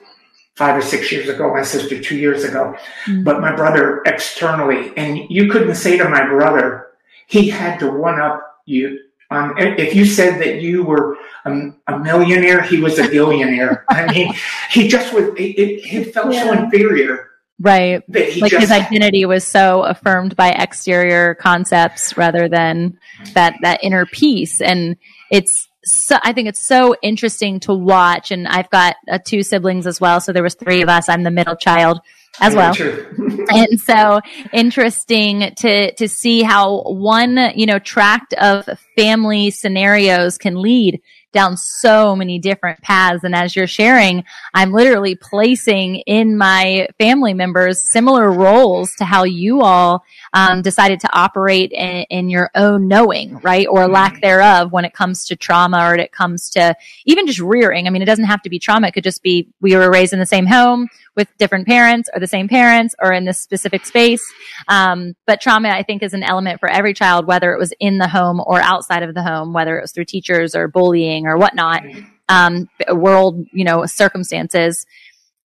five 0.55 0.77
or 0.77 0.81
six 0.81 1.11
years 1.11 1.27
ago. 1.27 1.53
My 1.53 1.63
sister 1.63 2.01
two 2.01 2.17
years 2.17 2.43
ago, 2.43 2.75
mm-hmm. 3.05 3.23
but 3.23 3.41
my 3.41 3.55
brother 3.55 4.01
externally, 4.05 4.93
and 4.95 5.19
you 5.29 5.51
couldn't 5.51 5.75
say 5.75 5.97
to 5.97 6.07
my 6.07 6.25
brother, 6.25 6.87
he 7.27 7.49
had 7.49 7.79
to 7.79 7.91
one 7.91 8.19
up 8.19 8.61
you. 8.65 8.99
Um, 9.29 9.55
if 9.57 9.93
you 9.93 10.05
said 10.05 10.39
that 10.41 10.61
you 10.61 10.85
were 10.85 11.17
a, 11.43 11.71
a 11.87 11.99
millionaire, 11.99 12.61
he 12.61 12.79
was 12.79 12.97
a 12.97 13.09
billionaire. 13.09 13.83
I 13.89 14.11
mean, 14.13 14.33
he 14.69 14.87
just 14.87 15.13
was. 15.13 15.25
It, 15.37 15.59
it 15.59 16.13
felt 16.13 16.33
yeah. 16.33 16.43
so 16.43 16.53
inferior 16.53 17.26
Right. 17.59 18.03
Like 18.07 18.51
just, 18.51 18.55
his 18.55 18.71
identity 18.71 19.25
was 19.25 19.43
so 19.43 19.83
affirmed 19.83 20.35
by 20.35 20.49
exterior 20.49 21.33
concepts 21.35 22.15
rather 22.15 22.47
than 22.47 22.99
that, 23.33 23.55
that 23.63 23.83
inner 23.83 24.05
peace. 24.05 24.61
And 24.61 24.97
it's, 25.31 25.67
so, 25.83 26.17
I 26.21 26.33
think 26.33 26.49
it's 26.49 26.67
so 26.67 26.95
interesting 27.01 27.59
to 27.61 27.73
watch. 27.73 28.29
And 28.29 28.47
I've 28.47 28.69
got 28.69 28.95
uh, 29.09 29.17
two 29.25 29.41
siblings 29.41 29.87
as 29.87 29.99
well. 29.99 30.21
So 30.21 30.33
there 30.33 30.43
was 30.43 30.55
three 30.55 30.81
of 30.81 30.89
us. 30.89 31.09
I'm 31.09 31.23
the 31.23 31.31
middle 31.31 31.55
child 31.55 31.99
as 32.39 32.55
well. 32.55 32.75
and 33.17 33.79
so 33.79 34.19
interesting 34.53 35.53
to, 35.57 35.93
to 35.95 36.07
see 36.07 36.43
how 36.43 36.83
one, 36.83 37.37
you 37.55 37.65
know, 37.65 37.79
tract 37.79 38.33
of 38.33 38.69
family 38.95 39.49
scenarios 39.49 40.37
can 40.37 40.61
lead 40.61 41.01
down 41.37 41.55
so 41.55 42.15
many 42.15 42.39
different 42.39 42.81
paths. 42.81 43.23
And 43.23 43.35
as 43.35 43.55
you're 43.55 43.67
sharing, 43.67 44.23
I'm 44.55 44.71
literally 44.71 45.13
placing 45.13 45.97
in 46.07 46.35
my 46.35 46.87
family 46.97 47.35
members 47.35 47.79
similar 47.79 48.31
roles 48.31 48.91
to 48.95 49.05
how 49.05 49.23
you 49.23 49.61
all 49.61 50.03
um, 50.33 50.63
decided 50.63 50.99
to 51.01 51.09
operate 51.15 51.71
in, 51.71 52.05
in, 52.09 52.29
your 52.29 52.49
own 52.55 52.87
knowing, 52.87 53.37
right? 53.43 53.67
Or 53.69 53.87
lack 53.87 54.13
mm-hmm. 54.13 54.21
thereof 54.21 54.71
when 54.71 54.83
it 54.83 54.93
comes 54.93 55.25
to 55.27 55.35
trauma 55.35 55.91
or 55.91 55.95
it 55.95 56.11
comes 56.11 56.49
to 56.51 56.75
even 57.05 57.27
just 57.27 57.39
rearing. 57.39 57.85
I 57.85 57.91
mean, 57.91 58.01
it 58.01 58.05
doesn't 58.05 58.25
have 58.25 58.41
to 58.41 58.49
be 58.49 58.57
trauma. 58.57 58.87
It 58.87 58.95
could 58.95 59.03
just 59.03 59.21
be 59.21 59.47
we 59.61 59.75
were 59.75 59.91
raised 59.91 60.13
in 60.13 60.19
the 60.19 60.25
same 60.25 60.47
home 60.47 60.87
with 61.17 61.27
different 61.37 61.67
parents 61.67 62.09
or 62.13 62.21
the 62.21 62.27
same 62.27 62.47
parents 62.47 62.95
or 63.01 63.11
in 63.11 63.25
this 63.25 63.41
specific 63.41 63.85
space. 63.85 64.21
Um, 64.69 65.15
but 65.25 65.41
trauma, 65.41 65.69
I 65.69 65.83
think, 65.83 66.03
is 66.03 66.13
an 66.13 66.23
element 66.23 66.61
for 66.61 66.69
every 66.69 66.93
child, 66.93 67.27
whether 67.27 67.51
it 67.51 67.59
was 67.59 67.73
in 67.79 67.97
the 67.97 68.07
home 68.07 68.41
or 68.45 68.61
outside 68.61 69.03
of 69.03 69.15
the 69.15 69.23
home, 69.23 69.51
whether 69.51 69.77
it 69.77 69.81
was 69.81 69.91
through 69.91 70.05
teachers 70.05 70.55
or 70.55 70.69
bullying 70.69 71.25
or 71.25 71.37
whatnot, 71.37 71.81
um, 72.29 72.69
world, 72.89 73.45
you 73.51 73.65
know, 73.65 73.85
circumstances. 73.85 74.85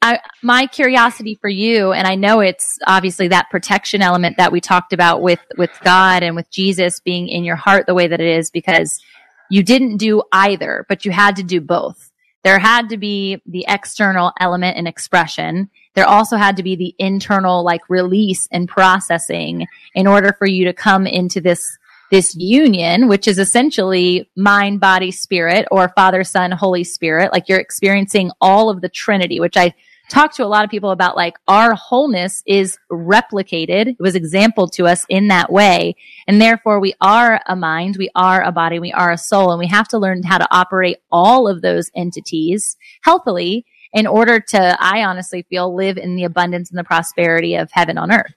I, 0.03 0.19
my 0.43 0.67
curiosity 0.67 1.39
for 1.41 1.49
you, 1.49 1.93
and 1.93 2.07
I 2.07 2.17
know 2.17 2.41
it's 2.41 2.77
obviously 2.87 3.29
that 3.29 3.51
protection 3.51 4.03
element 4.03 4.37
that 4.37 4.53
we 4.53 4.61
talked 4.61 4.93
about 4.93 5.23
with, 5.23 5.41
with 5.57 5.71
God 5.85 6.23
and 6.23 6.37
with 6.37 6.51
Jesus 6.51 7.01
being 7.01 7.29
in 7.29 7.45
your 7.45 7.57
heart 7.57 7.87
the 7.87 7.95
way 7.95 8.09
that 8.09 8.21
it 8.21 8.39
is 8.39 8.51
because 8.51 9.01
you 9.49 9.63
didn't 9.63 9.99
do 9.99 10.23
either, 10.33 10.85
but 10.89 11.05
you 11.05 11.13
had 11.13 11.37
to 11.37 11.43
do 11.43 11.61
both. 11.61 12.12
There 12.45 12.59
had 12.59 12.89
to 12.89 12.97
be 12.97 13.41
the 13.47 13.65
external 13.69 14.33
element 14.41 14.77
and 14.77 14.89
expression. 14.89 15.71
There 15.95 16.07
also 16.07 16.37
had 16.37 16.57
to 16.57 16.63
be 16.63 16.75
the 16.75 16.95
internal 16.99 17.65
like 17.65 17.89
release 17.89 18.49
and 18.51 18.69
processing 18.69 19.67
in 19.95 20.07
order 20.07 20.35
for 20.39 20.47
you 20.47 20.65
to 20.65 20.73
come 20.73 21.07
into 21.07 21.41
this 21.41 21.79
this 22.11 22.37
union, 22.37 23.09
which 23.09 23.27
is 23.27 23.39
essentially 23.39 24.29
mind, 24.37 24.81
body, 24.81 25.11
spirit, 25.11 25.67
or 25.71 25.89
Father, 25.97 26.23
Son, 26.25 26.51
Holy 26.51 26.85
Spirit. 26.85 27.33
Like 27.33 27.49
you're 27.49 27.59
experiencing 27.59 28.31
all 28.39 28.69
of 28.69 28.83
the 28.83 28.91
Trinity, 28.91 29.41
which 29.41 29.57
I 29.57 29.73
talk 30.09 30.35
to 30.35 30.45
a 30.45 30.47
lot 30.47 30.65
of 30.65 30.71
people 30.71 30.91
about 30.91 31.17
like 31.17 31.37
our 31.49 31.75
wholeness 31.75 32.43
is 32.47 32.79
replicated. 32.91 33.88
It 33.88 34.01
was 34.01 34.15
exampled 34.15 34.73
to 34.75 34.87
us 34.87 35.07
in 35.09 35.29
that 35.29 35.51
way. 35.51 35.97
And 36.27 36.41
therefore 36.41 36.81
we 36.81 36.95
are 37.01 37.41
a 37.47 37.57
mind, 37.57 37.97
we 37.99 38.11
are 38.15 38.43
a 38.43 38.53
body, 38.53 38.79
we 38.79 38.93
are 38.93 39.12
a 39.12 39.19
soul, 39.19 39.51
and 39.51 39.59
we 39.59 39.67
have 39.69 39.88
to 39.88 39.99
learn 39.99 40.23
how 40.23 40.38
to 40.38 40.49
operate 40.51 40.99
all 41.11 41.49
of 41.49 41.62
those 41.62 41.91
entities 41.95 42.77
healthily 43.03 43.65
in 43.93 44.07
order 44.07 44.41
to, 44.41 44.77
I 44.81 45.05
honestly 45.05 45.45
feel, 45.49 45.75
live 45.75 45.99
in 45.99 46.17
the 46.17 46.25
abundance 46.25 46.71
and 46.71 46.79
the 46.79 46.85
prosperity 46.85 47.57
of 47.57 47.71
heaven 47.73 47.99
on 47.99 48.11
earth. 48.11 48.35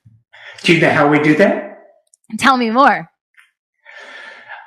Do 0.62 0.74
you 0.74 0.80
know 0.80 0.90
how 0.90 1.08
we 1.08 1.18
do 1.18 1.34
that? 1.36 1.82
Tell 2.38 2.56
me 2.56 2.70
more. 2.70 3.10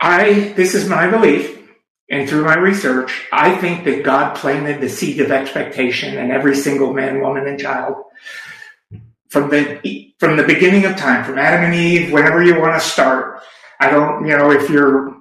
I, 0.02 0.54
this 0.56 0.74
is 0.74 0.88
my 0.88 1.10
belief 1.10 1.59
and 2.10 2.28
through 2.28 2.46
my 2.46 2.56
research, 2.56 3.28
I 3.32 3.56
think 3.56 3.84
that 3.84 4.04
God 4.04 4.36
planted 4.36 4.82
the 4.82 4.90
seed 4.90 5.22
of 5.22 5.32
expectation 5.32 6.18
in 6.18 6.32
every 6.32 6.56
single 6.56 6.94
man, 6.94 7.22
woman, 7.22 7.48
and 7.48 7.60
child 7.60 8.04
from 9.30 9.50
the 9.50 10.12
from 10.20 10.36
the 10.36 10.44
beginning 10.44 10.86
of 10.86 10.98
time, 10.98 11.24
from 11.24 11.38
Adam 11.38 11.66
and 11.66 11.76
Eve, 11.76 12.12
whenever 12.12 12.44
you 12.44 12.60
want 12.60 12.82
to 12.82 12.88
start. 12.88 13.42
I 13.80 13.90
don't, 13.90 14.28
you 14.28 14.36
know, 14.36 14.52
if 14.52 14.70
you're 14.70 15.18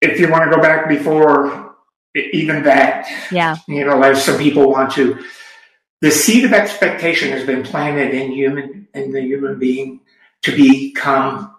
if 0.00 0.20
you 0.20 0.30
want 0.30 0.50
to 0.50 0.54
go 0.54 0.62
back 0.62 0.88
before 0.88 1.74
even 2.14 2.62
that, 2.64 3.08
yeah, 3.32 3.56
you 3.66 3.84
know, 3.84 4.02
as 4.02 4.24
some 4.24 4.38
people 4.38 4.70
want 4.70 4.92
to. 4.92 5.24
The 6.02 6.10
seed 6.10 6.46
of 6.46 6.54
expectation 6.54 7.30
has 7.30 7.44
been 7.44 7.62
planted 7.62 8.14
in 8.14 8.32
human 8.32 8.88
in 8.94 9.12
the 9.12 9.20
human 9.20 9.58
being 9.58 10.00
to 10.42 10.56
become 10.56 11.54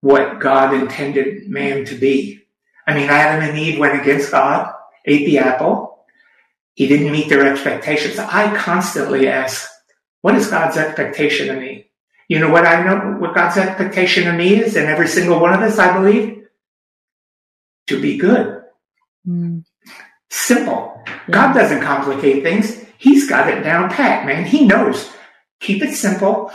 what 0.00 0.38
God 0.38 0.74
intended 0.74 1.48
man 1.48 1.84
to 1.86 1.94
be. 1.94 2.43
I 2.86 2.94
mean, 2.94 3.08
Adam 3.08 3.48
and 3.48 3.58
Eve 3.58 3.78
went 3.78 4.00
against 4.00 4.30
God, 4.30 4.72
ate 5.04 5.26
the 5.26 5.38
apple. 5.38 6.04
He 6.74 6.86
didn't 6.86 7.12
meet 7.12 7.28
their 7.28 7.46
expectations. 7.46 8.18
I 8.18 8.54
constantly 8.56 9.28
ask, 9.28 9.68
what 10.22 10.34
is 10.34 10.48
God's 10.48 10.76
expectation 10.76 11.50
of 11.50 11.60
me? 11.60 11.90
You 12.28 12.38
know 12.38 12.50
what 12.50 12.66
I 12.66 12.82
know, 12.82 13.18
what 13.18 13.34
God's 13.34 13.58
expectation 13.58 14.28
of 14.28 14.34
me 14.34 14.60
is, 14.60 14.76
and 14.76 14.86
every 14.86 15.08
single 15.08 15.40
one 15.40 15.52
of 15.52 15.60
us, 15.60 15.78
I 15.78 15.96
believe? 15.96 16.34
to 17.86 18.00
be 18.00 18.16
good. 18.16 18.62
Mm. 19.26 19.64
Simple. 20.30 21.02
Yeah. 21.06 21.14
God 21.30 21.52
doesn't 21.54 21.82
complicate 21.82 22.42
things. 22.42 22.84
He's 22.98 23.28
got 23.28 23.48
it 23.48 23.62
down 23.62 23.90
pat, 23.90 24.26
man. 24.26 24.44
He 24.44 24.66
knows. 24.66 25.10
Keep 25.60 25.82
it 25.82 25.94
simple 25.94 26.50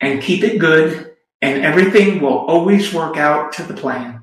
and 0.00 0.22
keep 0.22 0.42
it 0.44 0.58
good, 0.58 1.14
and 1.42 1.64
everything 1.64 2.20
will 2.20 2.38
always 2.38 2.92
work 2.92 3.16
out 3.16 3.52
to 3.54 3.62
the 3.62 3.74
plan. 3.74 4.19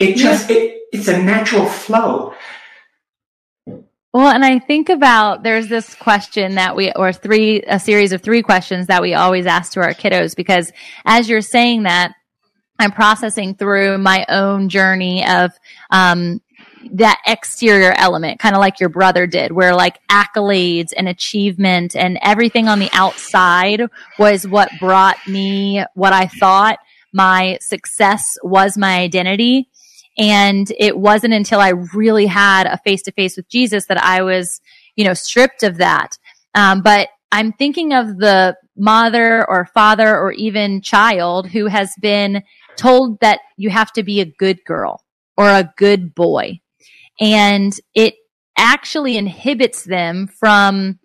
It 0.00 0.16
just, 0.16 0.50
it, 0.50 0.80
it's 0.92 1.08
a 1.08 1.22
natural 1.22 1.66
flow. 1.66 2.34
Well, 4.12 4.28
and 4.28 4.44
I 4.44 4.58
think 4.58 4.88
about 4.88 5.44
there's 5.44 5.68
this 5.68 5.94
question 5.94 6.56
that 6.56 6.74
we, 6.74 6.90
or 6.92 7.12
three, 7.12 7.62
a 7.62 7.78
series 7.78 8.12
of 8.12 8.22
three 8.22 8.42
questions 8.42 8.88
that 8.88 9.02
we 9.02 9.14
always 9.14 9.46
ask 9.46 9.72
to 9.74 9.80
our 9.80 9.94
kiddos 9.94 10.34
because 10.34 10.72
as 11.04 11.28
you're 11.28 11.42
saying 11.42 11.84
that, 11.84 12.14
I'm 12.78 12.92
processing 12.92 13.54
through 13.54 13.98
my 13.98 14.24
own 14.28 14.70
journey 14.70 15.24
of, 15.28 15.52
um, 15.90 16.40
that 16.92 17.20
exterior 17.26 17.92
element, 17.94 18.40
kind 18.40 18.54
of 18.54 18.60
like 18.60 18.80
your 18.80 18.88
brother 18.88 19.26
did, 19.26 19.52
where 19.52 19.74
like 19.74 19.98
accolades 20.08 20.92
and 20.96 21.08
achievement 21.08 21.94
and 21.94 22.18
everything 22.22 22.68
on 22.68 22.78
the 22.78 22.88
outside 22.94 23.82
was 24.18 24.48
what 24.48 24.70
brought 24.80 25.18
me 25.28 25.84
what 25.94 26.14
I 26.14 26.26
thought 26.26 26.78
my 27.12 27.58
success 27.60 28.38
was 28.42 28.78
my 28.78 29.00
identity. 29.00 29.68
And 30.20 30.70
it 30.78 30.98
wasn't 30.98 31.32
until 31.32 31.60
I 31.60 31.70
really 31.94 32.26
had 32.26 32.66
a 32.66 32.76
face 32.84 33.02
to 33.04 33.12
face 33.12 33.38
with 33.38 33.48
Jesus 33.48 33.86
that 33.86 33.96
I 33.96 34.22
was, 34.22 34.60
you 34.94 35.04
know, 35.04 35.14
stripped 35.14 35.62
of 35.62 35.78
that. 35.78 36.18
Um, 36.54 36.82
but 36.82 37.08
I'm 37.32 37.52
thinking 37.52 37.94
of 37.94 38.18
the 38.18 38.54
mother 38.76 39.48
or 39.48 39.64
father 39.72 40.14
or 40.14 40.32
even 40.32 40.82
child 40.82 41.48
who 41.48 41.66
has 41.66 41.94
been 42.02 42.42
told 42.76 43.18
that 43.20 43.40
you 43.56 43.70
have 43.70 43.92
to 43.92 44.02
be 44.02 44.20
a 44.20 44.26
good 44.26 44.62
girl 44.66 45.02
or 45.38 45.48
a 45.48 45.72
good 45.78 46.14
boy. 46.14 46.60
And 47.18 47.72
it 47.94 48.14
actually 48.58 49.16
inhibits 49.16 49.84
them 49.84 50.26
from, 50.26 50.98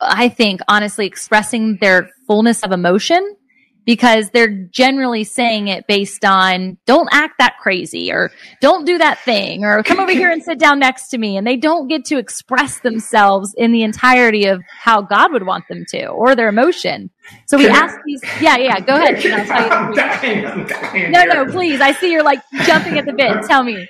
I 0.00 0.28
think, 0.28 0.60
honestly 0.66 1.06
expressing 1.06 1.76
their 1.76 2.10
fullness 2.26 2.64
of 2.64 2.72
emotion 2.72 3.36
because 3.84 4.30
they're 4.30 4.48
generally 4.70 5.24
saying 5.24 5.68
it 5.68 5.86
based 5.86 6.24
on 6.24 6.78
don't 6.86 7.08
act 7.12 7.34
that 7.38 7.56
crazy 7.60 8.10
or 8.10 8.30
don't 8.60 8.84
do 8.84 8.98
that 8.98 9.18
thing 9.20 9.64
or 9.64 9.82
come 9.82 10.00
over 10.00 10.12
here 10.12 10.30
and 10.30 10.42
sit 10.42 10.58
down 10.58 10.78
next 10.78 11.08
to 11.08 11.18
me 11.18 11.36
and 11.36 11.46
they 11.46 11.56
don't 11.56 11.88
get 11.88 12.04
to 12.06 12.18
express 12.18 12.80
themselves 12.80 13.54
in 13.56 13.72
the 13.72 13.82
entirety 13.82 14.46
of 14.46 14.62
how 14.68 15.02
God 15.02 15.32
would 15.32 15.46
want 15.46 15.68
them 15.68 15.84
to 15.90 16.06
or 16.06 16.34
their 16.34 16.48
emotion. 16.48 17.10
So 17.46 17.56
we 17.56 17.68
ask 17.68 17.96
these 18.04 18.22
yeah, 18.40 18.56
yeah, 18.56 18.80
go 18.80 18.94
ahead. 18.96 19.16
I'm 19.16 19.94
dying, 19.94 20.46
I'm 20.46 20.66
dying 20.66 21.12
no, 21.12 21.24
no, 21.24 21.46
please. 21.46 21.80
I 21.80 21.92
see 21.92 22.12
you're 22.12 22.24
like 22.24 22.42
jumping 22.64 22.98
at 22.98 23.06
the 23.06 23.12
bit. 23.12 23.44
Tell 23.46 23.62
me. 23.62 23.88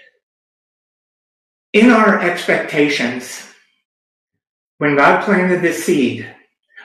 In 1.72 1.90
our 1.90 2.20
expectations, 2.20 3.48
when 4.78 4.96
God 4.96 5.24
planted 5.24 5.60
this 5.60 5.84
seed, 5.84 6.32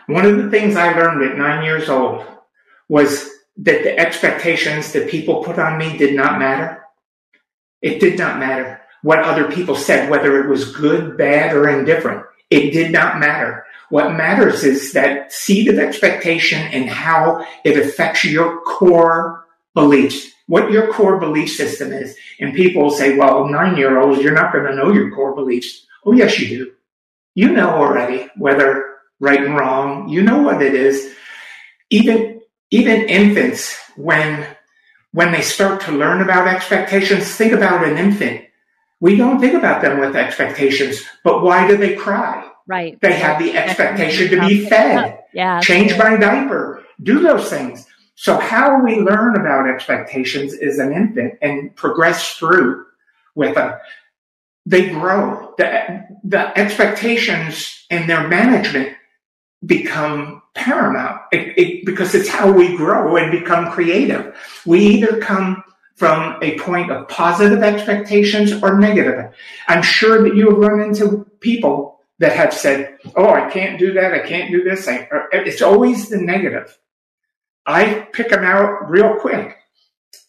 one 0.08 0.26
of 0.26 0.38
the 0.38 0.50
things 0.50 0.76
I 0.76 0.98
learned 0.98 1.22
at 1.22 1.38
nine 1.38 1.64
years 1.64 1.90
old 1.90 2.26
was 2.90 3.30
that 3.58 3.84
the 3.84 3.98
expectations 3.98 4.92
that 4.94 5.10
people 5.10 5.44
put 5.44 5.60
on 5.60 5.78
me 5.78 5.98
did 5.98 6.16
not 6.16 6.40
matter. 6.40 6.84
It 7.82 8.00
did 8.00 8.18
not 8.18 8.40
matter 8.40 8.82
what 9.02 9.20
other 9.20 9.52
people 9.52 9.76
said, 9.76 10.10
whether 10.10 10.44
it 10.44 10.50
was 10.50 10.76
good, 10.76 11.18
bad, 11.18 11.56
or 11.56 11.70
indifferent. 11.70 12.26
It 12.50 12.72
did 12.72 12.92
not 12.92 13.20
matter. 13.20 13.66
What 13.90 14.14
matters 14.14 14.64
is 14.64 14.94
that 14.94 15.32
seed 15.32 15.68
of 15.68 15.80
expectation 15.80 16.60
and 16.60 16.90
how 16.90 17.46
it 17.64 17.78
affects 17.78 18.24
your 18.26 18.62
core 18.62 19.46
beliefs, 19.74 20.28
what 20.48 20.72
your 20.72 20.92
core 20.94 21.20
belief 21.20 21.52
system 21.52 21.92
is. 21.92 22.16
And 22.40 22.54
people 22.54 22.90
say, 22.92 23.18
well, 23.18 23.48
nine 23.48 23.78
year 23.78 24.00
olds, 24.00 24.22
you're 24.22 24.34
not 24.34 24.52
going 24.52 24.66
to 24.66 24.76
know 24.76 24.92
your 24.92 25.12
core 25.12 25.36
beliefs. 25.36 25.86
Oh, 26.06 26.14
yes, 26.14 26.40
you 26.40 26.48
do. 26.48 26.72
You 27.36 27.52
know 27.52 27.70
already 27.70 28.28
whether 28.38 28.98
right 29.20 29.44
and 29.44 29.56
wrong. 29.56 30.10
You 30.10 30.24
know 30.24 30.42
what 30.42 30.62
it 30.62 30.74
is. 30.74 31.14
Even 31.90 32.39
even 32.72 33.02
infants, 33.10 33.78
when 33.96 34.46
when 35.12 35.32
they 35.32 35.42
start 35.42 35.82
to 35.82 35.92
learn 35.92 36.22
about 36.22 36.48
expectations, 36.48 37.36
think 37.36 37.52
about 37.52 37.84
an 37.84 37.98
infant. 37.98 38.46
We 39.00 39.16
don't 39.16 39.40
think 39.40 39.56
about 39.56 39.82
them 39.82 40.00
with 40.00 40.16
expectations, 40.16 41.04
but 41.24 41.42
why 41.42 41.68
do 41.68 41.78
they 41.78 41.96
cry? 41.96 42.48
Right. 42.68 43.00
They 43.02 43.14
have 43.14 43.40
the 43.40 43.58
expectation 43.58 44.30
to 44.30 44.48
be 44.48 44.70
fed. 44.70 45.24
Yeah. 45.34 45.60
Change 45.62 45.98
my 45.98 46.18
diaper. 46.18 46.84
Do 47.02 47.22
those 47.22 47.50
things. 47.50 47.88
So 48.16 48.38
how 48.38 48.84
we 48.84 49.00
learn 49.00 49.36
about 49.36 49.68
expectations 49.68 50.54
is 50.54 50.78
an 50.78 50.94
infant 50.94 51.36
and 51.42 51.76
progress 51.76 52.36
through 52.36 52.86
with 53.34 53.56
them. 53.56 53.80
They 54.66 54.90
grow. 54.90 55.56
The, 55.58 56.06
the 56.24 56.56
expectations 56.60 57.86
and 57.90 58.08
their 58.08 58.28
management 58.28 58.96
become 59.66 60.44
paramount 60.60 61.22
it, 61.32 61.58
it, 61.58 61.86
because 61.86 62.14
it's 62.14 62.28
how 62.28 62.52
we 62.52 62.76
grow 62.76 63.16
and 63.16 63.32
become 63.32 63.72
creative. 63.72 64.36
We 64.66 64.80
either 64.80 65.20
come 65.20 65.64
from 65.96 66.38
a 66.42 66.58
point 66.60 66.92
of 66.92 67.08
positive 67.08 67.64
expectations 67.64 68.52
or 68.62 68.78
negative. 68.78 69.34
I'm 69.68 69.82
sure 69.82 70.22
that 70.24 70.36
you 70.36 70.50
have 70.50 70.60
run 70.60 70.82
into 70.82 71.26
people 71.40 72.02
that 72.20 72.34
have 72.34 72.54
said, 72.54 72.98
Oh, 73.16 73.30
I 73.30 73.50
can't 73.50 73.80
do 73.80 73.94
that. 73.94 74.14
I 74.14 74.20
can't 74.20 74.52
do 74.52 74.64
this. 74.64 74.88
I, 74.88 75.08
it's 75.32 75.62
always 75.62 76.10
the 76.10 76.18
negative. 76.18 76.78
I 77.66 78.08
pick 78.14 78.30
them 78.30 78.44
out 78.44 78.90
real 78.90 79.16
quick. 79.20 79.56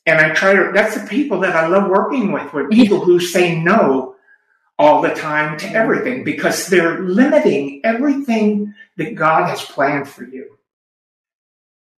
And 0.06 0.18
I 0.18 0.32
try 0.32 0.54
to, 0.54 0.70
that's 0.72 1.00
the 1.00 1.06
people 1.08 1.40
that 1.40 1.56
I 1.56 1.66
love 1.66 1.90
working 1.90 2.32
with, 2.32 2.52
with 2.52 2.70
people 2.70 3.00
who 3.00 3.20
say 3.20 3.60
no 3.60 4.16
all 4.80 5.02
the 5.02 5.14
time 5.14 5.58
to 5.58 5.66
everything 5.66 6.24
because 6.24 6.68
they're 6.68 7.00
limiting 7.00 7.82
everything 7.84 8.72
that 8.96 9.14
God 9.14 9.46
has 9.46 9.62
planned 9.62 10.08
for 10.08 10.24
you. 10.24 10.56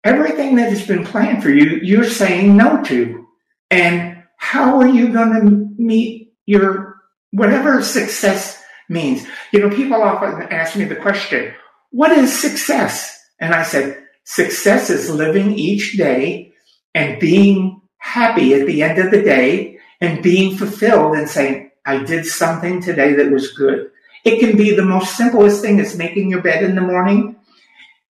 Everything 0.03 0.57
that 0.57 0.69
has 0.69 0.85
been 0.85 1.05
planned 1.05 1.41
for 1.41 1.49
you, 1.49 1.79
you're 1.81 2.03
saying 2.03 2.57
no 2.57 2.83
to. 2.83 3.25
And 3.71 4.21
how 4.35 4.81
are 4.81 4.87
you 4.89 5.13
going 5.13 5.33
to 5.33 5.81
meet 5.81 6.33
your 6.45 6.97
whatever 7.31 7.81
success 7.81 8.61
means? 8.89 9.25
You 9.53 9.61
know, 9.61 9.73
people 9.73 10.03
often 10.03 10.41
ask 10.51 10.75
me 10.75 10.83
the 10.83 10.97
question, 10.97 11.53
what 11.91 12.11
is 12.11 12.37
success? 12.37 13.17
And 13.39 13.55
I 13.55 13.63
said, 13.63 14.03
success 14.25 14.89
is 14.89 15.09
living 15.09 15.53
each 15.57 15.95
day 15.95 16.51
and 16.93 17.17
being 17.17 17.79
happy 17.97 18.53
at 18.55 18.67
the 18.67 18.83
end 18.83 18.99
of 18.99 19.09
the 19.09 19.21
day 19.21 19.79
and 20.01 20.21
being 20.21 20.57
fulfilled 20.57 21.15
and 21.15 21.29
saying, 21.29 21.69
I 21.85 22.03
did 22.03 22.25
something 22.25 22.81
today 22.81 23.13
that 23.13 23.31
was 23.31 23.53
good. 23.53 23.91
It 24.23 24.39
can 24.39 24.55
be 24.55 24.75
the 24.75 24.85
most 24.85 25.17
simplest 25.17 25.61
thing 25.61 25.79
as 25.79 25.97
making 25.97 26.29
your 26.29 26.41
bed 26.41 26.63
in 26.63 26.75
the 26.75 26.81
morning. 26.81 27.35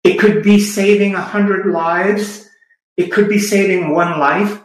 It 0.04 0.18
could 0.18 0.42
be 0.44 0.60
saving 0.60 1.14
a 1.14 1.22
hundred 1.22 1.68
lives. 1.68 2.50
It 2.98 3.12
could 3.12 3.30
be 3.30 3.40
saving 3.40 3.94
one 3.94 4.20
life. 4.20 4.62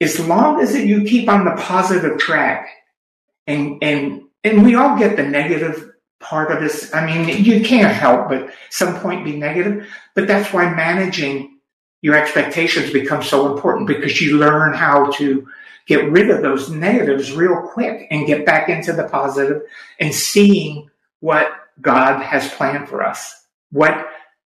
As 0.00 0.18
long 0.18 0.60
as 0.60 0.74
you 0.74 1.04
keep 1.04 1.28
on 1.28 1.44
the 1.44 1.52
positive 1.52 2.18
track 2.18 2.68
and, 3.46 3.78
and, 3.82 4.22
and 4.42 4.64
we 4.64 4.74
all 4.74 4.98
get 4.98 5.16
the 5.16 5.22
negative 5.22 5.92
part 6.22 6.50
of 6.50 6.60
this. 6.60 6.94
I 6.94 7.04
mean, 7.04 7.44
you 7.44 7.62
can't 7.64 7.92
help 7.92 8.28
but 8.28 8.50
some 8.70 8.98
point 9.00 9.24
be 9.24 9.36
negative, 9.36 9.88
but 10.14 10.26
that's 10.26 10.52
why 10.52 10.72
managing 10.72 11.58
your 12.00 12.16
expectations 12.16 12.92
becomes 12.92 13.28
so 13.28 13.52
important 13.52 13.86
because 13.86 14.20
you 14.20 14.38
learn 14.38 14.72
how 14.74 15.10
to 15.12 15.46
get 15.86 16.10
rid 16.10 16.30
of 16.30 16.42
those 16.42 16.70
negatives 16.70 17.32
real 17.32 17.68
quick 17.72 18.06
and 18.10 18.26
get 18.26 18.46
back 18.46 18.68
into 18.68 18.92
the 18.92 19.04
positive 19.04 19.62
and 19.98 20.14
seeing 20.14 20.88
what 21.20 21.52
God 21.80 22.22
has 22.22 22.48
planned 22.54 22.88
for 22.88 23.02
us. 23.02 23.34
What, 23.70 24.06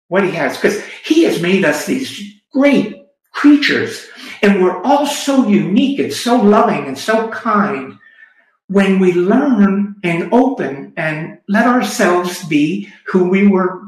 what 0.07 0.23
he 0.23 0.31
has, 0.31 0.55
because 0.57 0.83
he 1.03 1.23
has 1.23 1.41
made 1.41 1.65
us 1.65 1.85
these 1.85 2.33
great 2.51 3.05
creatures 3.31 4.07
and 4.41 4.61
we're 4.61 4.81
all 4.83 5.05
so 5.05 5.47
unique 5.47 5.99
and 5.99 6.13
so 6.13 6.37
loving 6.37 6.87
and 6.87 6.97
so 6.97 7.29
kind 7.29 7.97
when 8.67 8.99
we 8.99 9.13
learn 9.13 9.95
and 10.03 10.33
open 10.33 10.93
and 10.97 11.39
let 11.47 11.67
ourselves 11.67 12.43
be 12.45 12.89
who 13.05 13.29
we 13.29 13.47
were 13.47 13.81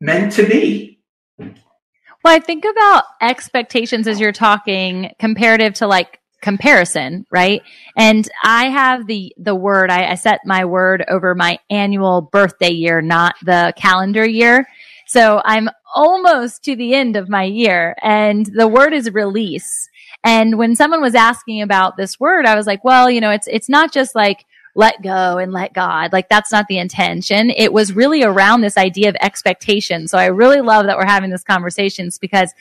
meant 0.00 0.32
to 0.34 0.46
be. 0.46 0.98
Well, 1.38 2.34
I 2.34 2.40
think 2.40 2.64
about 2.64 3.04
expectations 3.20 4.08
as 4.08 4.18
you're 4.18 4.32
talking 4.32 5.12
comparative 5.18 5.74
to 5.74 5.86
like 5.86 6.20
comparison, 6.46 7.26
right? 7.28 7.60
And 7.96 8.28
I 8.44 8.68
have 8.68 9.08
the, 9.08 9.34
the 9.36 9.56
word, 9.56 9.90
I, 9.90 10.12
I 10.12 10.14
set 10.14 10.42
my 10.46 10.64
word 10.64 11.04
over 11.08 11.34
my 11.34 11.58
annual 11.70 12.22
birthday 12.22 12.70
year, 12.70 13.02
not 13.02 13.34
the 13.42 13.74
calendar 13.76 14.24
year. 14.24 14.68
So 15.08 15.42
I'm 15.44 15.68
almost 15.92 16.62
to 16.62 16.76
the 16.76 16.94
end 16.94 17.16
of 17.16 17.28
my 17.28 17.42
year 17.42 17.96
and 18.00 18.46
the 18.46 18.68
word 18.68 18.92
is 18.92 19.12
release. 19.12 19.88
And 20.22 20.56
when 20.56 20.76
someone 20.76 21.00
was 21.00 21.16
asking 21.16 21.62
about 21.62 21.96
this 21.96 22.20
word, 22.20 22.46
I 22.46 22.54
was 22.54 22.68
like, 22.68 22.84
well, 22.84 23.10
you 23.10 23.20
know, 23.20 23.30
it's, 23.30 23.48
it's 23.48 23.68
not 23.68 23.92
just 23.92 24.14
like, 24.14 24.44
let 24.76 25.02
go 25.02 25.38
and 25.38 25.52
let 25.52 25.72
God. 25.72 26.12
Like 26.12 26.28
that's 26.28 26.52
not 26.52 26.66
the 26.68 26.78
intention. 26.78 27.50
It 27.50 27.72
was 27.72 27.92
really 27.92 28.22
around 28.22 28.60
this 28.60 28.76
idea 28.76 29.08
of 29.08 29.16
expectation. 29.20 30.06
So 30.06 30.16
I 30.16 30.26
really 30.26 30.60
love 30.60 30.86
that 30.86 30.96
we're 30.96 31.06
having 31.06 31.30
this 31.30 31.42
conversations 31.42 32.18
because 32.18 32.52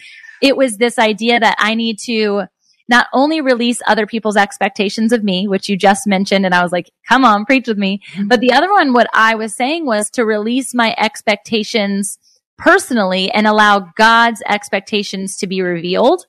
it 0.41 0.57
was 0.57 0.77
this 0.77 0.97
idea 0.97 1.39
that 1.39 1.57
I 1.59 1.75
need 1.75 1.99
to 2.05 2.47
not 2.87 3.07
only 3.13 3.41
release 3.41 3.81
other 3.87 4.05
people's 4.05 4.37
expectations 4.37 5.11
of 5.11 5.23
me, 5.23 5.47
which 5.47 5.69
you 5.69 5.77
just 5.77 6.05
mentioned, 6.05 6.45
and 6.45 6.53
I 6.53 6.63
was 6.63 6.71
like, 6.71 6.91
come 7.07 7.25
on, 7.25 7.45
preach 7.45 7.67
with 7.67 7.77
me. 7.77 8.01
Mm-hmm. 8.13 8.27
But 8.27 8.41
the 8.41 8.53
other 8.53 8.71
one, 8.71 8.93
what 8.93 9.07
I 9.13 9.35
was 9.35 9.55
saying 9.55 9.85
was 9.85 10.09
to 10.11 10.25
release 10.25 10.73
my 10.73 10.95
expectations 10.97 12.19
personally 12.57 13.31
and 13.31 13.47
allow 13.47 13.91
God's 13.95 14.41
expectations 14.47 15.37
to 15.37 15.47
be 15.47 15.61
revealed 15.61 16.25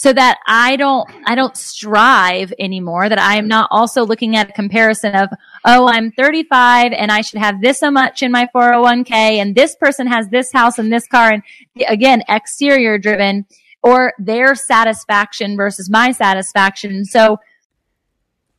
so 0.00 0.14
that 0.14 0.38
I 0.46 0.76
don't, 0.76 1.06
I 1.26 1.34
don't 1.34 1.54
strive 1.54 2.54
anymore, 2.58 3.10
that 3.10 3.18
I 3.18 3.36
am 3.36 3.46
not 3.46 3.68
also 3.70 4.02
looking 4.02 4.34
at 4.34 4.48
a 4.48 4.52
comparison 4.54 5.14
of, 5.14 5.28
oh, 5.66 5.88
I'm 5.88 6.10
35 6.12 6.92
and 6.94 7.12
I 7.12 7.20
should 7.20 7.38
have 7.38 7.60
this 7.60 7.80
so 7.80 7.90
much 7.90 8.22
in 8.22 8.32
my 8.32 8.48
401k 8.54 9.12
and 9.12 9.54
this 9.54 9.76
person 9.76 10.06
has 10.06 10.26
this 10.28 10.52
house 10.52 10.78
and 10.78 10.90
this 10.90 11.06
car 11.06 11.30
and 11.30 11.42
again, 11.86 12.22
exterior 12.30 12.96
driven 12.96 13.44
or 13.82 14.12
their 14.18 14.54
satisfaction 14.54 15.56
versus 15.56 15.88
my 15.90 16.12
satisfaction. 16.12 17.04
So 17.04 17.38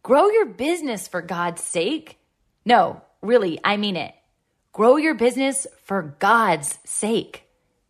grow 0.03 0.29
your 0.29 0.45
business 0.45 1.07
for 1.07 1.21
God's 1.21 1.63
sake. 1.63 2.17
No, 2.65 3.01
really, 3.21 3.59
I 3.63 3.77
mean 3.77 3.95
it. 3.95 4.13
Grow 4.73 4.97
your 4.97 5.13
business 5.13 5.67
for 5.83 6.15
God's 6.19 6.79
sake. 6.85 7.43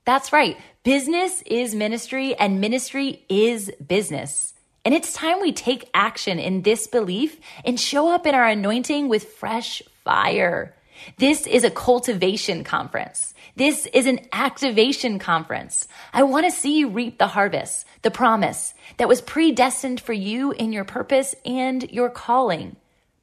That's 0.04 0.34
right. 0.34 0.58
Business 0.84 1.44
is 1.44 1.76
ministry 1.76 2.36
and 2.36 2.60
ministry 2.60 3.24
is 3.30 3.72
business. 3.86 4.54
And 4.84 4.96
it's 4.96 5.14
time 5.14 5.40
we 5.40 5.52
take 5.52 5.90
action 5.94 6.40
in 6.40 6.64
this 6.64 6.88
belief 6.88 7.40
and 7.64 7.80
show 7.80 8.12
up 8.14 8.26
in 8.26 8.34
our 8.34 8.48
anointing 8.48 9.10
with 9.10 9.26
fresh 9.34 9.84
fire. 10.04 10.76
This 11.18 11.46
is 11.46 11.64
a 11.64 11.70
cultivation 11.70 12.64
conference. 12.64 13.36
This 13.56 13.86
is 13.88 14.06
an 14.06 14.20
activation 14.32 15.20
conference. 15.20 15.88
I 16.14 16.24
want 16.24 16.46
to 16.46 16.52
see 16.52 16.78
you 16.78 16.90
reap 16.90 17.18
the 17.18 17.28
harvest, 17.28 17.86
the 18.02 18.12
promise 18.12 18.74
that 18.98 19.10
was 19.10 19.22
predestined 19.22 20.00
for 20.00 20.14
you 20.14 20.52
in 20.52 20.72
your 20.72 20.86
purpose 20.86 21.36
and 21.46 21.90
your 21.92 22.10
calling. 22.10 22.78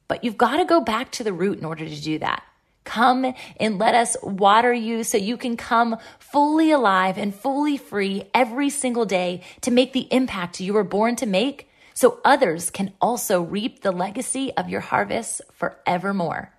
But 0.07 0.23
you've 0.23 0.37
got 0.37 0.57
to 0.57 0.65
go 0.65 0.81
back 0.81 1.11
to 1.13 1.23
the 1.23 1.33
root 1.33 1.57
in 1.57 1.65
order 1.65 1.87
to 1.87 2.01
do 2.01 2.19
that. 2.19 2.43
Come 2.83 3.33
and 3.59 3.77
let 3.77 3.93
us 3.95 4.17
water 4.23 4.73
you 4.73 5.03
so 5.03 5.17
you 5.17 5.37
can 5.37 5.57
come 5.57 5.97
fully 6.19 6.71
alive 6.71 7.17
and 7.17 7.33
fully 7.33 7.77
free 7.77 8.23
every 8.33 8.69
single 8.69 9.05
day 9.05 9.41
to 9.61 9.71
make 9.71 9.93
the 9.93 10.07
impact 10.11 10.59
you 10.59 10.73
were 10.73 10.83
born 10.83 11.15
to 11.17 11.25
make 11.25 11.69
so 11.93 12.19
others 12.23 12.69
can 12.69 12.93
also 13.01 13.41
reap 13.41 13.81
the 13.81 13.91
legacy 13.91 14.51
of 14.55 14.69
your 14.69 14.81
harvest 14.81 15.41
forevermore. 15.53 16.51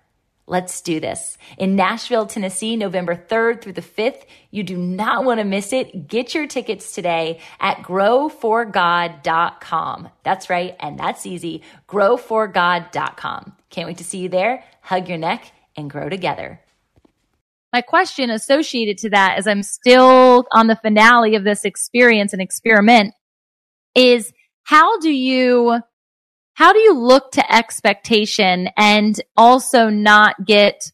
Let's 0.51 0.81
do 0.81 0.99
this. 0.99 1.37
In 1.57 1.75
Nashville, 1.77 2.25
Tennessee, 2.25 2.75
November 2.75 3.15
3rd 3.15 3.61
through 3.61 3.71
the 3.71 3.81
5th. 3.81 4.23
You 4.49 4.63
do 4.63 4.75
not 4.75 5.23
want 5.23 5.39
to 5.39 5.45
miss 5.45 5.71
it. 5.71 6.09
Get 6.09 6.35
your 6.35 6.45
tickets 6.45 6.93
today 6.93 7.39
at 7.61 7.77
growforgod.com. 7.77 10.09
That's 10.23 10.49
right. 10.49 10.75
And 10.81 10.99
that's 10.99 11.25
easy. 11.25 11.61
Growforgod.com. 11.87 13.55
Can't 13.69 13.87
wait 13.87 13.99
to 13.99 14.03
see 14.03 14.17
you 14.17 14.27
there. 14.27 14.65
Hug 14.81 15.07
your 15.07 15.17
neck 15.17 15.53
and 15.77 15.89
grow 15.89 16.09
together. 16.09 16.59
My 17.71 17.79
question 17.79 18.29
associated 18.29 18.97
to 18.97 19.09
that 19.11 19.37
as 19.37 19.47
I'm 19.47 19.63
still 19.63 20.47
on 20.51 20.67
the 20.67 20.75
finale 20.75 21.35
of 21.35 21.45
this 21.45 21.63
experience 21.63 22.33
and 22.33 22.41
experiment 22.41 23.13
is 23.95 24.33
how 24.63 24.99
do 24.99 25.11
you 25.11 25.79
how 26.61 26.73
do 26.73 26.79
you 26.79 26.93
look 26.93 27.31
to 27.31 27.51
expectation 27.51 28.69
and 28.77 29.19
also 29.35 29.89
not 29.89 30.45
get 30.45 30.91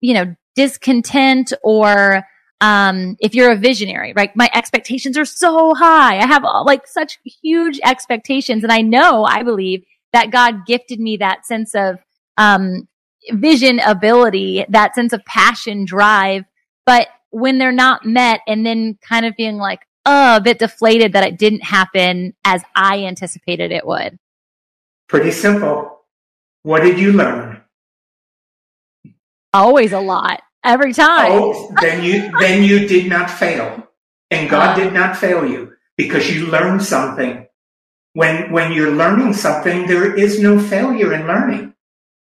you 0.00 0.12
know 0.12 0.34
discontent 0.56 1.52
or 1.62 2.24
um, 2.60 3.16
if 3.20 3.32
you're 3.32 3.52
a 3.52 3.56
visionary, 3.56 4.12
right? 4.16 4.34
My 4.34 4.50
expectations 4.52 5.16
are 5.16 5.24
so 5.24 5.72
high. 5.72 6.18
I 6.18 6.26
have 6.26 6.42
like 6.66 6.88
such 6.88 7.20
huge 7.24 7.78
expectations. 7.84 8.64
And 8.64 8.72
I 8.72 8.78
know, 8.80 9.22
I 9.22 9.44
believe 9.44 9.84
that 10.12 10.32
God 10.32 10.66
gifted 10.66 10.98
me 10.98 11.18
that 11.18 11.46
sense 11.46 11.76
of, 11.76 12.00
um, 12.36 12.88
vision 13.30 13.78
ability, 13.78 14.66
that 14.68 14.96
sense 14.96 15.12
of 15.12 15.24
passion, 15.24 15.84
drive. 15.84 16.44
But 16.86 17.06
when 17.30 17.58
they're 17.58 17.70
not 17.70 18.04
met 18.04 18.40
and 18.48 18.66
then 18.66 18.98
kind 19.08 19.24
of 19.24 19.36
being 19.36 19.58
like, 19.58 19.86
oh, 20.04 20.38
a 20.38 20.40
bit 20.40 20.58
deflated 20.58 21.12
that 21.12 21.28
it 21.28 21.38
didn't 21.38 21.62
happen 21.62 22.34
as 22.44 22.64
I 22.74 23.04
anticipated 23.04 23.70
it 23.70 23.86
would. 23.86 24.18
Pretty 25.08 25.30
simple. 25.30 26.04
What 26.62 26.82
did 26.82 26.98
you 26.98 27.12
learn? 27.12 27.62
Always 29.54 29.92
a 29.92 30.00
lot. 30.00 30.42
Every 30.62 30.92
time. 30.92 31.32
Oh, 31.32 31.74
then 31.80 32.04
you 32.04 32.30
then 32.38 32.62
you 32.62 32.86
did 32.86 33.08
not 33.08 33.30
fail. 33.30 33.88
And 34.30 34.50
God 34.50 34.76
did 34.76 34.92
not 34.92 35.16
fail 35.16 35.46
you 35.46 35.72
because 35.96 36.30
you 36.30 36.46
learned 36.46 36.82
something. 36.82 37.46
When 38.12 38.52
when 38.52 38.72
you're 38.72 38.92
learning 38.92 39.32
something, 39.32 39.86
there 39.86 40.14
is 40.14 40.40
no 40.40 40.60
failure 40.60 41.14
in 41.14 41.26
learning. 41.26 41.74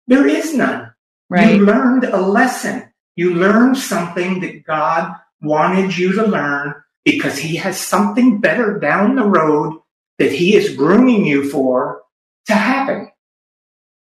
There 0.07 0.25
is 0.25 0.55
none. 0.55 0.93
Right. 1.29 1.55
You 1.55 1.65
learned 1.65 2.05
a 2.05 2.19
lesson. 2.19 2.91
You 3.15 3.35
learned 3.35 3.77
something 3.77 4.39
that 4.41 4.65
God 4.65 5.15
wanted 5.41 5.95
you 5.95 6.13
to 6.13 6.25
learn 6.25 6.75
because 7.05 7.37
he 7.37 7.57
has 7.57 7.79
something 7.79 8.39
better 8.39 8.79
down 8.79 9.15
the 9.15 9.27
road 9.27 9.79
that 10.17 10.31
he 10.31 10.55
is 10.55 10.75
grooming 10.75 11.25
you 11.25 11.49
for 11.49 12.00
to 12.47 12.53
happen. 12.53 13.11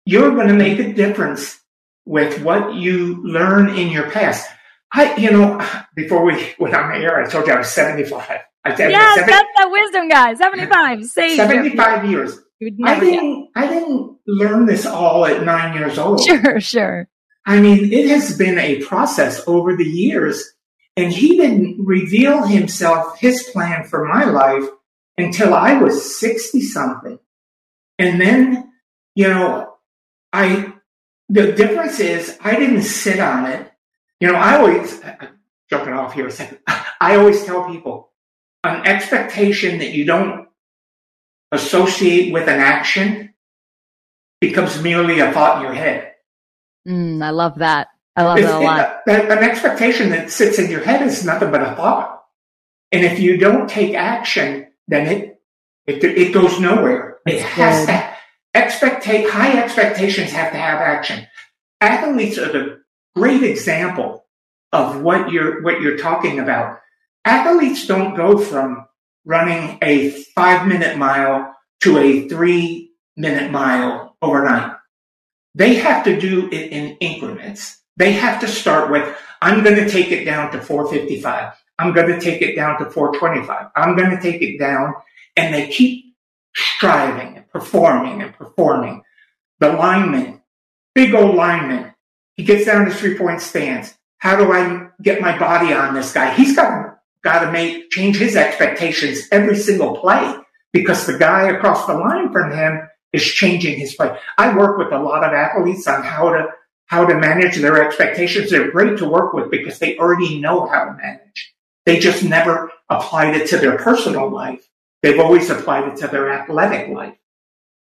You're 0.05 0.31
going 0.31 0.47
to 0.47 0.53
make 0.53 0.79
a 0.79 0.93
difference 0.93 1.59
with 2.05 2.41
what 2.41 2.73
you 2.73 3.23
learn 3.23 3.77
in 3.77 3.89
your 3.89 4.09
past. 4.09 4.49
I, 4.91 5.15
you 5.17 5.31
know, 5.31 5.65
before 5.95 6.23
we 6.23 6.55
went 6.59 6.75
on 6.75 6.91
the 6.91 6.97
air, 6.97 7.21
I 7.21 7.29
told 7.29 7.47
you 7.47 7.53
I 7.53 7.57
was 7.57 7.69
75. 7.69 8.39
I 8.65 8.75
said, 8.75 8.91
yes, 8.91 9.15
70, 9.19 9.31
that's 9.31 9.47
that 9.57 9.71
wisdom, 9.71 10.09
guys. 10.09 10.37
75. 10.37 11.05
Say 11.05 11.35
75 11.37 12.09
years. 12.09 12.37
I 12.83 12.99
didn't, 12.99 13.49
I 13.55 13.67
didn't 13.67 14.17
learn 14.27 14.65
this 14.65 14.85
all 14.85 15.25
at 15.25 15.43
nine 15.43 15.75
years 15.75 15.97
old. 15.97 16.19
Sure, 16.25 16.59
sure. 16.59 17.09
I 17.45 17.61
mean, 17.61 17.93
it 17.93 18.09
has 18.09 18.37
been 18.37 18.59
a 18.59 18.83
process 18.83 19.41
over 19.47 19.77
the 19.77 19.85
years, 19.85 20.43
and 20.97 21.11
he 21.11 21.37
didn't 21.37 21.85
reveal 21.85 22.45
himself, 22.45 23.17
his 23.19 23.43
plan 23.43 23.85
for 23.85 24.05
my 24.05 24.25
life 24.25 24.65
until 25.17 25.53
I 25.53 25.79
was 25.79 26.19
60 26.19 26.61
something. 26.61 27.17
And 27.99 28.19
then, 28.19 28.71
you 29.13 29.27
know, 29.27 29.75
I, 30.31 30.73
the 31.27 31.51
difference 31.51 31.99
is 31.99 32.37
I 32.41 32.55
didn't 32.55 32.83
sit 32.83 33.19
on 33.19 33.45
it. 33.45 33.69
You 34.21 34.31
know, 34.31 34.35
I 34.35 34.57
always, 34.57 35.01
jumping 35.69 35.93
off 35.93 36.13
here 36.13 36.27
a 36.27 36.31
second, 36.31 36.59
I 37.01 37.17
always 37.17 37.43
tell 37.45 37.69
people 37.69 38.11
an 38.63 38.87
expectation 38.87 39.79
that 39.79 39.91
you 39.91 40.05
don't 40.05 40.47
associate 41.51 42.33
with 42.33 42.47
an 42.47 42.59
action 42.59 43.33
becomes 44.41 44.81
merely 44.81 45.19
a 45.19 45.31
thought 45.31 45.57
in 45.57 45.63
your 45.63 45.73
head. 45.73 46.13
Mm, 46.87 47.21
I 47.21 47.31
love 47.31 47.59
that. 47.59 47.89
I 48.15 48.23
love 48.23 48.37
that 48.37 48.55
a 48.55 48.59
lot. 48.59 49.01
It, 49.07 49.31
an 49.31 49.43
expectation 49.43 50.09
that 50.11 50.31
sits 50.31 50.59
in 50.59 50.69
your 50.69 50.83
head 50.83 51.01
is 51.01 51.25
nothing 51.25 51.51
but 51.51 51.61
a 51.61 51.75
thought. 51.75 52.23
And 52.91 53.03
if 53.03 53.19
you 53.19 53.37
don't 53.37 53.69
take 53.69 53.93
action, 53.93 54.67
then 54.87 55.07
it 55.07 55.38
it, 55.89 56.03
it 56.03 56.33
goes 56.33 56.59
nowhere. 56.59 57.19
It 57.25 57.41
has 57.41 57.85
good. 57.85 57.93
to 57.93 58.15
expectate 58.53 59.29
high 59.29 59.61
expectations 59.61 60.31
have 60.31 60.51
to 60.51 60.57
have 60.57 60.79
action. 60.79 61.27
Athletes 61.81 62.37
are 62.37 62.51
the 62.51 62.81
great 63.15 63.43
example 63.43 64.25
of 64.71 65.01
what 65.01 65.31
you're 65.31 65.61
what 65.61 65.81
you're 65.81 65.97
talking 65.97 66.39
about. 66.39 66.79
Athletes 67.25 67.87
don't 67.87 68.15
go 68.15 68.37
from 68.37 68.85
running 69.25 69.77
a 69.81 70.09
five 70.35 70.67
minute 70.67 70.97
mile 70.97 71.55
to 71.81 71.97
a 71.97 72.27
three 72.27 72.91
minute 73.15 73.51
mile 73.51 74.17
overnight. 74.21 74.75
They 75.55 75.75
have 75.75 76.03
to 76.05 76.19
do 76.19 76.47
it 76.47 76.71
in 76.71 76.97
increments. 76.97 77.81
They 77.97 78.13
have 78.13 78.39
to 78.41 78.47
start 78.47 78.91
with, 78.91 79.17
I'm 79.41 79.63
going 79.63 79.75
to 79.75 79.89
take 79.89 80.11
it 80.11 80.23
down 80.23 80.51
to 80.51 80.61
455. 80.61 81.53
I'm 81.77 81.93
going 81.93 82.07
to 82.07 82.19
take 82.19 82.41
it 82.41 82.55
down 82.55 82.79
to 82.79 82.89
425. 82.89 83.71
I'm 83.75 83.95
going 83.95 84.11
to 84.11 84.21
take 84.21 84.41
it 84.41 84.57
down. 84.57 84.93
And 85.39 85.53
they 85.53 85.69
keep 85.69 86.15
striving 86.55 87.37
and 87.37 87.49
performing 87.49 88.21
and 88.21 88.33
performing. 88.33 89.03
The 89.59 89.73
lineman, 89.73 90.41
big 90.93 91.13
old 91.13 91.35
lineman, 91.35 91.93
he 92.35 92.43
gets 92.43 92.65
down 92.65 92.85
to 92.85 92.91
three 92.91 93.17
point 93.17 93.41
stance. 93.41 93.93
How 94.17 94.35
do 94.35 94.51
I 94.51 94.89
get 95.01 95.21
my 95.21 95.37
body 95.37 95.73
on 95.73 95.93
this 95.93 96.13
guy? 96.13 96.33
He's 96.33 96.55
got, 96.55 96.99
got 97.23 97.45
to 97.45 97.51
make, 97.51 97.89
change 97.89 98.17
his 98.17 98.35
expectations 98.35 99.27
every 99.31 99.55
single 99.55 99.97
play 99.97 100.35
because 100.73 101.05
the 101.05 101.17
guy 101.17 101.49
across 101.49 101.85
the 101.85 101.93
line 101.93 102.31
from 102.31 102.51
him 102.51 102.87
is 103.13 103.23
changing 103.23 103.79
his 103.79 103.95
play. 103.95 104.15
I 104.37 104.55
work 104.55 104.77
with 104.77 104.91
a 104.91 104.99
lot 104.99 105.23
of 105.23 105.33
athletes 105.33 105.87
on 105.87 106.03
how 106.03 106.31
to 106.31 106.47
how 106.85 107.05
to 107.05 107.15
manage 107.15 107.57
their 107.57 107.85
expectations. 107.85 108.49
They're 108.49 108.71
great 108.71 108.97
to 108.97 109.07
work 109.07 109.33
with 109.33 109.51
because 109.51 109.77
they 109.77 109.97
already 109.97 110.39
know 110.39 110.67
how 110.67 110.85
to 110.85 110.93
manage. 110.93 111.53
They 111.85 111.99
just 111.99 112.23
never 112.23 112.71
applied 112.89 113.35
it 113.35 113.47
to 113.49 113.57
their 113.57 113.77
personal 113.77 114.29
life. 114.29 114.68
They've 115.01 115.19
always 115.19 115.49
applied 115.49 115.87
it 115.89 115.97
to 115.97 116.07
their 116.07 116.31
athletic 116.31 116.89
life. 116.89 117.17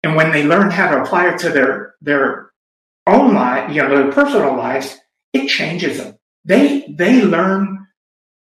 And 0.02 0.14
when 0.14 0.30
they 0.30 0.44
learn 0.44 0.70
how 0.70 0.90
to 0.90 1.02
apply 1.02 1.30
it 1.30 1.38
to 1.40 1.50
their 1.50 1.94
their 2.00 2.52
own 3.06 3.34
life, 3.34 3.72
you 3.72 3.82
know, 3.82 3.88
their 3.88 4.12
personal 4.12 4.56
lives, 4.56 4.96
it 5.32 5.48
changes 5.48 5.98
them. 5.98 6.18
They 6.44 6.86
they 6.88 7.22
learn 7.22 7.86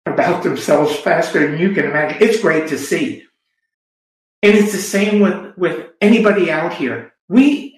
about 0.07 0.43
themselves 0.43 0.97
faster 0.97 1.47
than 1.47 1.61
you 1.61 1.73
can 1.75 1.85
imagine. 1.85 2.23
It's 2.23 2.41
great 2.41 2.69
to 2.69 2.79
see. 2.79 3.25
And 4.43 4.55
it's 4.57 4.73
the 4.73 4.79
same 4.79 5.21
with, 5.21 5.57
with 5.57 5.91
anybody 6.01 6.51
out 6.51 6.73
here. 6.73 7.13
We, 7.29 7.77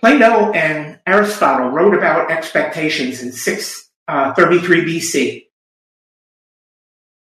Plato 0.00 0.52
and 0.52 0.98
Aristotle 1.06 1.68
wrote 1.68 1.94
about 1.94 2.30
expectations 2.30 3.22
in 3.22 3.32
633 3.32 4.08
uh, 4.08 4.84
BC. 4.84 5.46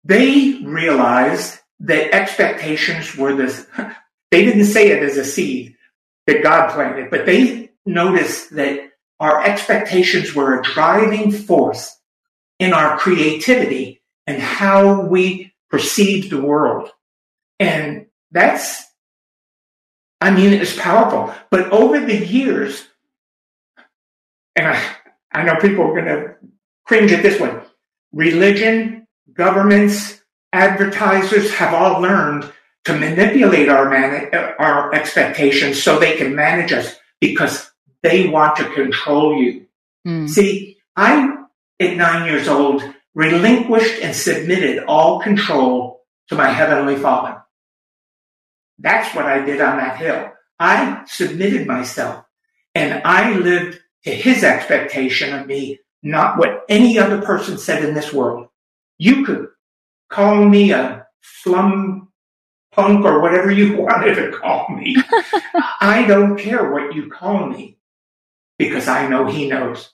They 0.04 0.60
realized 0.64 1.60
that 1.80 2.14
expectations 2.14 3.16
were 3.16 3.36
this, 3.36 3.68
they 4.32 4.46
didn't 4.46 4.66
say 4.66 4.90
it 4.92 5.04
as 5.04 5.18
a 5.18 5.26
seed 5.26 5.76
that 6.26 6.44
God 6.44 6.72
planted, 6.72 7.10
but 7.10 7.26
they 7.26 7.70
noticed 7.86 8.56
that 8.56 8.92
our 9.20 9.44
expectations 9.44 10.36
were 10.36 10.60
a 10.60 10.64
driving 10.64 11.32
force 11.32 11.96
in 12.60 12.74
our 12.74 12.98
creativity 12.98 14.02
and 14.26 14.42
how 14.42 15.02
we 15.02 15.54
perceive 15.70 16.30
the 16.30 16.42
world. 16.42 16.90
And 17.60 18.08
that's, 18.32 18.84
I 20.22 20.32
mean, 20.32 20.54
it's 20.54 20.78
powerful. 20.78 21.34
But 21.50 21.72
over 21.72 22.00
the 22.00 22.26
years, 22.26 22.88
and 24.56 24.68
I, 24.68 24.84
I 25.32 25.44
know 25.44 25.56
people 25.56 25.84
are 25.86 25.94
going 25.94 26.06
to 26.06 26.36
cringe 26.86 27.12
at 27.12 27.24
this 27.24 27.40
one, 27.40 27.62
religion, 28.12 29.08
governments, 29.34 30.22
advertisers 30.58 31.53
have 31.53 31.74
all 31.74 32.01
learned 32.01 32.51
to 32.86 32.97
manipulate 32.97 33.70
our, 33.70 33.89
man- 33.89 34.32
our 34.58 34.93
expectations 34.93 35.82
so 35.82 35.99
they 35.99 36.18
can 36.18 36.36
manage 36.36 36.72
us 36.72 36.95
because 37.22 37.70
they 38.01 38.28
want 38.28 38.55
to 38.55 38.74
control 38.74 39.38
you. 39.38 39.68
Mm. 40.08 40.28
See, 40.30 40.78
I, 40.95 41.43
at 41.80 41.97
nine 41.97 42.26
years 42.28 42.47
old, 42.47 42.82
relinquished 43.14 44.01
and 44.01 44.16
submitted 44.16 44.84
all 44.86 45.20
control 45.20 46.01
to 46.30 46.36
my 46.36 46.49
heavenly 46.49 46.95
father. 46.95 47.43
That's 48.80 49.14
what 49.16 49.26
I 49.26 49.43
did 49.45 49.62
on 49.62 49.78
that 49.78 49.97
hill. 49.97 50.32
I 50.60 51.03
submitted 51.08 51.68
myself 51.68 52.26
and 52.74 53.01
I 53.05 53.38
lived 53.38 53.80
to 54.05 54.12
his 54.12 54.43
expectation 54.43 55.34
of 55.34 55.45
me, 55.45 55.80
not 56.01 56.38
what 56.38 56.64
any 56.68 56.97
other 56.97 57.22
person 57.22 57.58
said 57.58 57.84
in 57.84 57.93
this 57.93 58.14
world. 58.14 58.47
You 58.97 59.26
could 59.26 59.47
call 60.10 60.45
me 60.45 60.72
a 60.72 61.05
slum 61.22 62.10
punk 62.72 63.05
or 63.05 63.22
whatever 63.22 63.51
you 63.51 63.78
wanted 63.82 64.16
to 64.16 64.38
call 64.38 64.70
me. 64.70 64.95
I 65.82 66.05
don't 66.08 66.38
care 66.38 66.72
what 66.72 66.93
you 66.95 67.10
call 67.10 67.47
me 67.47 67.78
because 68.58 68.88
I 68.88 69.08
know 69.08 69.26
he 69.26 69.47
knows. 69.47 69.91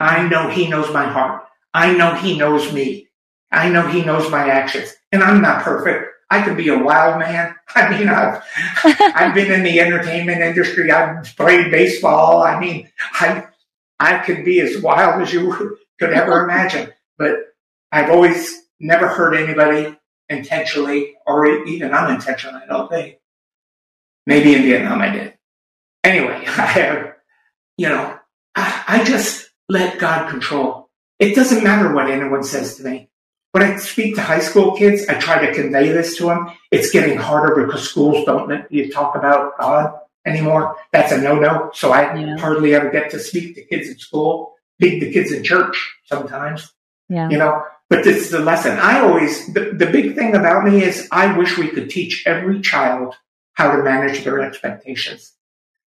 I 0.00 0.28
know 0.28 0.48
he 0.50 0.68
knows 0.68 0.92
my 0.92 1.06
heart. 1.06 1.44
I 1.72 1.92
know 1.96 2.14
he 2.14 2.36
knows 2.36 2.72
me. 2.72 3.08
I 3.50 3.68
know 3.68 3.86
he 3.86 4.02
knows 4.04 4.30
my 4.30 4.48
actions. 4.48 4.94
And 5.12 5.22
I'm 5.22 5.40
not 5.40 5.62
perfect. 5.62 6.10
I 6.30 6.42
could 6.42 6.56
be 6.56 6.68
a 6.68 6.78
wild 6.78 7.20
man. 7.20 7.54
I 7.74 7.96
mean, 7.96 8.08
I've, 8.08 8.42
I've 8.84 9.34
been 9.34 9.52
in 9.52 9.62
the 9.62 9.80
entertainment 9.80 10.40
industry. 10.40 10.90
I've 10.90 11.24
played 11.36 11.70
baseball. 11.70 12.42
I 12.42 12.58
mean, 12.58 12.90
I, 13.12 13.46
I 14.00 14.18
could 14.18 14.44
be 14.44 14.60
as 14.60 14.82
wild 14.82 15.22
as 15.22 15.32
you 15.32 15.76
could 15.98 16.12
ever 16.12 16.44
imagine, 16.44 16.92
but 17.16 17.36
I've 17.92 18.10
always 18.10 18.63
never 18.80 19.08
hurt 19.08 19.34
anybody 19.34 19.96
intentionally 20.28 21.14
or 21.26 21.64
even 21.66 21.92
unintentionally, 21.92 22.62
I 22.62 22.66
don't 22.66 22.90
think. 22.90 23.18
Maybe 24.26 24.54
in 24.54 24.62
Vietnam 24.62 25.00
I 25.00 25.10
did. 25.10 25.34
Anyway, 26.02 26.34
I 26.46 26.66
have, 26.66 27.14
you 27.76 27.88
know, 27.88 28.18
I, 28.54 28.84
I 28.86 29.04
just 29.04 29.50
let 29.68 29.98
God 29.98 30.30
control. 30.30 30.90
It 31.18 31.34
doesn't 31.34 31.64
matter 31.64 31.92
what 31.94 32.10
anyone 32.10 32.44
says 32.44 32.76
to 32.76 32.84
me. 32.84 33.10
When 33.52 33.62
I 33.62 33.76
speak 33.76 34.16
to 34.16 34.20
high 34.20 34.40
school 34.40 34.76
kids, 34.76 35.06
I 35.08 35.14
try 35.14 35.46
to 35.46 35.54
convey 35.54 35.88
this 35.88 36.16
to 36.18 36.24
them. 36.24 36.50
It's 36.72 36.90
getting 36.90 37.16
harder 37.16 37.64
because 37.64 37.88
schools 37.88 38.24
don't 38.24 38.48
let 38.48 38.70
you 38.72 38.90
talk 38.90 39.14
about 39.14 39.56
God 39.58 39.94
anymore. 40.26 40.76
That's 40.92 41.12
a 41.12 41.20
no-no. 41.20 41.70
So 41.72 41.92
I 41.92 42.16
yeah. 42.16 42.36
hardly 42.36 42.74
ever 42.74 42.90
get 42.90 43.10
to 43.10 43.20
speak 43.20 43.54
to 43.54 43.64
kids 43.64 43.88
in 43.88 43.98
school, 43.98 44.54
speak 44.80 45.00
to 45.00 45.12
kids 45.12 45.30
in 45.30 45.44
church 45.44 45.94
sometimes. 46.04 46.72
Yeah. 47.08 47.30
You 47.30 47.38
know, 47.38 47.62
but 47.94 48.02
this 48.02 48.24
is 48.24 48.30
the 48.30 48.40
lesson. 48.40 48.76
I 48.76 48.98
always, 48.98 49.46
the, 49.54 49.70
the 49.72 49.86
big 49.86 50.16
thing 50.16 50.34
about 50.34 50.64
me 50.64 50.82
is 50.82 51.06
I 51.12 51.38
wish 51.38 51.56
we 51.56 51.68
could 51.68 51.88
teach 51.88 52.24
every 52.26 52.60
child 52.60 53.14
how 53.52 53.70
to 53.70 53.84
manage 53.84 54.24
their 54.24 54.40
expectations. 54.40 55.32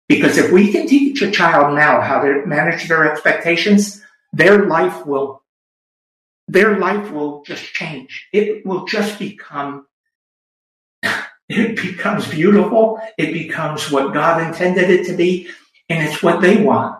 Because 0.09 0.37
if 0.37 0.51
we 0.51 0.69
can 0.69 0.85
teach 0.85 1.21
a 1.21 1.31
child 1.31 1.77
now 1.77 2.01
how 2.01 2.21
to 2.21 2.45
manage 2.45 2.89
their 2.89 3.09
expectations, 3.09 4.03
their 4.33 4.65
life 4.65 5.05
will, 5.05 5.43
their 6.49 6.77
life 6.77 7.09
will 7.09 7.41
just 7.43 7.63
change. 7.73 8.27
It 8.33 8.65
will 8.65 8.83
just 8.83 9.17
become, 9.17 9.87
it 11.47 11.77
becomes 11.77 12.27
beautiful. 12.27 12.99
It 13.17 13.31
becomes 13.31 13.89
what 13.89 14.13
God 14.13 14.45
intended 14.45 14.89
it 14.89 15.05
to 15.05 15.13
be. 15.15 15.47
And 15.87 16.05
it's 16.05 16.21
what 16.21 16.41
they 16.41 16.61
want. 16.61 16.99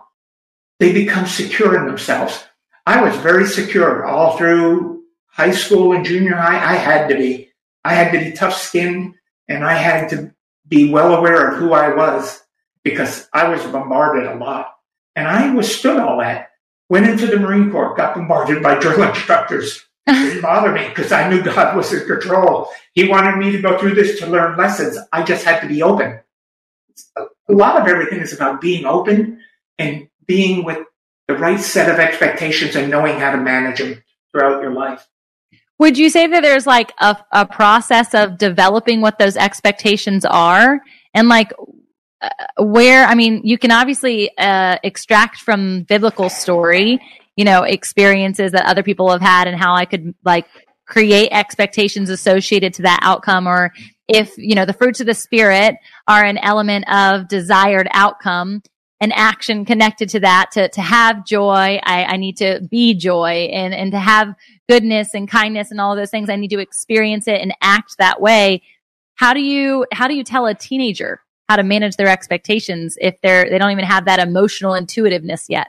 They 0.80 0.94
become 0.94 1.26
secure 1.26 1.78
in 1.78 1.86
themselves. 1.86 2.42
I 2.86 3.02
was 3.02 3.14
very 3.18 3.46
secure 3.46 4.06
all 4.06 4.38
through 4.38 4.93
high 5.34 5.50
school 5.50 5.92
and 5.92 6.04
junior 6.04 6.36
high. 6.36 6.74
I 6.74 6.76
had 6.76 7.08
to 7.08 7.16
be. 7.16 7.50
I 7.84 7.94
had 7.94 8.12
to 8.12 8.18
be 8.18 8.32
tough 8.32 8.56
skinned 8.56 9.14
and 9.46 9.64
I 9.64 9.74
had 9.74 10.08
to 10.10 10.32
be 10.66 10.90
well 10.90 11.14
aware 11.14 11.50
of 11.50 11.58
who 11.58 11.72
I 11.72 11.94
was 11.94 12.40
because 12.82 13.28
I 13.32 13.48
was 13.48 13.62
bombarded 13.64 14.26
a 14.30 14.36
lot. 14.36 14.74
And 15.16 15.28
I 15.28 15.54
withstood 15.54 15.98
all 15.98 16.18
that. 16.20 16.50
Went 16.88 17.08
into 17.08 17.26
the 17.26 17.38
Marine 17.38 17.70
Corps, 17.70 17.94
got 17.94 18.14
bombarded 18.14 18.62
by 18.62 18.78
drill 18.78 19.02
instructors. 19.08 19.84
It 20.06 20.12
didn't 20.12 20.42
bother 20.42 20.72
me 20.72 20.88
because 20.88 21.12
I 21.12 21.28
knew 21.28 21.42
God 21.42 21.76
was 21.76 21.92
in 21.92 22.06
control. 22.06 22.68
He 22.94 23.08
wanted 23.08 23.36
me 23.36 23.52
to 23.52 23.60
go 23.60 23.78
through 23.78 23.94
this 23.94 24.18
to 24.20 24.26
learn 24.26 24.56
lessons. 24.56 24.98
I 25.12 25.22
just 25.22 25.44
had 25.44 25.60
to 25.60 25.68
be 25.68 25.82
open. 25.82 26.20
A 27.16 27.52
lot 27.52 27.80
of 27.80 27.88
everything 27.88 28.20
is 28.20 28.32
about 28.32 28.60
being 28.60 28.86
open 28.86 29.40
and 29.78 30.08
being 30.26 30.64
with 30.64 30.78
the 31.28 31.34
right 31.34 31.60
set 31.60 31.90
of 31.90 31.98
expectations 31.98 32.76
and 32.76 32.90
knowing 32.90 33.18
how 33.18 33.32
to 33.32 33.38
manage 33.38 33.78
them 33.78 34.02
throughout 34.30 34.62
your 34.62 34.72
life. 34.72 35.06
Would 35.78 35.98
you 35.98 36.08
say 36.08 36.26
that 36.26 36.42
there's 36.42 36.66
like 36.66 36.92
a, 36.98 37.16
a 37.32 37.46
process 37.46 38.14
of 38.14 38.38
developing 38.38 39.00
what 39.00 39.18
those 39.18 39.36
expectations 39.36 40.24
are? 40.24 40.80
And 41.12 41.28
like 41.28 41.52
uh, 42.20 42.28
where, 42.58 43.04
I 43.04 43.14
mean, 43.14 43.40
you 43.44 43.58
can 43.58 43.70
obviously 43.70 44.30
uh, 44.38 44.78
extract 44.82 45.38
from 45.38 45.82
biblical 45.82 46.28
story, 46.28 47.00
you 47.36 47.44
know, 47.44 47.62
experiences 47.64 48.52
that 48.52 48.66
other 48.66 48.82
people 48.82 49.10
have 49.10 49.20
had 49.20 49.48
and 49.48 49.58
how 49.58 49.74
I 49.74 49.84
could 49.84 50.14
like 50.24 50.46
create 50.86 51.30
expectations 51.32 52.08
associated 52.08 52.74
to 52.74 52.82
that 52.82 53.00
outcome 53.02 53.48
or 53.48 53.72
if, 54.06 54.36
you 54.36 54.54
know, 54.54 54.66
the 54.66 54.74
fruits 54.74 55.00
of 55.00 55.06
the 55.06 55.14
spirit 55.14 55.76
are 56.06 56.22
an 56.22 56.38
element 56.38 56.84
of 56.92 57.26
desired 57.26 57.88
outcome 57.92 58.62
an 59.04 59.12
action 59.12 59.66
connected 59.66 60.08
to 60.08 60.20
that 60.20 60.50
to, 60.52 60.68
to 60.70 60.80
have 60.80 61.26
joy. 61.26 61.78
I, 61.82 62.04
I 62.04 62.16
need 62.16 62.38
to 62.38 62.60
be 62.70 62.94
joy 62.94 63.50
and, 63.52 63.74
and 63.74 63.92
to 63.92 63.98
have 63.98 64.34
goodness 64.66 65.12
and 65.12 65.30
kindness 65.30 65.70
and 65.70 65.78
all 65.78 65.92
of 65.92 65.98
those 65.98 66.10
things. 66.10 66.30
I 66.30 66.36
need 66.36 66.48
to 66.48 66.58
experience 66.58 67.28
it 67.28 67.40
and 67.40 67.54
act 67.60 67.98
that 67.98 68.20
way. 68.20 68.62
How 69.16 69.34
do 69.34 69.40
you, 69.40 69.86
how 69.92 70.08
do 70.08 70.14
you 70.14 70.24
tell 70.24 70.46
a 70.46 70.54
teenager 70.54 71.20
how 71.50 71.56
to 71.56 71.62
manage 71.62 71.96
their 71.96 72.08
expectations 72.08 72.96
if 72.98 73.20
they're, 73.20 73.48
they 73.48 73.58
don't 73.58 73.70
even 73.70 73.84
have 73.84 74.06
that 74.06 74.18
emotional 74.18 74.74
intuitiveness 74.74 75.46
yet? 75.48 75.68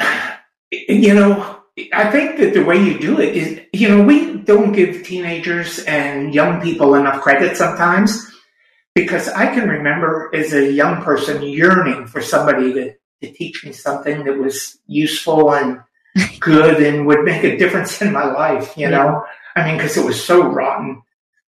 You 0.70 1.14
know, 1.14 1.60
I 1.94 2.10
think 2.10 2.36
that 2.40 2.52
the 2.52 2.62
way 2.62 2.76
you 2.76 2.98
do 2.98 3.18
it 3.18 3.34
is, 3.34 3.60
you 3.72 3.88
know, 3.88 4.02
we 4.02 4.36
don't 4.36 4.72
give 4.72 5.02
teenagers 5.02 5.78
and 5.84 6.34
young 6.34 6.60
people 6.60 6.94
enough 6.94 7.22
credit 7.22 7.56
sometimes 7.56 8.30
because 9.02 9.28
I 9.28 9.54
can 9.54 9.68
remember 9.68 10.30
as 10.34 10.52
a 10.52 10.72
young 10.72 11.02
person 11.02 11.42
yearning 11.42 12.06
for 12.06 12.20
somebody 12.20 12.72
to, 12.72 12.94
to 13.22 13.32
teach 13.32 13.64
me 13.64 13.72
something 13.72 14.24
that 14.24 14.38
was 14.38 14.78
useful 14.86 15.54
and 15.54 15.80
good 16.40 16.82
and 16.82 17.06
would 17.06 17.24
make 17.24 17.44
a 17.44 17.56
difference 17.56 18.02
in 18.02 18.12
my 18.12 18.24
life, 18.24 18.76
you 18.76 18.90
know? 18.90 19.24
I 19.54 19.66
mean, 19.66 19.76
because 19.76 19.96
it 19.96 20.04
was 20.04 20.22
so 20.22 20.42
rotten. 20.48 21.02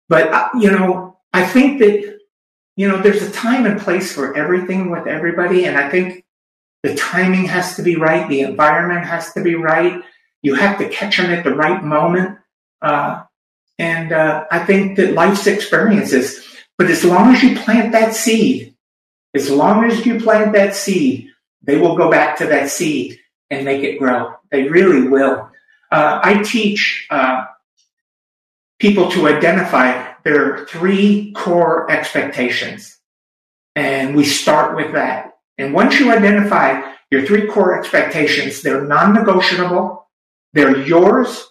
But, 0.07 0.29
uh, 0.29 0.49
you 0.59 0.71
know, 0.71 1.17
I 1.33 1.45
think 1.45 1.79
that, 1.79 2.19
you 2.75 2.87
know, 2.87 3.01
there's 3.01 3.21
a 3.21 3.31
time 3.31 3.65
and 3.65 3.79
place 3.79 4.13
for 4.13 4.35
everything 4.37 4.89
with 4.91 5.07
everybody. 5.07 5.65
And 5.65 5.77
I 5.77 5.89
think 5.89 6.25
the 6.83 6.95
timing 6.95 7.45
has 7.45 7.75
to 7.75 7.83
be 7.83 7.95
right. 7.95 8.27
The 8.29 8.41
environment 8.41 9.05
has 9.05 9.33
to 9.33 9.41
be 9.41 9.55
right. 9.55 10.01
You 10.41 10.55
have 10.55 10.77
to 10.79 10.89
catch 10.89 11.17
them 11.17 11.31
at 11.31 11.43
the 11.43 11.53
right 11.53 11.83
moment. 11.83 12.39
Uh, 12.81 13.23
and 13.77 14.11
uh, 14.11 14.45
I 14.51 14.59
think 14.65 14.97
that 14.97 15.13
life's 15.13 15.47
experiences, 15.47 16.43
but 16.79 16.89
as 16.89 17.03
long 17.03 17.35
as 17.35 17.43
you 17.43 17.57
plant 17.57 17.91
that 17.91 18.15
seed, 18.15 18.73
as 19.35 19.51
long 19.51 19.83
as 19.83 20.05
you 20.05 20.17
plant 20.17 20.53
that 20.53 20.73
seed, 20.73 21.27
they 21.61 21.77
will 21.77 21.97
go 21.97 22.09
back 22.09 22.37
to 22.37 22.45
that 22.45 22.69
seed 22.69 23.19
and 23.49 23.65
make 23.65 23.83
it 23.83 23.99
grow. 23.99 24.33
They 24.49 24.69
really 24.69 25.09
will. 25.09 25.49
Uh, 25.91 26.21
I 26.23 26.41
teach 26.41 27.05
uh, 27.09 27.47
people 28.79 29.11
to 29.11 29.27
identify 29.27 30.13
their 30.23 30.65
three 30.67 31.33
core 31.33 31.91
expectations. 31.91 32.97
And 33.75 34.15
we 34.15 34.23
start 34.23 34.77
with 34.77 34.93
that. 34.93 35.33
And 35.57 35.73
once 35.73 35.99
you 35.99 36.13
identify 36.13 36.93
your 37.11 37.25
three 37.25 37.47
core 37.47 37.77
expectations, 37.77 38.61
they're 38.61 38.85
non 38.85 39.13
negotiable, 39.13 40.07
they're 40.53 40.77
yours, 40.77 41.45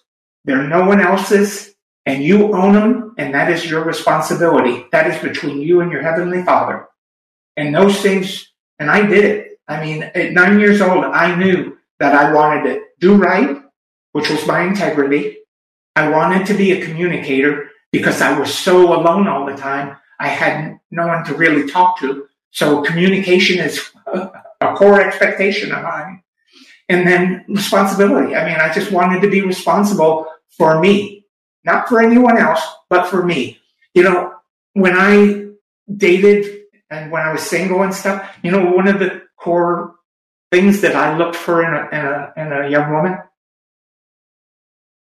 they're 0.46 0.66
no 0.66 0.86
one 0.86 1.02
else's, 1.02 1.74
and 2.08 2.24
you 2.24 2.54
own 2.56 2.72
them, 2.72 3.14
and 3.18 3.34
that 3.34 3.52
is 3.52 3.70
your 3.70 3.84
responsibility. 3.84 4.86
That 4.92 5.08
is 5.08 5.20
between 5.20 5.60
you 5.60 5.82
and 5.82 5.92
your 5.92 6.00
heavenly 6.00 6.42
Father. 6.42 6.86
And 7.54 7.74
those 7.74 8.00
things, 8.00 8.50
and 8.78 8.90
I 8.90 9.06
did 9.06 9.24
it. 9.26 9.60
I 9.68 9.84
mean, 9.84 10.02
at 10.02 10.32
nine 10.32 10.58
years 10.58 10.80
old, 10.80 11.04
I 11.04 11.34
knew 11.34 11.76
that 11.98 12.14
I 12.14 12.32
wanted 12.32 12.62
to 12.64 12.82
do 12.98 13.16
right, 13.16 13.60
which 14.12 14.30
was 14.30 14.46
my 14.46 14.62
integrity. 14.62 15.36
I 15.96 16.08
wanted 16.08 16.46
to 16.46 16.54
be 16.54 16.72
a 16.72 16.82
communicator 16.82 17.68
because 17.92 18.22
I 18.22 18.38
was 18.38 18.54
so 18.54 18.98
alone 18.98 19.28
all 19.28 19.44
the 19.44 19.56
time. 19.56 19.94
I 20.18 20.28
had 20.28 20.80
no 20.90 21.08
one 21.08 21.24
to 21.26 21.34
really 21.34 21.70
talk 21.70 21.98
to. 21.98 22.26
So 22.52 22.80
communication 22.80 23.58
is 23.58 23.86
a 24.06 24.74
core 24.76 25.02
expectation 25.02 25.72
of 25.72 25.82
mine. 25.82 26.22
And 26.88 27.06
then 27.06 27.44
responsibility. 27.48 28.34
I 28.34 28.46
mean, 28.46 28.58
I 28.58 28.72
just 28.72 28.92
wanted 28.92 29.20
to 29.20 29.28
be 29.28 29.42
responsible 29.42 30.26
for 30.56 30.80
me, 30.80 31.17
not 31.68 31.86
for 31.88 32.00
anyone 32.00 32.38
else, 32.38 32.62
but 32.88 33.06
for 33.08 33.22
me. 33.22 33.60
You 33.94 34.02
know, 34.04 34.32
when 34.72 34.94
I 34.96 35.48
dated 35.94 36.62
and 36.90 37.12
when 37.12 37.22
I 37.22 37.30
was 37.30 37.42
single 37.42 37.82
and 37.82 37.94
stuff, 37.94 38.26
you 38.42 38.50
know, 38.50 38.64
one 38.70 38.88
of 38.88 38.98
the 38.98 39.22
core 39.36 39.94
things 40.50 40.80
that 40.80 40.96
I 40.96 41.16
looked 41.16 41.36
for 41.36 41.62
in 41.62 41.74
a, 41.74 41.82
in 41.92 42.06
a, 42.06 42.32
in 42.36 42.64
a 42.64 42.70
young 42.70 42.90
woman? 42.90 43.18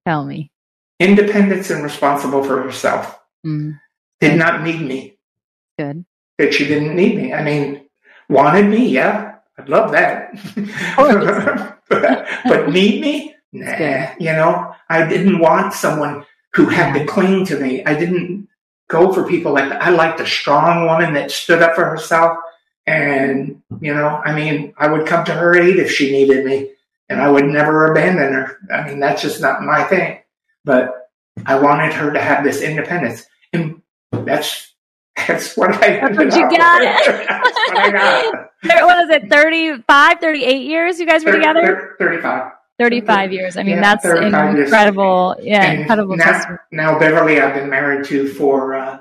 Tell 0.08 0.24
me. 0.26 0.52
Independence 1.00 1.70
and 1.70 1.84
responsible 1.84 2.44
for 2.44 2.62
herself. 2.64 3.20
Mm. 3.46 3.80
Did 4.22 4.38
not 4.38 4.64
need 4.64 4.82
me. 4.82 5.18
Good. 5.78 6.06
That 6.38 6.54
she 6.54 6.66
didn't 6.66 6.96
need 6.96 7.18
me. 7.18 7.34
I 7.34 7.44
mean, 7.44 7.86
wanted 8.30 8.68
me, 8.70 8.88
yeah. 8.88 9.36
I'd 9.58 9.68
love 9.68 9.92
that. 9.92 10.34
but, 11.90 12.28
but 12.46 12.70
need 12.70 13.02
me? 13.02 13.36
Nah. 13.52 14.14
You 14.18 14.32
know, 14.32 14.74
I 14.90 15.06
didn't 15.06 15.40
want 15.40 15.74
someone 15.74 16.26
who 16.56 16.66
had 16.68 16.94
to 16.94 17.06
cling 17.06 17.46
to 17.48 17.60
me. 17.60 17.84
I 17.86 17.96
didn't 17.96 18.48
go 18.88 19.12
for 19.12 19.28
people 19.28 19.54
like 19.54 19.70
that. 19.70 19.82
I 19.82 19.90
liked 19.90 20.20
a 20.20 20.26
strong 20.26 20.86
woman 20.86 21.14
that 21.14 21.32
stood 21.32 21.62
up 21.62 21.76
for 21.76 21.86
herself. 21.86 22.38
And, 22.86 23.62
you 23.80 23.94
know, 23.94 24.22
I 24.24 24.34
mean, 24.34 24.74
I 24.78 24.88
would 24.88 25.08
come 25.08 25.26
to 25.26 25.34
her 25.34 25.56
aid 25.56 25.78
if 25.78 25.92
she 25.92 26.12
needed 26.12 26.46
me 26.46 26.72
and 27.10 27.22
I 27.22 27.30
would 27.30 27.46
never 27.46 27.92
abandon 27.92 28.34
her. 28.34 28.58
I 28.72 28.88
mean, 28.88 29.00
that's 29.00 29.22
just 29.22 29.42
not 29.42 29.64
my 29.64 29.84
thing. 29.84 30.20
But 30.66 31.10
I 31.46 31.60
wanted 31.60 31.94
her 31.94 32.12
to 32.12 32.20
have 32.20 32.44
this 32.44 32.62
independence. 32.62 33.26
And 33.52 33.82
that's 34.12 34.74
that's 35.28 35.56
what 35.56 35.72
I 35.72 36.00
That's 36.00 36.18
what 36.18 36.34
you 36.36 36.58
got. 36.58 36.82
that's 36.82 37.08
what 37.08 37.78
I 37.78 37.92
got. 38.64 38.84
what 38.84 39.08
was 39.08 39.10
it, 39.10 39.30
35, 39.30 40.20
38 40.20 40.62
years 40.62 41.00
you 41.00 41.06
guys 41.06 41.24
were 41.24 41.32
30, 41.32 41.40
together? 41.40 41.96
35. 42.00 42.52
35 42.84 43.32
years. 43.32 43.58
I 43.58 43.64
mean, 43.64 43.76
yeah, 43.76 43.96
that's 43.96 44.06
incredible. 44.06 45.36
Years. 45.38 45.48
Yeah, 45.48 45.64
and 45.64 45.82
incredible. 45.82 46.18
Now, 46.18 46.60
now, 46.72 47.00
Beverly, 47.00 47.40
I've 47.40 47.54
been 47.54 47.70
married 47.70 48.06
to 48.08 48.28
for, 48.28 48.76
uh, 48.76 49.00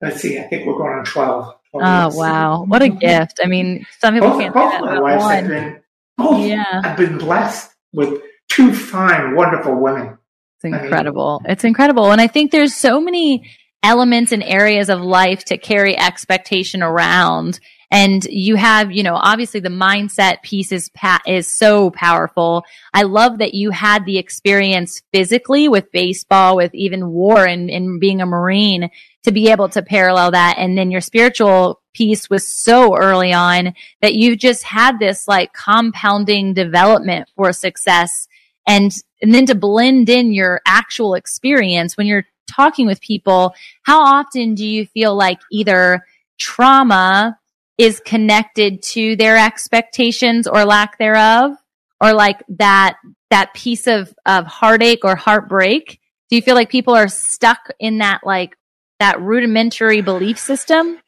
let's 0.00 0.20
see, 0.20 0.38
I 0.38 0.42
think 0.42 0.66
we're 0.66 0.76
going 0.76 0.98
on 0.98 1.04
12. 1.04 1.54
12 1.70 1.86
oh, 1.86 2.02
years. 2.02 2.14
wow. 2.14 2.64
What 2.64 2.82
a 2.82 2.88
gift. 2.88 3.40
I 3.42 3.46
mean, 3.46 3.86
some 4.00 4.14
people 4.14 4.30
both, 4.30 4.40
can't 4.40 4.54
both 4.54 4.80
my 4.80 5.00
wives 5.00 5.24
have 5.24 5.48
been, 5.48 5.80
both, 6.18 6.46
yeah. 6.46 6.82
I've 6.84 6.96
been 6.96 7.18
blessed 7.18 7.70
with 7.92 8.20
two 8.48 8.74
fine, 8.74 9.34
wonderful 9.34 9.74
women. 9.74 10.18
It's 10.56 10.64
incredible. 10.64 11.40
I 11.42 11.48
mean, 11.48 11.52
it's 11.52 11.64
incredible. 11.64 12.12
And 12.12 12.20
I 12.20 12.26
think 12.26 12.50
there's 12.52 12.74
so 12.74 13.00
many 13.00 13.50
elements 13.82 14.32
and 14.32 14.42
areas 14.42 14.90
of 14.90 15.00
life 15.00 15.44
to 15.46 15.58
carry 15.58 15.98
expectation 15.98 16.82
around. 16.82 17.58
And 17.92 18.24
you 18.24 18.56
have, 18.56 18.90
you 18.90 19.02
know, 19.02 19.16
obviously 19.16 19.60
the 19.60 19.68
mindset 19.68 20.40
piece 20.42 20.72
is, 20.72 20.90
is 21.26 21.46
so 21.46 21.90
powerful. 21.90 22.64
I 22.94 23.02
love 23.02 23.36
that 23.38 23.52
you 23.52 23.70
had 23.70 24.06
the 24.06 24.16
experience 24.16 25.02
physically 25.12 25.68
with 25.68 25.92
baseball, 25.92 26.56
with 26.56 26.74
even 26.74 27.10
war 27.10 27.44
and, 27.44 27.68
and 27.68 28.00
being 28.00 28.22
a 28.22 28.26
Marine 28.26 28.88
to 29.24 29.30
be 29.30 29.50
able 29.50 29.68
to 29.68 29.82
parallel 29.82 30.30
that. 30.30 30.54
And 30.56 30.76
then 30.76 30.90
your 30.90 31.02
spiritual 31.02 31.82
piece 31.92 32.30
was 32.30 32.48
so 32.48 32.96
early 32.96 33.34
on 33.34 33.74
that 34.00 34.14
you 34.14 34.36
just 34.36 34.62
had 34.62 34.98
this 34.98 35.28
like 35.28 35.52
compounding 35.52 36.54
development 36.54 37.28
for 37.36 37.52
success. 37.52 38.26
And, 38.66 38.90
and 39.20 39.34
then 39.34 39.44
to 39.46 39.54
blend 39.54 40.08
in 40.08 40.32
your 40.32 40.62
actual 40.66 41.14
experience 41.14 41.98
when 41.98 42.06
you're 42.06 42.24
talking 42.46 42.86
with 42.86 43.02
people, 43.02 43.54
how 43.82 44.02
often 44.02 44.54
do 44.54 44.66
you 44.66 44.86
feel 44.86 45.14
like 45.14 45.40
either 45.50 46.06
trauma 46.38 47.38
is 47.78 48.00
connected 48.00 48.82
to 48.82 49.16
their 49.16 49.36
expectations 49.36 50.46
or 50.46 50.64
lack 50.64 50.98
thereof? 50.98 51.52
Or 52.00 52.12
like 52.12 52.42
that, 52.48 52.96
that 53.30 53.54
piece 53.54 53.86
of, 53.86 54.12
of 54.26 54.44
heartache 54.46 55.04
or 55.04 55.14
heartbreak? 55.14 56.00
Do 56.28 56.36
you 56.36 56.42
feel 56.42 56.54
like 56.54 56.68
people 56.68 56.94
are 56.94 57.08
stuck 57.08 57.70
in 57.78 57.98
that 57.98 58.22
like, 58.24 58.56
that 58.98 59.20
rudimentary 59.20 60.00
belief 60.00 60.38
system? 60.38 60.98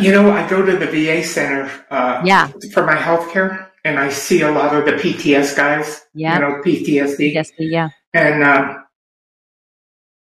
You 0.00 0.12
know, 0.12 0.30
I 0.30 0.48
go 0.48 0.64
to 0.64 0.76
the 0.76 0.86
VA 0.86 1.24
center 1.24 1.68
uh, 1.90 2.22
yeah. 2.24 2.50
for 2.72 2.84
my 2.86 2.94
health 2.94 3.32
care, 3.32 3.72
and 3.84 3.98
I 3.98 4.08
see 4.08 4.42
a 4.42 4.50
lot 4.50 4.74
of 4.74 4.84
the 4.84 4.92
PTS 4.92 5.56
guys. 5.56 6.06
Yeah. 6.14 6.34
You 6.34 6.40
know, 6.40 6.62
PTSD. 6.62 7.34
PTSD, 7.34 7.52
yeah. 7.58 7.88
And 8.12 8.44
uh, 8.44 8.74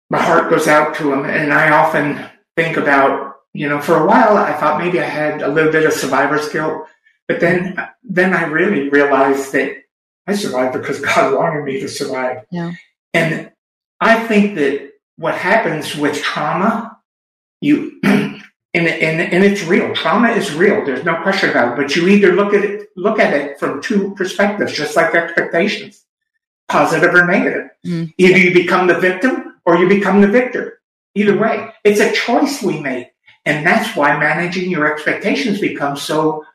my 0.09 0.21
heart 0.21 0.49
goes 0.49 0.67
out 0.67 0.95
to 0.95 1.03
them. 1.03 1.25
And 1.25 1.53
I 1.53 1.71
often 1.71 2.25
think 2.55 2.77
about, 2.77 3.30
you 3.53 3.67
know, 3.67 3.81
for 3.81 3.97
a 3.97 4.05
while 4.05 4.37
I 4.37 4.53
thought 4.53 4.79
maybe 4.79 4.99
I 4.99 5.05
had 5.05 5.41
a 5.41 5.47
little 5.47 5.71
bit 5.71 5.85
of 5.85 5.93
survivor's 5.93 6.49
guilt, 6.49 6.87
but 7.27 7.39
then, 7.39 7.77
then 8.03 8.33
I 8.33 8.45
really 8.45 8.89
realized 8.89 9.51
that 9.53 9.77
I 10.27 10.35
survived 10.35 10.73
because 10.73 10.99
God 11.01 11.35
wanted 11.35 11.63
me 11.63 11.79
to 11.79 11.87
survive. 11.87 12.45
Yeah. 12.51 12.73
And 13.13 13.51
I 13.99 14.25
think 14.27 14.55
that 14.55 14.91
what 15.17 15.35
happens 15.35 15.95
with 15.95 16.21
trauma, 16.21 16.97
you, 17.59 17.99
and, 18.03 18.41
and, 18.73 19.21
and 19.21 19.43
it's 19.43 19.63
real. 19.63 19.93
Trauma 19.93 20.29
is 20.29 20.53
real. 20.53 20.85
There's 20.85 21.03
no 21.03 21.21
question 21.21 21.49
about 21.49 21.73
it. 21.73 21.81
But 21.81 21.95
you 21.95 22.07
either 22.07 22.33
look 22.33 22.53
at 22.53 22.63
it, 22.63 22.87
look 22.95 23.19
at 23.19 23.33
it 23.33 23.59
from 23.59 23.81
two 23.81 24.15
perspectives, 24.15 24.73
just 24.73 24.95
like 24.95 25.13
expectations, 25.13 26.05
positive 26.69 27.13
or 27.13 27.25
negative. 27.25 27.69
Mm. 27.85 28.13
Either 28.17 28.37
you 28.37 28.53
become 28.53 28.87
the 28.87 28.99
victim 28.99 29.59
or 29.65 29.77
you 29.77 29.87
become 29.87 30.21
the 30.21 30.27
victor. 30.27 30.79
Either 31.13 31.37
way, 31.37 31.69
it's 31.83 31.99
a 31.99 32.13
choice 32.13 32.63
we 32.63 32.79
make. 32.79 33.10
And 33.45 33.65
that's 33.65 33.95
why 33.95 34.17
managing 34.17 34.69
your 34.69 34.91
expectations 34.91 35.59
becomes 35.59 36.01
so 36.01 36.45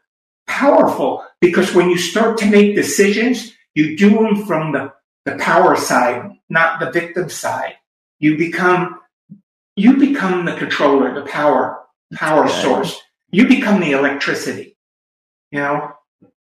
powerful 0.47 1.25
because 1.41 1.75
when 1.75 1.91
you 1.91 1.99
start 1.99 2.39
to 2.39 2.47
make 2.47 2.77
decisions, 2.77 3.53
you 3.75 3.97
do 3.97 4.11
them 4.11 4.47
from 4.47 4.73
the, 4.73 4.93
the 5.25 5.37
power 5.37 5.77
side, 5.77 6.31
not 6.49 6.81
the 6.81 6.91
victim 6.91 7.29
side. 7.29 7.75
You 8.21 8.39
become, 8.39 9.01
you 9.75 9.97
become 9.97 10.45
the 10.45 10.57
controller, 10.57 11.13
the 11.15 11.29
power, 11.29 11.83
power 12.15 12.49
source. 12.49 13.01
You 13.31 13.49
become 13.49 13.81
the 13.81 13.93
electricity. 13.93 14.77
You 15.51 15.61
know, 15.61 15.93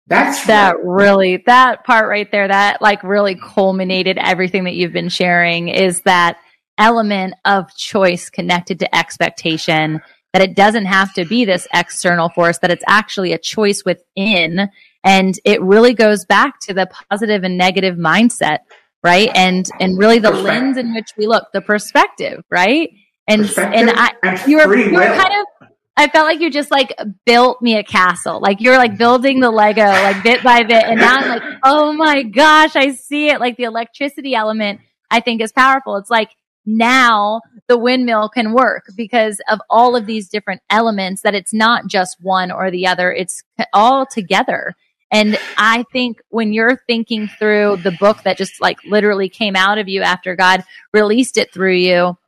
that's 0.06 0.46
that 0.46 0.76
what, 0.76 1.02
really, 1.02 1.42
that 1.46 1.84
part 1.84 2.08
right 2.08 2.30
there, 2.30 2.46
that 2.46 2.80
like 2.80 3.02
really 3.02 3.34
culminated 3.34 4.18
everything 4.18 4.64
that 4.64 4.74
you've 4.74 4.92
been 4.92 5.08
sharing 5.08 5.68
is 5.68 6.02
that 6.02 6.38
element 6.78 7.34
of 7.44 7.74
choice 7.74 8.30
connected 8.30 8.78
to 8.80 8.94
expectation 8.94 10.00
that 10.36 10.50
it 10.50 10.54
doesn't 10.54 10.84
have 10.84 11.14
to 11.14 11.24
be 11.24 11.46
this 11.46 11.66
external 11.72 12.28
force, 12.28 12.58
that 12.58 12.70
it's 12.70 12.84
actually 12.86 13.32
a 13.32 13.38
choice 13.38 13.84
within. 13.86 14.68
And 15.02 15.40
it 15.46 15.62
really 15.62 15.94
goes 15.94 16.26
back 16.26 16.60
to 16.64 16.74
the 16.74 16.86
positive 17.08 17.42
and 17.42 17.56
negative 17.56 17.96
mindset, 17.96 18.58
right? 19.02 19.30
And, 19.34 19.66
and 19.80 19.96
really 19.96 20.18
the 20.18 20.30
lens 20.30 20.76
in 20.76 20.92
which 20.92 21.12
we 21.16 21.26
look, 21.26 21.52
the 21.54 21.62
perspective, 21.62 22.44
right? 22.50 22.90
And, 23.26 23.50
and 23.56 23.88
I, 23.90 24.44
you 24.46 24.58
were, 24.58 24.76
you 24.76 24.92
were 24.92 25.06
kind 25.06 25.40
of, 25.40 25.68
I 25.96 26.08
felt 26.08 26.26
like 26.26 26.40
you 26.40 26.50
just 26.50 26.70
like 26.70 26.92
built 27.24 27.62
me 27.62 27.78
a 27.78 27.82
castle. 27.82 28.38
Like 28.38 28.60
you're 28.60 28.76
like 28.76 28.98
building 28.98 29.40
the 29.40 29.50
Lego, 29.50 29.86
like 29.86 30.22
bit 30.22 30.42
by 30.42 30.64
bit. 30.64 30.84
And 30.84 31.00
now 31.00 31.16
I'm 31.16 31.28
like, 31.30 31.42
oh 31.62 31.94
my 31.94 32.24
gosh, 32.24 32.76
I 32.76 32.92
see 32.92 33.30
it. 33.30 33.40
Like 33.40 33.56
the 33.56 33.64
electricity 33.64 34.34
element, 34.34 34.80
I 35.10 35.20
think 35.20 35.40
is 35.40 35.52
powerful. 35.52 35.96
It's 35.96 36.10
like 36.10 36.28
now 36.66 37.40
the 37.68 37.78
windmill 37.78 38.28
can 38.28 38.52
work 38.52 38.84
because 38.96 39.40
of 39.48 39.60
all 39.70 39.96
of 39.96 40.06
these 40.06 40.28
different 40.28 40.60
elements 40.68 41.22
that 41.22 41.34
it's 41.34 41.54
not 41.54 41.86
just 41.86 42.20
one 42.20 42.50
or 42.50 42.70
the 42.70 42.86
other. 42.86 43.12
It's 43.12 43.42
all 43.72 44.06
together. 44.06 44.74
And 45.10 45.38
I 45.56 45.84
think 45.92 46.20
when 46.30 46.52
you're 46.52 46.80
thinking 46.86 47.28
through 47.28 47.78
the 47.82 47.92
book 47.92 48.22
that 48.24 48.36
just 48.36 48.60
like 48.60 48.82
literally 48.84 49.28
came 49.28 49.54
out 49.54 49.78
of 49.78 49.88
you 49.88 50.02
after 50.02 50.34
God 50.34 50.64
released 50.92 51.38
it 51.38 51.52
through 51.52 51.76
you, 51.76 52.18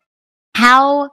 how 0.55 1.11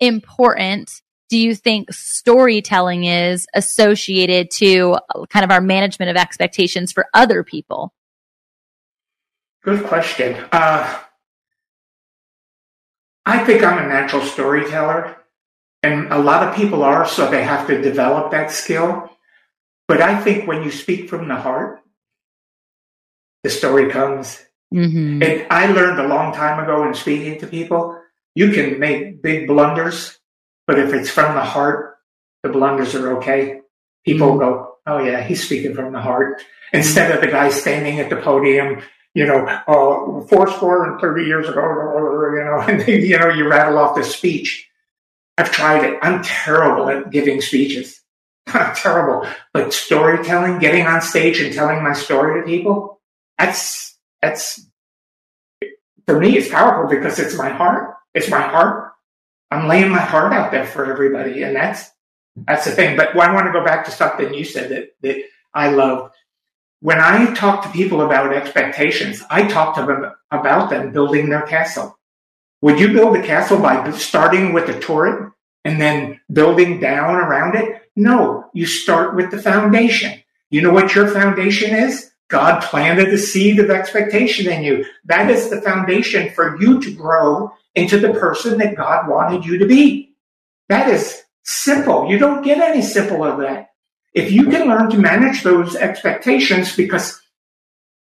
important 0.00 1.02
do 1.28 1.38
you 1.38 1.54
think 1.54 1.92
storytelling 1.92 3.04
is 3.04 3.46
associated 3.54 4.50
to 4.50 4.96
kind 5.28 5.44
of 5.44 5.50
our 5.50 5.60
management 5.60 6.10
of 6.10 6.16
expectations 6.16 6.92
for 6.92 7.06
other 7.12 7.42
people? 7.42 7.92
Good 9.62 9.84
question. 9.84 10.36
Uh, 10.52 11.00
I 13.28 13.44
think 13.44 13.62
I'm 13.62 13.84
a 13.84 13.86
natural 13.86 14.22
storyteller, 14.22 15.16
and 15.82 16.10
a 16.10 16.18
lot 16.18 16.48
of 16.48 16.56
people 16.56 16.82
are, 16.82 17.06
so 17.06 17.30
they 17.30 17.44
have 17.44 17.66
to 17.66 17.82
develop 17.82 18.30
that 18.30 18.50
skill. 18.50 19.10
But 19.86 20.00
I 20.00 20.18
think 20.18 20.48
when 20.48 20.62
you 20.64 20.70
speak 20.70 21.10
from 21.10 21.28
the 21.28 21.36
heart, 21.36 21.80
the 23.44 23.50
story 23.50 23.90
comes. 23.90 24.42
Mm-hmm. 24.72 25.22
And 25.22 25.46
I 25.50 25.66
learned 25.66 26.00
a 26.00 26.08
long 26.08 26.32
time 26.32 26.62
ago 26.62 26.88
in 26.88 26.94
speaking 26.94 27.38
to 27.40 27.46
people, 27.46 28.00
you 28.34 28.50
can 28.50 28.80
make 28.80 29.22
big 29.22 29.46
blunders, 29.46 30.18
but 30.66 30.78
if 30.78 30.94
it's 30.94 31.10
from 31.10 31.34
the 31.34 31.44
heart, 31.44 31.96
the 32.42 32.48
blunders 32.48 32.94
are 32.94 33.18
okay. 33.18 33.60
People 34.06 34.28
mm-hmm. 34.28 34.38
go, 34.38 34.74
oh 34.86 35.04
yeah, 35.04 35.22
he's 35.22 35.44
speaking 35.44 35.74
from 35.74 35.92
the 35.92 36.00
heart. 36.00 36.40
Instead 36.72 37.10
of 37.10 37.20
the 37.20 37.26
guy 37.26 37.50
standing 37.50 38.00
at 38.00 38.08
the 38.08 38.16
podium, 38.16 38.82
you 39.18 39.26
know, 39.26 39.44
uh, 39.46 40.24
four 40.28 40.48
score 40.48 40.88
and 40.88 41.00
30 41.00 41.24
years 41.24 41.48
ago, 41.48 41.60
you 41.60 42.44
know, 42.44 42.60
and 42.68 42.86
you 42.86 43.18
know, 43.18 43.28
you 43.28 43.48
rattle 43.48 43.76
off 43.76 43.96
the 43.96 44.04
speech. 44.04 44.68
I've 45.36 45.50
tried 45.50 45.84
it. 45.84 45.98
I'm 46.02 46.22
terrible 46.22 46.88
at 46.88 47.10
giving 47.10 47.40
speeches. 47.40 48.00
I'm 48.46 48.76
terrible. 48.76 49.28
But 49.52 49.72
storytelling, 49.72 50.60
getting 50.60 50.86
on 50.86 51.02
stage 51.02 51.40
and 51.40 51.52
telling 51.52 51.82
my 51.82 51.94
story 51.94 52.40
to 52.40 52.46
people, 52.46 53.00
that's, 53.36 53.98
that's, 54.22 54.64
for 56.06 56.20
me, 56.20 56.38
it's 56.38 56.48
powerful 56.48 56.88
because 56.88 57.18
it's 57.18 57.36
my 57.36 57.48
heart. 57.48 57.96
It's 58.14 58.30
my 58.30 58.40
heart. 58.40 58.92
I'm 59.50 59.66
laying 59.66 59.90
my 59.90 59.98
heart 59.98 60.32
out 60.32 60.52
there 60.52 60.64
for 60.64 60.88
everybody. 60.88 61.42
And 61.42 61.56
that's, 61.56 61.90
that's 62.46 62.66
the 62.66 62.70
thing. 62.70 62.96
But 62.96 63.16
I 63.16 63.34
want 63.34 63.46
to 63.46 63.52
go 63.52 63.64
back 63.64 63.84
to 63.86 63.90
something 63.90 64.32
you 64.32 64.44
said 64.44 64.70
that, 64.70 64.90
that 65.02 65.24
I 65.54 65.70
love. 65.70 66.12
When 66.80 67.00
I 67.00 67.34
talk 67.34 67.64
to 67.64 67.70
people 67.70 68.02
about 68.02 68.32
expectations, 68.32 69.22
I 69.28 69.48
talk 69.48 69.74
to 69.74 69.84
them 69.84 70.12
about 70.30 70.70
them 70.70 70.92
building 70.92 71.28
their 71.28 71.42
castle. 71.42 71.98
Would 72.62 72.78
you 72.78 72.92
build 72.92 73.16
a 73.16 73.22
castle 73.22 73.58
by 73.58 73.90
starting 73.92 74.52
with 74.52 74.68
a 74.68 74.78
turret 74.78 75.32
and 75.64 75.80
then 75.80 76.20
building 76.32 76.78
down 76.80 77.16
around 77.16 77.56
it? 77.56 77.82
No, 77.96 78.48
you 78.52 78.66
start 78.66 79.16
with 79.16 79.30
the 79.30 79.42
foundation. 79.42 80.22
You 80.50 80.62
know 80.62 80.72
what 80.72 80.94
your 80.94 81.08
foundation 81.08 81.74
is? 81.74 82.10
God 82.28 82.62
planted 82.62 83.08
a 83.08 83.18
seed 83.18 83.58
of 83.58 83.70
expectation 83.70 84.52
in 84.52 84.62
you. 84.62 84.84
That 85.04 85.30
is 85.30 85.50
the 85.50 85.60
foundation 85.62 86.30
for 86.30 86.60
you 86.60 86.80
to 86.80 86.94
grow 86.94 87.52
into 87.74 87.98
the 87.98 88.12
person 88.12 88.58
that 88.58 88.76
God 88.76 89.08
wanted 89.08 89.44
you 89.44 89.58
to 89.58 89.66
be. 89.66 90.14
That 90.68 90.88
is 90.88 91.22
simple. 91.44 92.08
You 92.10 92.18
don't 92.18 92.42
get 92.42 92.58
any 92.58 92.82
simpler 92.82 93.30
than 93.30 93.40
that. 93.40 93.67
If 94.18 94.32
you 94.32 94.50
can 94.50 94.66
learn 94.66 94.90
to 94.90 94.98
manage 94.98 95.44
those 95.44 95.76
expectations, 95.76 96.74
because 96.74 97.22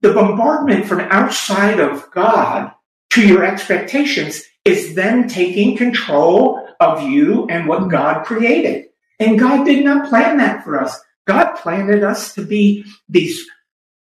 the 0.02 0.12
bombardment 0.12 0.88
from 0.88 1.02
outside 1.02 1.80
of 1.80 2.10
God 2.10 2.72
to 3.12 3.28
your 3.28 3.44
expectations 3.44 4.42
is 4.66 4.96
then 4.96 5.28
taking 5.28 5.78
control 5.78 6.68
of 6.80 7.04
you 7.04 7.46
and 7.48 7.68
what 7.68 7.82
mm-hmm. 7.82 7.92
God 7.92 8.26
created. 8.26 8.86
And 9.20 9.38
God 9.38 9.66
did 9.66 9.86
not 9.86 10.10
plan 10.10 10.38
that 10.38 10.64
for 10.64 10.82
us. 10.82 11.00
God 11.28 11.54
planted 11.58 12.04
us 12.04 12.34
to 12.34 12.44
be 12.44 12.86
these 13.08 13.46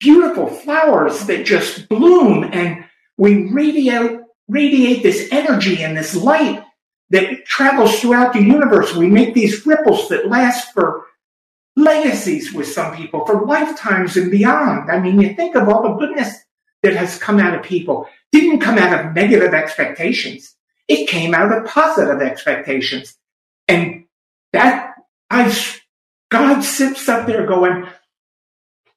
beautiful 0.01 0.47
flowers 0.47 1.27
that 1.27 1.45
just 1.45 1.91
bloom 1.91 2.49
and 2.55 2.87
we 3.19 3.51
radiate, 3.51 4.19
radiate 4.49 5.03
this 5.03 5.29
energy 5.31 5.83
and 5.83 5.95
this 5.95 6.17
light 6.17 6.65
that 7.11 7.45
travels 7.45 8.01
throughout 8.01 8.33
the 8.33 8.43
universe. 8.43 8.95
We 8.95 9.09
make 9.09 9.35
these 9.35 9.67
ripples 9.67 10.09
that 10.09 10.29
last 10.29 10.73
for 10.73 11.05
legacies 11.77 12.53
with 12.53 12.69
some 12.69 12.95
people, 12.95 13.25
for 13.27 13.45
lifetimes 13.47 14.17
and 14.17 14.31
beyond. 14.31 14.91
I 14.91 14.99
mean, 15.01 15.21
you 15.21 15.35
think 15.35 15.55
of 15.55 15.69
all 15.69 15.83
the 15.83 15.95
goodness 15.95 16.37
that 16.83 16.95
has 16.95 17.19
come 17.19 17.39
out 17.39 17.55
of 17.55 17.63
people. 17.63 18.09
Didn't 18.33 18.61
come 18.61 18.79
out 18.79 18.99
of 18.99 19.15
negative 19.15 19.55
expectations. 19.55 20.57
It 20.89 21.09
came 21.09 21.35
out 21.35 21.53
of 21.53 21.67
positive 21.67 22.21
expectations. 22.21 23.17
And 23.69 24.05
that 24.53 24.95
I 25.31 25.55
God 26.31 26.63
sits 26.63 27.09
up 27.09 27.27
there 27.27 27.47
going, 27.47 27.87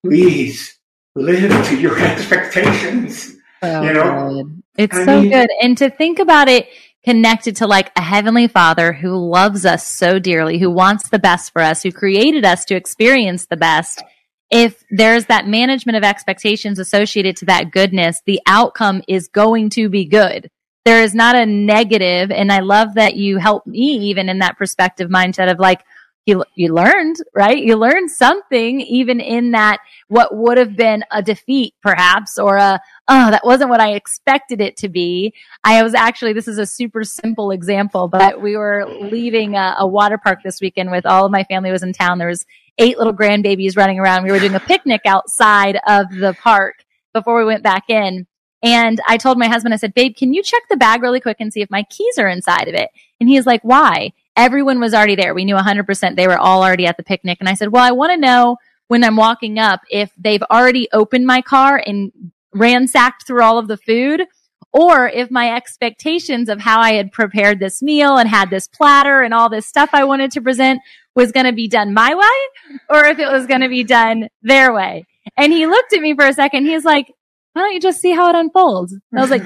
please 0.03 0.80
live 1.15 1.67
to 1.67 1.78
your 1.80 1.99
expectations. 2.03 3.36
Oh, 3.61 3.82
you 3.82 3.93
know, 3.93 4.43
good. 4.43 4.63
it's 4.78 4.95
I 4.95 5.05
so 5.05 5.21
mean, 5.21 5.32
good. 5.32 5.49
And 5.61 5.78
to 5.78 5.89
think 5.89 6.19
about 6.19 6.47
it 6.47 6.67
connected 7.06 7.58
to 7.58 7.68
like 7.68 7.91
a 7.95 8.01
heavenly 8.01 8.47
father 8.47 8.91
who 8.91 9.16
loves 9.16 9.66
us 9.66 9.88
so 9.88 10.18
dearly, 10.18 10.58
who 10.58 10.72
wants 10.72 11.10
the 11.10 11.20
best 11.20 11.53
for 11.53 11.62
us, 11.62 11.84
who 11.84 11.91
created 11.91 12.43
us 12.43 12.66
to 12.66 12.76
experience 12.76 13.45
the 13.45 13.56
best. 13.56 14.03
If 14.49 14.84
there's 14.89 15.26
that 15.26 15.47
management 15.47 15.97
of 15.97 16.03
expectations 16.03 16.80
associated 16.80 17.38
to 17.38 17.45
that 17.45 17.72
goodness, 17.72 18.22
the 18.26 18.41
outcome 18.47 19.03
is 19.08 19.28
going 19.28 19.70
to 19.72 19.88
be 19.88 20.06
good. 20.06 20.49
There 20.84 21.03
is 21.03 21.16
not 21.16 21.36
a 21.36 21.45
negative, 21.45 22.32
And 22.32 22.51
I 22.51 22.60
love 22.60 22.95
that 22.95 23.16
you 23.16 23.38
help 23.38 23.66
me 23.66 24.10
even 24.10 24.30
in 24.30 24.39
that 24.39 24.58
perspective 24.58 25.10
mindset 25.10 25.51
of 25.51 25.60
like, 25.60 25.82
you, 26.26 26.43
you 26.55 26.73
learned, 26.73 27.17
right? 27.36 27.57
You 27.57 27.76
learned 27.76 28.09
something 28.09 28.82
even 28.82 29.19
in 29.19 29.51
that 29.51 29.80
what 30.07 30.36
would 30.36 30.57
have 30.57 30.76
been 30.76 31.03
a 31.11 31.21
defeat 31.21 31.76
perhaps 31.84 32.39
or 32.39 32.57
a, 32.57 32.80
oh, 33.07 33.32
that 33.32 33.45
wasn't 33.45 33.69
what 33.69 33.80
I 33.80 33.93
expected 33.93 34.59
it 34.59 34.76
to 34.78 34.89
be. 34.89 35.34
I 35.63 35.84
was 35.84 35.93
actually, 35.93 36.34
this 36.34 36.47
is 36.47 36.57
a 36.57 36.65
super 36.65 37.03
simple 37.03 37.51
example, 37.51 38.07
but 38.07 38.41
we 38.41 38.57
were 38.57 38.86
leaving 39.01 39.55
a, 39.55 39.76
a 39.80 39.88
water 39.88 40.17
park 40.17 40.39
this 40.43 40.59
weekend 40.61 40.89
with 40.89 41.05
all 41.05 41.26
of 41.26 41.32
my 41.32 41.43
family 41.43 41.71
was 41.71 41.84
in 41.84 41.93
town. 41.93 42.17
There 42.17 42.28
was 42.28 42.45
eight 42.80 42.97
little 42.97 43.13
grandbabies 43.13 43.78
running 43.78 43.99
around. 43.99 44.23
We 44.23 44.32
were 44.32 44.39
doing 44.39 44.55
a 44.55 44.59
picnic 44.59 45.01
outside 45.05 45.80
of 45.88 46.09
the 46.09 46.36
park 46.41 46.84
before 47.13 47.38
we 47.38 47.45
went 47.45 47.63
back 47.63 47.89
in. 47.89 48.26
And 48.63 48.99
I 49.07 49.17
told 49.17 49.38
my 49.38 49.47
husband, 49.47 49.76
I 49.76 49.78
said, 49.78 49.93
babe, 49.93 50.15
can 50.15 50.34
you 50.34 50.41
check 50.41 50.63
the 50.69 50.78
bag 50.78 51.03
really 51.03 51.19
quick 51.19 51.38
and 51.39 51.53
see 51.53 51.61
if 51.61 51.69
my 51.69 51.84
keys 51.84 52.17
are 52.17 52.28
inside 52.28 52.67
of 52.67 52.73
it? 52.73 52.89
And 53.19 53.30
he's 53.30 53.45
like, 53.45 53.61
why? 53.61 54.11
Everyone 54.36 54.79
was 54.79 54.93
already 54.93 55.15
there. 55.15 55.33
We 55.33 55.45
knew 55.45 55.55
100% 55.55 56.15
they 56.15 56.27
were 56.27 56.38
all 56.38 56.63
already 56.63 56.86
at 56.86 56.97
the 56.97 57.03
picnic. 57.03 57.38
And 57.39 57.49
I 57.49 57.53
said, 57.53 57.71
well, 57.71 57.83
I 57.83 57.91
want 57.91 58.11
to 58.11 58.17
know 58.17 58.57
when 58.88 59.03
I'm 59.03 59.15
walking 59.15 59.59
up 59.59 59.81
if 59.89 60.11
they've 60.17 60.43
already 60.43 60.88
opened 60.93 61.25
my 61.25 61.41
car 61.41 61.81
and 61.86 62.11
ransacked 62.53 63.25
through 63.25 63.43
all 63.43 63.57
of 63.57 63.67
the 63.67 63.77
food 63.77 64.23
or 64.71 65.07
if 65.07 65.31
my 65.31 65.55
expectations 65.55 66.49
of 66.49 66.59
how 66.59 66.81
I 66.81 66.93
had 66.93 67.11
prepared 67.11 67.59
this 67.59 67.81
meal 67.81 68.17
and 68.17 68.27
had 68.27 68.49
this 68.49 68.67
platter 68.67 69.21
and 69.21 69.33
all 69.33 69.49
this 69.49 69.65
stuff 69.65 69.89
I 69.93 70.03
wanted 70.03 70.31
to 70.31 70.41
present 70.41 70.81
was 71.15 71.31
going 71.31 71.45
to 71.45 71.53
be 71.53 71.67
done 71.67 71.93
my 71.93 72.13
way 72.13 72.79
or 72.89 73.05
if 73.05 73.19
it 73.19 73.31
was 73.31 73.47
going 73.47 73.61
to 73.61 73.69
be 73.69 73.83
done 73.83 74.27
their 74.41 74.73
way. 74.73 75.05
And 75.38 75.53
he 75.53 75.65
looked 75.65 75.93
at 75.93 76.01
me 76.01 76.13
for 76.13 76.25
a 76.25 76.33
second. 76.33 76.65
He's 76.65 76.86
like, 76.86 77.11
why 77.53 77.61
don't 77.61 77.73
you 77.73 77.79
just 77.79 78.01
see 78.01 78.11
how 78.11 78.29
it 78.29 78.36
unfolds? 78.36 78.91
And 78.91 79.01
I 79.17 79.21
was 79.21 79.31
like, 79.31 79.43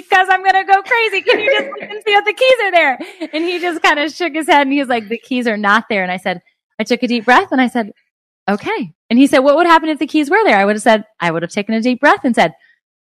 because 0.00 0.28
I'm 0.30 0.42
going 0.42 0.54
to 0.54 0.64
go 0.64 0.82
crazy. 0.82 1.22
Can 1.22 1.40
you 1.40 1.50
just 1.50 1.70
look 1.70 1.82
and 1.82 2.02
see 2.04 2.12
if 2.12 2.24
the 2.24 2.32
keys 2.32 2.58
are 2.62 2.70
there? 2.70 2.98
And 3.32 3.44
he 3.44 3.58
just 3.58 3.82
kind 3.82 3.98
of 3.98 4.12
shook 4.12 4.32
his 4.32 4.46
head 4.46 4.62
and 4.62 4.72
he 4.72 4.80
was 4.80 4.88
like, 4.88 5.08
the 5.08 5.18
keys 5.18 5.46
are 5.46 5.56
not 5.56 5.84
there. 5.88 6.02
And 6.02 6.12
I 6.12 6.16
said, 6.16 6.42
I 6.78 6.84
took 6.84 7.02
a 7.02 7.06
deep 7.06 7.24
breath 7.24 7.52
and 7.52 7.60
I 7.60 7.68
said, 7.68 7.92
okay. 8.48 8.94
And 9.10 9.18
he 9.18 9.26
said, 9.26 9.40
what 9.40 9.56
would 9.56 9.66
happen 9.66 9.88
if 9.88 9.98
the 9.98 10.06
keys 10.06 10.30
were 10.30 10.42
there? 10.44 10.58
I 10.58 10.64
would 10.64 10.76
have 10.76 10.82
said, 10.82 11.04
I 11.20 11.30
would 11.30 11.42
have 11.42 11.52
taken 11.52 11.74
a 11.74 11.80
deep 11.80 12.00
breath 12.00 12.24
and 12.24 12.34
said, 12.34 12.54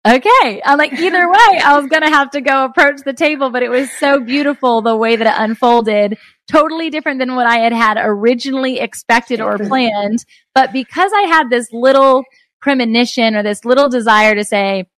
okay. 0.05 0.61
I'm 0.65 0.77
like, 0.77 0.93
either 0.93 1.29
way, 1.29 1.61
I 1.63 1.79
was 1.79 1.87
going 1.87 2.01
to 2.01 2.09
have 2.09 2.31
to 2.31 2.41
go 2.41 2.65
approach 2.65 3.01
the 3.05 3.13
table, 3.13 3.49
but 3.49 3.63
it 3.63 3.69
was 3.69 3.91
so 3.91 4.19
beautiful 4.19 4.81
the 4.81 4.97
way 4.97 5.15
that 5.15 5.27
it 5.27 5.33
unfolded. 5.41 6.17
Totally 6.51 6.89
different 6.89 7.19
than 7.19 7.35
what 7.35 7.45
I 7.45 7.59
had 7.59 7.73
had 7.73 7.97
originally 7.99 8.79
expected 8.79 9.39
or 9.39 9.57
planned. 9.59 10.25
But 10.55 10.73
because 10.73 11.11
I 11.15 11.21
had 11.23 11.49
this 11.49 11.67
little 11.71 12.23
premonition 12.59 13.35
or 13.35 13.43
this 13.43 13.63
little 13.63 13.87
desire 13.87 14.33
to 14.33 14.43
say, 14.43 14.88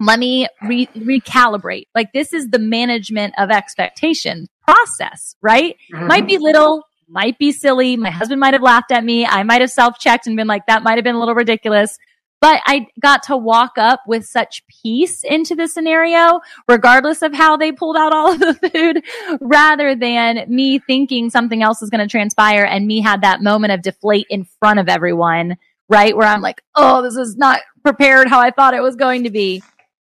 let 0.00 0.18
me 0.18 0.46
re- 0.62 0.88
recalibrate. 0.96 1.86
Like 1.94 2.12
this 2.12 2.32
is 2.32 2.48
the 2.48 2.58
management 2.58 3.34
of 3.38 3.50
expectation 3.50 4.48
process, 4.66 5.36
right? 5.42 5.76
Mm-hmm. 5.92 6.06
Might 6.06 6.26
be 6.26 6.38
little, 6.38 6.84
might 7.08 7.38
be 7.38 7.52
silly. 7.52 7.96
My 7.96 8.10
husband 8.10 8.40
might 8.40 8.54
have 8.54 8.62
laughed 8.62 8.90
at 8.90 9.04
me. 9.04 9.26
I 9.26 9.42
might 9.42 9.60
have 9.60 9.70
self 9.70 9.98
checked 9.98 10.26
and 10.26 10.36
been 10.36 10.46
like, 10.46 10.66
that 10.66 10.82
might 10.82 10.96
have 10.96 11.04
been 11.04 11.14
a 11.14 11.18
little 11.18 11.34
ridiculous. 11.34 11.98
But 12.40 12.60
I 12.66 12.88
got 13.00 13.22
to 13.24 13.38
walk 13.38 13.78
up 13.78 14.00
with 14.06 14.26
such 14.26 14.64
peace 14.82 15.24
into 15.24 15.54
the 15.54 15.66
scenario, 15.66 16.40
regardless 16.68 17.22
of 17.22 17.32
how 17.32 17.56
they 17.56 17.72
pulled 17.72 17.96
out 17.96 18.12
all 18.12 18.32
of 18.32 18.38
the 18.38 18.52
food, 18.54 19.02
rather 19.40 19.94
than 19.94 20.44
me 20.48 20.78
thinking 20.78 21.30
something 21.30 21.62
else 21.62 21.80
is 21.80 21.88
going 21.88 22.06
to 22.06 22.10
transpire 22.10 22.64
and 22.64 22.86
me 22.86 23.00
had 23.00 23.22
that 23.22 23.42
moment 23.42 23.72
of 23.72 23.80
deflate 23.80 24.26
in 24.28 24.44
front 24.60 24.78
of 24.78 24.90
everyone, 24.90 25.56
right? 25.88 26.14
Where 26.14 26.28
I'm 26.28 26.42
like, 26.42 26.60
oh, 26.74 27.00
this 27.00 27.16
is 27.16 27.34
not 27.34 27.60
prepared 27.82 28.28
how 28.28 28.40
I 28.40 28.50
thought 28.50 28.74
it 28.74 28.82
was 28.82 28.96
going 28.96 29.24
to 29.24 29.30
be. 29.30 29.62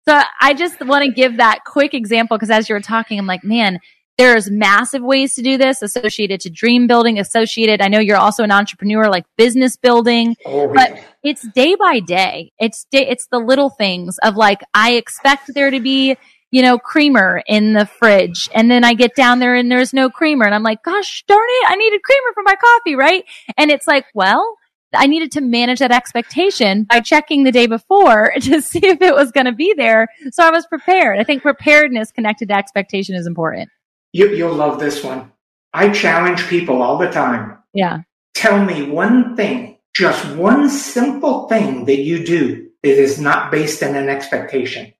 So 0.07 0.19
I 0.39 0.53
just 0.53 0.83
want 0.83 1.05
to 1.05 1.11
give 1.11 1.37
that 1.37 1.59
quick 1.65 1.93
example 1.93 2.37
because 2.37 2.49
as 2.49 2.67
you 2.67 2.75
were 2.75 2.81
talking, 2.81 3.19
I'm 3.19 3.27
like, 3.27 3.43
man, 3.43 3.79
there's 4.17 4.51
massive 4.51 5.01
ways 5.01 5.33
to 5.35 5.41
do 5.41 5.57
this 5.57 5.81
associated 5.81 6.41
to 6.41 6.49
dream 6.49 6.87
building, 6.87 7.19
associated. 7.19 7.81
I 7.81 7.87
know 7.87 7.99
you're 7.99 8.17
also 8.17 8.43
an 8.43 8.51
entrepreneur, 8.51 9.09
like 9.09 9.25
business 9.37 9.77
building, 9.77 10.35
oh, 10.45 10.71
but 10.73 10.95
yeah. 10.95 11.03
it's 11.23 11.47
day 11.49 11.75
by 11.75 11.99
day. 11.99 12.51
It's 12.59 12.85
day, 12.91 13.07
it's 13.07 13.27
the 13.31 13.39
little 13.39 13.69
things 13.69 14.17
of 14.23 14.35
like, 14.35 14.61
I 14.73 14.93
expect 14.93 15.53
there 15.53 15.71
to 15.71 15.79
be, 15.79 16.17
you 16.51 16.61
know, 16.61 16.77
creamer 16.77 17.41
in 17.47 17.73
the 17.73 17.85
fridge. 17.85 18.49
And 18.53 18.69
then 18.69 18.83
I 18.83 18.93
get 18.93 19.15
down 19.15 19.39
there 19.39 19.55
and 19.55 19.71
there's 19.71 19.93
no 19.93 20.09
creamer. 20.09 20.45
And 20.45 20.53
I'm 20.53 20.63
like, 20.63 20.83
gosh 20.83 21.23
darn 21.27 21.39
it, 21.39 21.71
I 21.71 21.75
needed 21.75 22.03
creamer 22.03 22.33
for 22.33 22.43
my 22.43 22.55
coffee, 22.55 22.95
right? 22.95 23.23
And 23.57 23.71
it's 23.71 23.87
like, 23.87 24.05
well, 24.13 24.57
I 24.93 25.07
needed 25.07 25.31
to 25.33 25.41
manage 25.41 25.79
that 25.79 25.91
expectation 25.91 26.83
by 26.83 26.99
checking 26.99 27.43
the 27.43 27.51
day 27.51 27.67
before 27.67 28.33
to 28.41 28.61
see 28.61 28.85
if 28.85 29.01
it 29.01 29.13
was 29.13 29.31
going 29.31 29.45
to 29.45 29.51
be 29.51 29.73
there. 29.75 30.07
So 30.31 30.43
I 30.43 30.51
was 30.51 30.65
prepared. 30.65 31.19
I 31.19 31.23
think 31.23 31.41
preparedness 31.41 32.11
connected 32.11 32.49
to 32.49 32.55
expectation 32.55 33.15
is 33.15 33.27
important. 33.27 33.69
You, 34.13 34.29
you'll 34.29 34.55
love 34.55 34.79
this 34.79 35.03
one. 35.03 35.31
I 35.73 35.89
challenge 35.89 36.47
people 36.47 36.81
all 36.81 36.97
the 36.97 37.09
time. 37.09 37.57
Yeah. 37.73 37.99
Tell 38.33 38.63
me 38.63 38.89
one 38.89 39.35
thing, 39.35 39.77
just 39.95 40.35
one 40.35 40.69
simple 40.69 41.47
thing 41.47 41.85
that 41.85 41.99
you 41.99 42.25
do 42.25 42.69
that 42.83 43.01
is 43.01 43.19
not 43.19 43.51
based 43.51 43.81
on 43.83 43.95
an 43.95 44.09
expectation. 44.09 44.93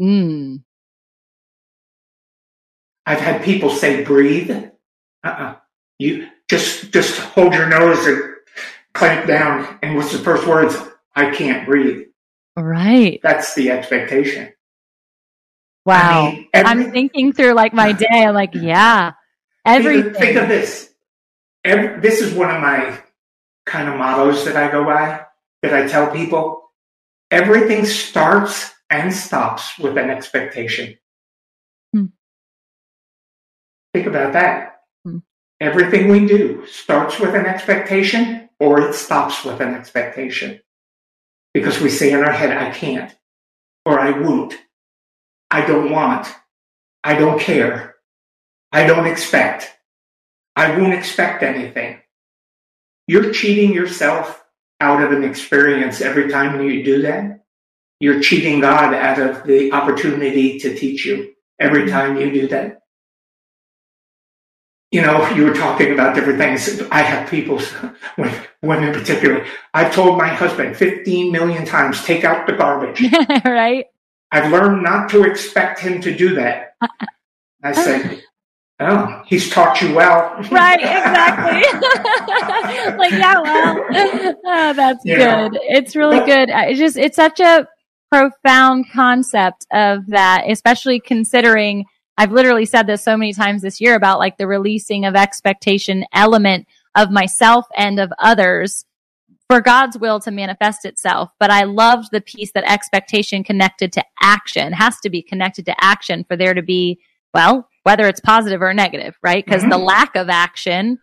Mm. 0.00 0.62
I've 3.06 3.20
had 3.20 3.42
people 3.42 3.70
say, 3.70 4.04
breathe. 4.04 4.50
Uh-uh. 5.24 5.56
You 5.98 6.28
just, 6.48 6.92
just 6.92 7.18
hold 7.18 7.54
your 7.54 7.68
nose 7.68 8.06
and 8.06 8.27
clamp 8.98 9.26
down. 9.26 9.78
And 9.82 9.96
what's 9.96 10.12
the 10.12 10.18
first 10.18 10.46
words? 10.46 10.76
I 11.14 11.30
can't 11.30 11.66
breathe. 11.66 12.06
Right. 12.56 13.20
That's 13.22 13.54
the 13.54 13.70
expectation. 13.70 14.52
Wow. 15.86 16.26
I 16.26 16.30
mean, 16.32 16.48
every, 16.52 16.70
I'm 16.70 16.92
thinking 16.92 17.32
through 17.32 17.54
like 17.54 17.72
my 17.72 17.92
day. 18.06 18.06
I'm 18.10 18.34
like, 18.34 18.54
yeah, 18.54 19.12
everything. 19.64 20.12
Think, 20.12 20.16
think 20.16 20.36
of 20.36 20.48
this. 20.48 20.92
Every, 21.64 22.00
this 22.00 22.20
is 22.20 22.34
one 22.34 22.54
of 22.54 22.60
my 22.60 22.98
kind 23.64 23.88
of 23.88 23.96
mottos 23.96 24.44
that 24.44 24.56
I 24.56 24.70
go 24.70 24.84
by, 24.84 25.24
that 25.62 25.72
I 25.72 25.86
tell 25.86 26.10
people. 26.10 26.70
Everything 27.30 27.84
starts 27.84 28.72
and 28.90 29.12
stops 29.12 29.78
with 29.78 29.98
an 29.98 30.10
expectation. 30.10 30.98
Hmm. 31.92 32.06
Think 33.92 34.06
about 34.06 34.32
that. 34.32 34.80
Hmm. 35.04 35.18
Everything 35.60 36.08
we 36.08 36.26
do 36.26 36.66
starts 36.66 37.20
with 37.20 37.34
an 37.34 37.46
expectation 37.46 38.47
or 38.60 38.80
it 38.80 38.94
stops 38.94 39.44
with 39.44 39.60
an 39.60 39.74
expectation. 39.74 40.60
Because 41.54 41.80
we 41.80 41.90
say 41.90 42.12
in 42.12 42.22
our 42.22 42.32
head, 42.32 42.56
I 42.56 42.70
can't, 42.70 43.14
or 43.84 43.98
I 43.98 44.10
won't, 44.10 44.54
I 45.50 45.66
don't 45.66 45.90
want, 45.90 46.26
I 47.02 47.14
don't 47.14 47.40
care, 47.40 47.96
I 48.70 48.86
don't 48.86 49.06
expect, 49.06 49.72
I 50.54 50.76
won't 50.76 50.92
expect 50.92 51.42
anything. 51.42 52.00
You're 53.06 53.32
cheating 53.32 53.72
yourself 53.72 54.44
out 54.80 55.02
of 55.02 55.12
an 55.12 55.24
experience 55.24 56.00
every 56.00 56.28
time 56.28 56.62
you 56.62 56.84
do 56.84 57.02
that. 57.02 57.44
You're 58.00 58.20
cheating 58.20 58.60
God 58.60 58.94
out 58.94 59.18
of 59.18 59.44
the 59.44 59.72
opportunity 59.72 60.58
to 60.60 60.74
teach 60.74 61.04
you 61.04 61.32
every 61.58 61.90
time 61.90 62.16
you 62.16 62.30
do 62.30 62.48
that. 62.48 62.80
You 64.90 65.02
know, 65.02 65.28
you 65.30 65.44
were 65.44 65.54
talking 65.54 65.92
about 65.92 66.14
different 66.14 66.38
things. 66.38 66.80
I 66.90 67.02
have 67.02 67.28
people, 67.28 67.60
women 68.62 68.92
particularly. 68.92 69.46
I've 69.74 69.92
told 69.92 70.16
my 70.16 70.28
husband 70.28 70.76
15 70.76 71.30
million 71.30 71.66
times, 71.66 72.02
take 72.04 72.24
out 72.24 72.46
the 72.46 72.54
garbage. 72.54 73.02
right. 73.44 73.84
I've 74.32 74.50
learned 74.50 74.82
not 74.82 75.10
to 75.10 75.24
expect 75.24 75.80
him 75.80 76.00
to 76.02 76.14
do 76.16 76.34
that. 76.36 76.74
I 77.62 77.72
say, 77.72 78.22
Oh, 78.80 79.22
he's 79.26 79.50
taught 79.50 79.82
you 79.82 79.92
well. 79.92 80.36
right, 80.52 80.78
exactly. 80.80 81.78
like, 82.96 83.10
yeah, 83.10 83.40
well, 83.40 83.84
oh, 84.44 84.72
that's 84.72 85.04
yeah. 85.04 85.48
good. 85.48 85.58
It's 85.62 85.96
really 85.96 86.20
good. 86.20 86.48
It's 86.48 86.78
just, 86.78 86.96
it's 86.96 87.16
such 87.16 87.40
a 87.40 87.66
profound 88.12 88.86
concept 88.92 89.66
of 89.72 90.06
that, 90.08 90.44
especially 90.48 91.00
considering 91.00 91.86
I've 92.18 92.32
literally 92.32 92.66
said 92.66 92.88
this 92.88 93.02
so 93.02 93.16
many 93.16 93.32
times 93.32 93.62
this 93.62 93.80
year 93.80 93.94
about 93.94 94.18
like 94.18 94.38
the 94.38 94.48
releasing 94.48 95.04
of 95.04 95.14
expectation 95.14 96.04
element 96.12 96.66
of 96.96 97.12
myself 97.12 97.66
and 97.76 98.00
of 98.00 98.12
others 98.18 98.84
for 99.48 99.60
God's 99.60 99.96
will 99.96 100.18
to 100.20 100.32
manifest 100.32 100.84
itself. 100.84 101.30
But 101.38 101.50
I 101.50 101.62
loved 101.62 102.08
the 102.10 102.20
piece 102.20 102.50
that 102.52 102.70
expectation 102.70 103.44
connected 103.44 103.92
to 103.92 104.04
action 104.20 104.72
has 104.72 104.98
to 105.00 105.10
be 105.10 105.22
connected 105.22 105.64
to 105.66 105.74
action 105.82 106.24
for 106.24 106.36
there 106.36 106.54
to 106.54 106.62
be, 106.62 106.98
well, 107.32 107.68
whether 107.84 108.06
it's 108.08 108.20
positive 108.20 108.60
or 108.62 108.74
negative, 108.74 109.16
right? 109.22 109.44
Because 109.44 109.62
mm-hmm. 109.62 109.70
the 109.70 109.78
lack 109.78 110.16
of 110.16 110.28
action 110.28 110.98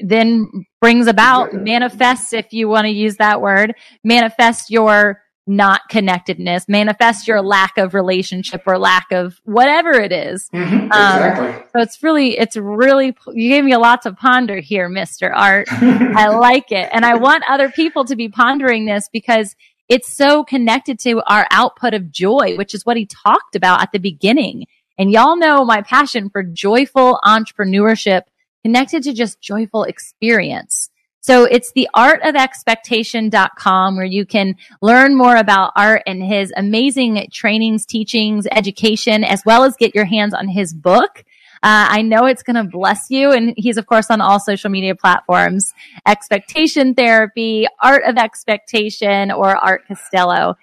then 0.00 0.48
brings 0.80 1.06
about, 1.06 1.52
manifests, 1.52 2.32
if 2.32 2.52
you 2.52 2.68
want 2.68 2.86
to 2.86 2.90
use 2.90 3.16
that 3.18 3.40
word, 3.40 3.74
manifest 4.02 4.70
your 4.70 5.20
not 5.46 5.82
connectedness, 5.90 6.68
manifest 6.68 7.28
your 7.28 7.42
lack 7.42 7.76
of 7.76 7.92
relationship 7.92 8.62
or 8.66 8.78
lack 8.78 9.12
of 9.12 9.40
whatever 9.44 9.92
it 9.92 10.12
is. 10.12 10.48
Mm-hmm, 10.50 10.86
exactly. 10.86 11.48
Um, 11.48 11.62
so 11.72 11.80
it's 11.80 12.02
really, 12.02 12.38
it's 12.38 12.56
really, 12.56 13.14
you 13.32 13.50
gave 13.50 13.64
me 13.64 13.72
a 13.72 13.78
lot 13.78 14.02
to 14.02 14.12
ponder 14.12 14.60
here, 14.60 14.88
Mr. 14.88 15.30
Art. 15.34 15.68
I 15.70 16.28
like 16.28 16.72
it. 16.72 16.88
And 16.92 17.04
I 17.04 17.16
want 17.16 17.44
other 17.48 17.70
people 17.70 18.04
to 18.06 18.16
be 18.16 18.28
pondering 18.28 18.86
this 18.86 19.08
because 19.12 19.54
it's 19.88 20.10
so 20.10 20.44
connected 20.44 20.98
to 21.00 21.22
our 21.26 21.46
output 21.50 21.92
of 21.92 22.10
joy, 22.10 22.56
which 22.56 22.74
is 22.74 22.86
what 22.86 22.96
he 22.96 23.06
talked 23.06 23.54
about 23.54 23.82
at 23.82 23.92
the 23.92 23.98
beginning. 23.98 24.66
And 24.96 25.10
y'all 25.10 25.36
know 25.36 25.64
my 25.64 25.82
passion 25.82 26.30
for 26.30 26.42
joyful 26.42 27.20
entrepreneurship 27.24 28.22
connected 28.64 29.02
to 29.02 29.12
just 29.12 29.42
joyful 29.42 29.84
experience. 29.84 30.83
So 31.24 31.44
it's 31.44 31.72
the 31.72 31.88
artofexpectation.com 31.96 33.96
where 33.96 34.04
you 34.04 34.26
can 34.26 34.56
learn 34.82 35.16
more 35.16 35.36
about 35.36 35.72
art 35.74 36.02
and 36.06 36.22
his 36.22 36.52
amazing 36.54 37.28
trainings, 37.32 37.86
teachings, 37.86 38.46
education, 38.52 39.24
as 39.24 39.42
well 39.46 39.64
as 39.64 39.74
get 39.74 39.94
your 39.94 40.04
hands 40.04 40.34
on 40.34 40.48
his 40.48 40.74
book. 40.74 41.24
Uh, 41.62 41.88
I 41.88 42.02
know 42.02 42.26
it's 42.26 42.42
going 42.42 42.56
to 42.56 42.64
bless 42.64 43.06
you. 43.08 43.32
And 43.32 43.54
he's, 43.56 43.78
of 43.78 43.86
course, 43.86 44.10
on 44.10 44.20
all 44.20 44.38
social 44.38 44.68
media 44.68 44.94
platforms, 44.94 45.72
expectation 46.06 46.94
therapy, 46.94 47.66
art 47.82 48.02
of 48.04 48.18
expectation 48.18 49.30
or 49.30 49.56
art 49.56 49.88
Costello. 49.88 50.58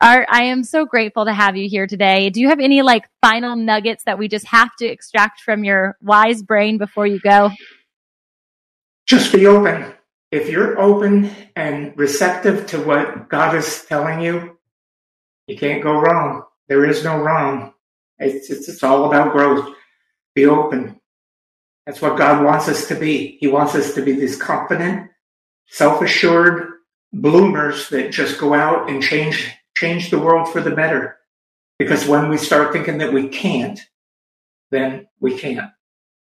Art, 0.00 0.26
I 0.30 0.44
am 0.44 0.64
so 0.64 0.86
grateful 0.86 1.26
to 1.26 1.34
have 1.34 1.58
you 1.58 1.68
here 1.68 1.86
today. 1.86 2.30
Do 2.30 2.40
you 2.40 2.48
have 2.48 2.60
any 2.60 2.80
like 2.80 3.04
final 3.20 3.54
nuggets 3.54 4.04
that 4.04 4.18
we 4.18 4.28
just 4.28 4.46
have 4.46 4.74
to 4.76 4.86
extract 4.86 5.42
from 5.42 5.62
your 5.62 5.98
wise 6.00 6.42
brain 6.42 6.78
before 6.78 7.06
you 7.06 7.20
go? 7.20 7.50
Just 9.04 9.30
be 9.30 9.46
open. 9.46 9.92
If 10.36 10.50
you're 10.50 10.78
open 10.78 11.30
and 11.56 11.96
receptive 11.96 12.66
to 12.66 12.78
what 12.78 13.30
God 13.30 13.56
is 13.56 13.86
telling 13.86 14.20
you, 14.20 14.58
you 15.46 15.56
can't 15.56 15.82
go 15.82 15.98
wrong. 15.98 16.42
There 16.68 16.84
is 16.84 17.02
no 17.02 17.16
wrong. 17.16 17.72
It's, 18.18 18.50
it's, 18.50 18.68
it's 18.68 18.82
all 18.82 19.06
about 19.06 19.32
growth. 19.32 19.74
Be 20.34 20.44
open. 20.44 21.00
That's 21.86 22.02
what 22.02 22.18
God 22.18 22.44
wants 22.44 22.68
us 22.68 22.86
to 22.88 22.94
be. 22.94 23.38
He 23.40 23.46
wants 23.46 23.74
us 23.74 23.94
to 23.94 24.02
be 24.02 24.12
these 24.12 24.36
confident, 24.36 25.10
self-assured 25.68 26.70
bloomers 27.14 27.88
that 27.88 28.12
just 28.12 28.38
go 28.38 28.52
out 28.52 28.90
and 28.90 29.02
change 29.02 29.50
change 29.74 30.10
the 30.10 30.18
world 30.18 30.50
for 30.50 30.60
the 30.60 30.70
better. 30.70 31.16
Because 31.78 32.06
when 32.06 32.28
we 32.28 32.36
start 32.36 32.74
thinking 32.74 32.98
that 32.98 33.12
we 33.12 33.28
can't, 33.28 33.80
then 34.70 35.06
we 35.18 35.38
can't. 35.38 35.70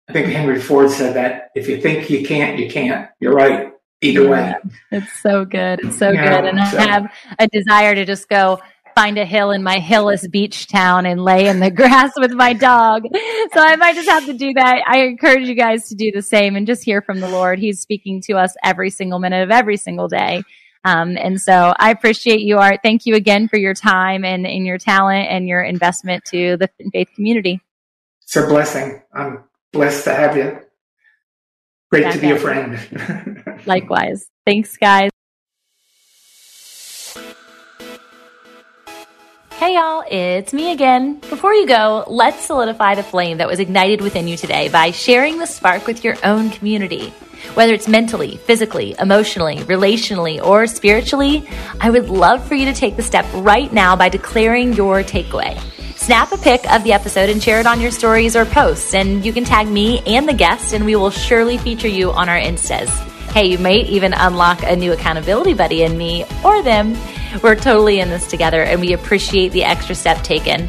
I 0.06 0.12
think 0.12 0.26
Henry 0.26 0.60
Ford 0.60 0.90
said 0.90 1.16
that 1.16 1.50
if 1.54 1.66
you 1.66 1.80
think 1.80 2.10
you 2.10 2.26
can't, 2.26 2.58
you 2.58 2.70
can't. 2.70 3.08
You're 3.18 3.34
right. 3.34 3.71
Either 4.02 4.28
way. 4.28 4.54
It's 4.90 5.20
so 5.20 5.44
good. 5.44 5.80
It's 5.84 5.98
so 5.98 6.10
yeah, 6.10 6.40
good. 6.40 6.50
And 6.50 6.68
so. 6.68 6.78
I 6.78 6.86
have 6.86 7.12
a 7.38 7.46
desire 7.48 7.94
to 7.94 8.04
just 8.04 8.28
go 8.28 8.58
find 8.94 9.16
a 9.16 9.24
hill 9.24 9.52
in 9.52 9.62
my 9.62 9.78
hillless 9.78 10.30
beach 10.30 10.66
town 10.66 11.06
and 11.06 11.24
lay 11.24 11.46
in 11.46 11.60
the 11.60 11.70
grass 11.74 12.12
with 12.16 12.32
my 12.32 12.52
dog. 12.52 13.04
So 13.52 13.60
I 13.60 13.76
might 13.76 13.94
just 13.94 14.08
have 14.08 14.26
to 14.26 14.34
do 14.34 14.52
that. 14.54 14.82
I 14.86 15.02
encourage 15.02 15.48
you 15.48 15.54
guys 15.54 15.88
to 15.88 15.94
do 15.94 16.10
the 16.12 16.22
same 16.22 16.56
and 16.56 16.66
just 16.66 16.84
hear 16.84 17.00
from 17.00 17.20
the 17.20 17.28
Lord. 17.28 17.58
He's 17.58 17.80
speaking 17.80 18.20
to 18.22 18.34
us 18.34 18.54
every 18.62 18.90
single 18.90 19.18
minute 19.18 19.42
of 19.42 19.50
every 19.50 19.76
single 19.76 20.08
day. 20.08 20.42
Um, 20.84 21.16
and 21.16 21.40
so 21.40 21.72
I 21.78 21.90
appreciate 21.90 22.40
you, 22.40 22.58
Art. 22.58 22.80
Thank 22.82 23.06
you 23.06 23.14
again 23.14 23.48
for 23.48 23.56
your 23.56 23.74
time 23.74 24.24
and, 24.24 24.46
and 24.46 24.66
your 24.66 24.78
talent 24.78 25.28
and 25.30 25.46
your 25.46 25.62
investment 25.62 26.24
to 26.26 26.56
the 26.56 26.68
faith 26.92 27.08
community. 27.14 27.60
It's 28.22 28.36
a 28.36 28.46
blessing. 28.46 29.00
I'm 29.14 29.44
blessed 29.72 30.04
to 30.04 30.14
have 30.14 30.36
you. 30.36 30.60
Great 31.92 32.10
to 32.10 32.18
be 32.18 32.30
a 32.30 32.38
friend. 32.38 32.78
Likewise. 33.66 34.30
Thanks, 34.46 34.78
guys. 34.78 35.10
Hey 39.50 39.74
y'all, 39.74 40.02
it's 40.10 40.54
me 40.54 40.72
again. 40.72 41.20
Before 41.20 41.52
you 41.52 41.66
go, 41.66 42.04
let's 42.08 42.46
solidify 42.46 42.94
the 42.94 43.02
flame 43.02 43.36
that 43.36 43.46
was 43.46 43.60
ignited 43.60 44.00
within 44.00 44.26
you 44.26 44.38
today 44.38 44.70
by 44.70 44.90
sharing 44.90 45.36
the 45.36 45.44
spark 45.44 45.86
with 45.86 46.02
your 46.02 46.16
own 46.24 46.48
community. 46.48 47.10
Whether 47.52 47.74
it's 47.74 47.88
mentally, 47.88 48.38
physically, 48.38 48.96
emotionally, 48.98 49.58
relationally, 49.58 50.42
or 50.42 50.66
spiritually, 50.66 51.46
I 51.78 51.90
would 51.90 52.08
love 52.08 52.42
for 52.48 52.54
you 52.54 52.64
to 52.64 52.72
take 52.72 52.96
the 52.96 53.02
step 53.02 53.26
right 53.34 53.70
now 53.70 53.96
by 53.96 54.08
declaring 54.08 54.72
your 54.72 55.02
takeaway. 55.02 55.60
Snap 56.02 56.32
a 56.32 56.36
pic 56.36 56.68
of 56.68 56.82
the 56.82 56.92
episode 56.92 57.30
and 57.30 57.40
share 57.40 57.60
it 57.60 57.66
on 57.66 57.80
your 57.80 57.92
stories 57.92 58.34
or 58.34 58.44
posts, 58.44 58.92
and 58.92 59.24
you 59.24 59.32
can 59.32 59.44
tag 59.44 59.68
me 59.68 60.00
and 60.04 60.28
the 60.28 60.32
guest, 60.32 60.72
and 60.72 60.84
we 60.84 60.96
will 60.96 61.10
surely 61.12 61.58
feature 61.58 61.86
you 61.86 62.10
on 62.10 62.28
our 62.28 62.40
Instas. 62.40 62.88
Hey, 63.30 63.46
you 63.46 63.58
might 63.58 63.86
even 63.86 64.12
unlock 64.12 64.64
a 64.64 64.74
new 64.74 64.92
accountability 64.92 65.54
buddy 65.54 65.84
in 65.84 65.96
me 65.96 66.24
or 66.44 66.60
them. 66.64 66.98
We're 67.40 67.54
totally 67.54 68.00
in 68.00 68.08
this 68.08 68.26
together, 68.26 68.64
and 68.64 68.80
we 68.80 68.94
appreciate 68.94 69.52
the 69.52 69.62
extra 69.62 69.94
step 69.94 70.24
taken. 70.24 70.68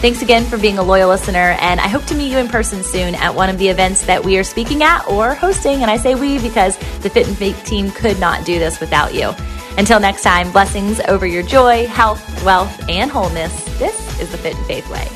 Thanks 0.00 0.22
again 0.22 0.46
for 0.46 0.56
being 0.56 0.78
a 0.78 0.82
loyal 0.82 1.10
listener, 1.10 1.58
and 1.60 1.78
I 1.78 1.86
hope 1.86 2.06
to 2.06 2.14
meet 2.14 2.32
you 2.32 2.38
in 2.38 2.48
person 2.48 2.82
soon 2.82 3.14
at 3.16 3.34
one 3.34 3.50
of 3.50 3.58
the 3.58 3.68
events 3.68 4.06
that 4.06 4.24
we 4.24 4.38
are 4.38 4.42
speaking 4.42 4.82
at 4.82 5.06
or 5.06 5.34
hosting. 5.34 5.82
And 5.82 5.90
I 5.90 5.98
say 5.98 6.14
we 6.14 6.38
because 6.38 6.78
the 7.00 7.10
Fit 7.10 7.28
in 7.28 7.34
Faith 7.34 7.62
team 7.66 7.90
could 7.90 8.18
not 8.18 8.46
do 8.46 8.58
this 8.58 8.80
without 8.80 9.12
you. 9.12 9.34
Until 9.76 10.00
next 10.00 10.22
time, 10.22 10.52
blessings 10.52 11.00
over 11.00 11.26
your 11.26 11.42
joy, 11.42 11.86
health, 11.86 12.42
wealth, 12.46 12.88
and 12.88 13.10
wholeness. 13.10 13.52
This 13.78 14.18
is 14.18 14.30
the 14.30 14.38
Fit 14.38 14.56
in 14.56 14.64
Faith 14.64 14.88
Way. 14.88 15.06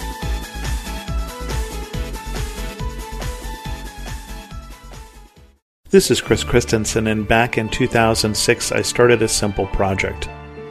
This 5.88 6.10
is 6.10 6.20
Chris 6.20 6.44
Christensen, 6.44 7.06
and 7.06 7.26
back 7.26 7.56
in 7.56 7.70
2006, 7.70 8.70
I 8.70 8.82
started 8.82 9.22
a 9.22 9.28
simple 9.28 9.66
project 9.68 10.28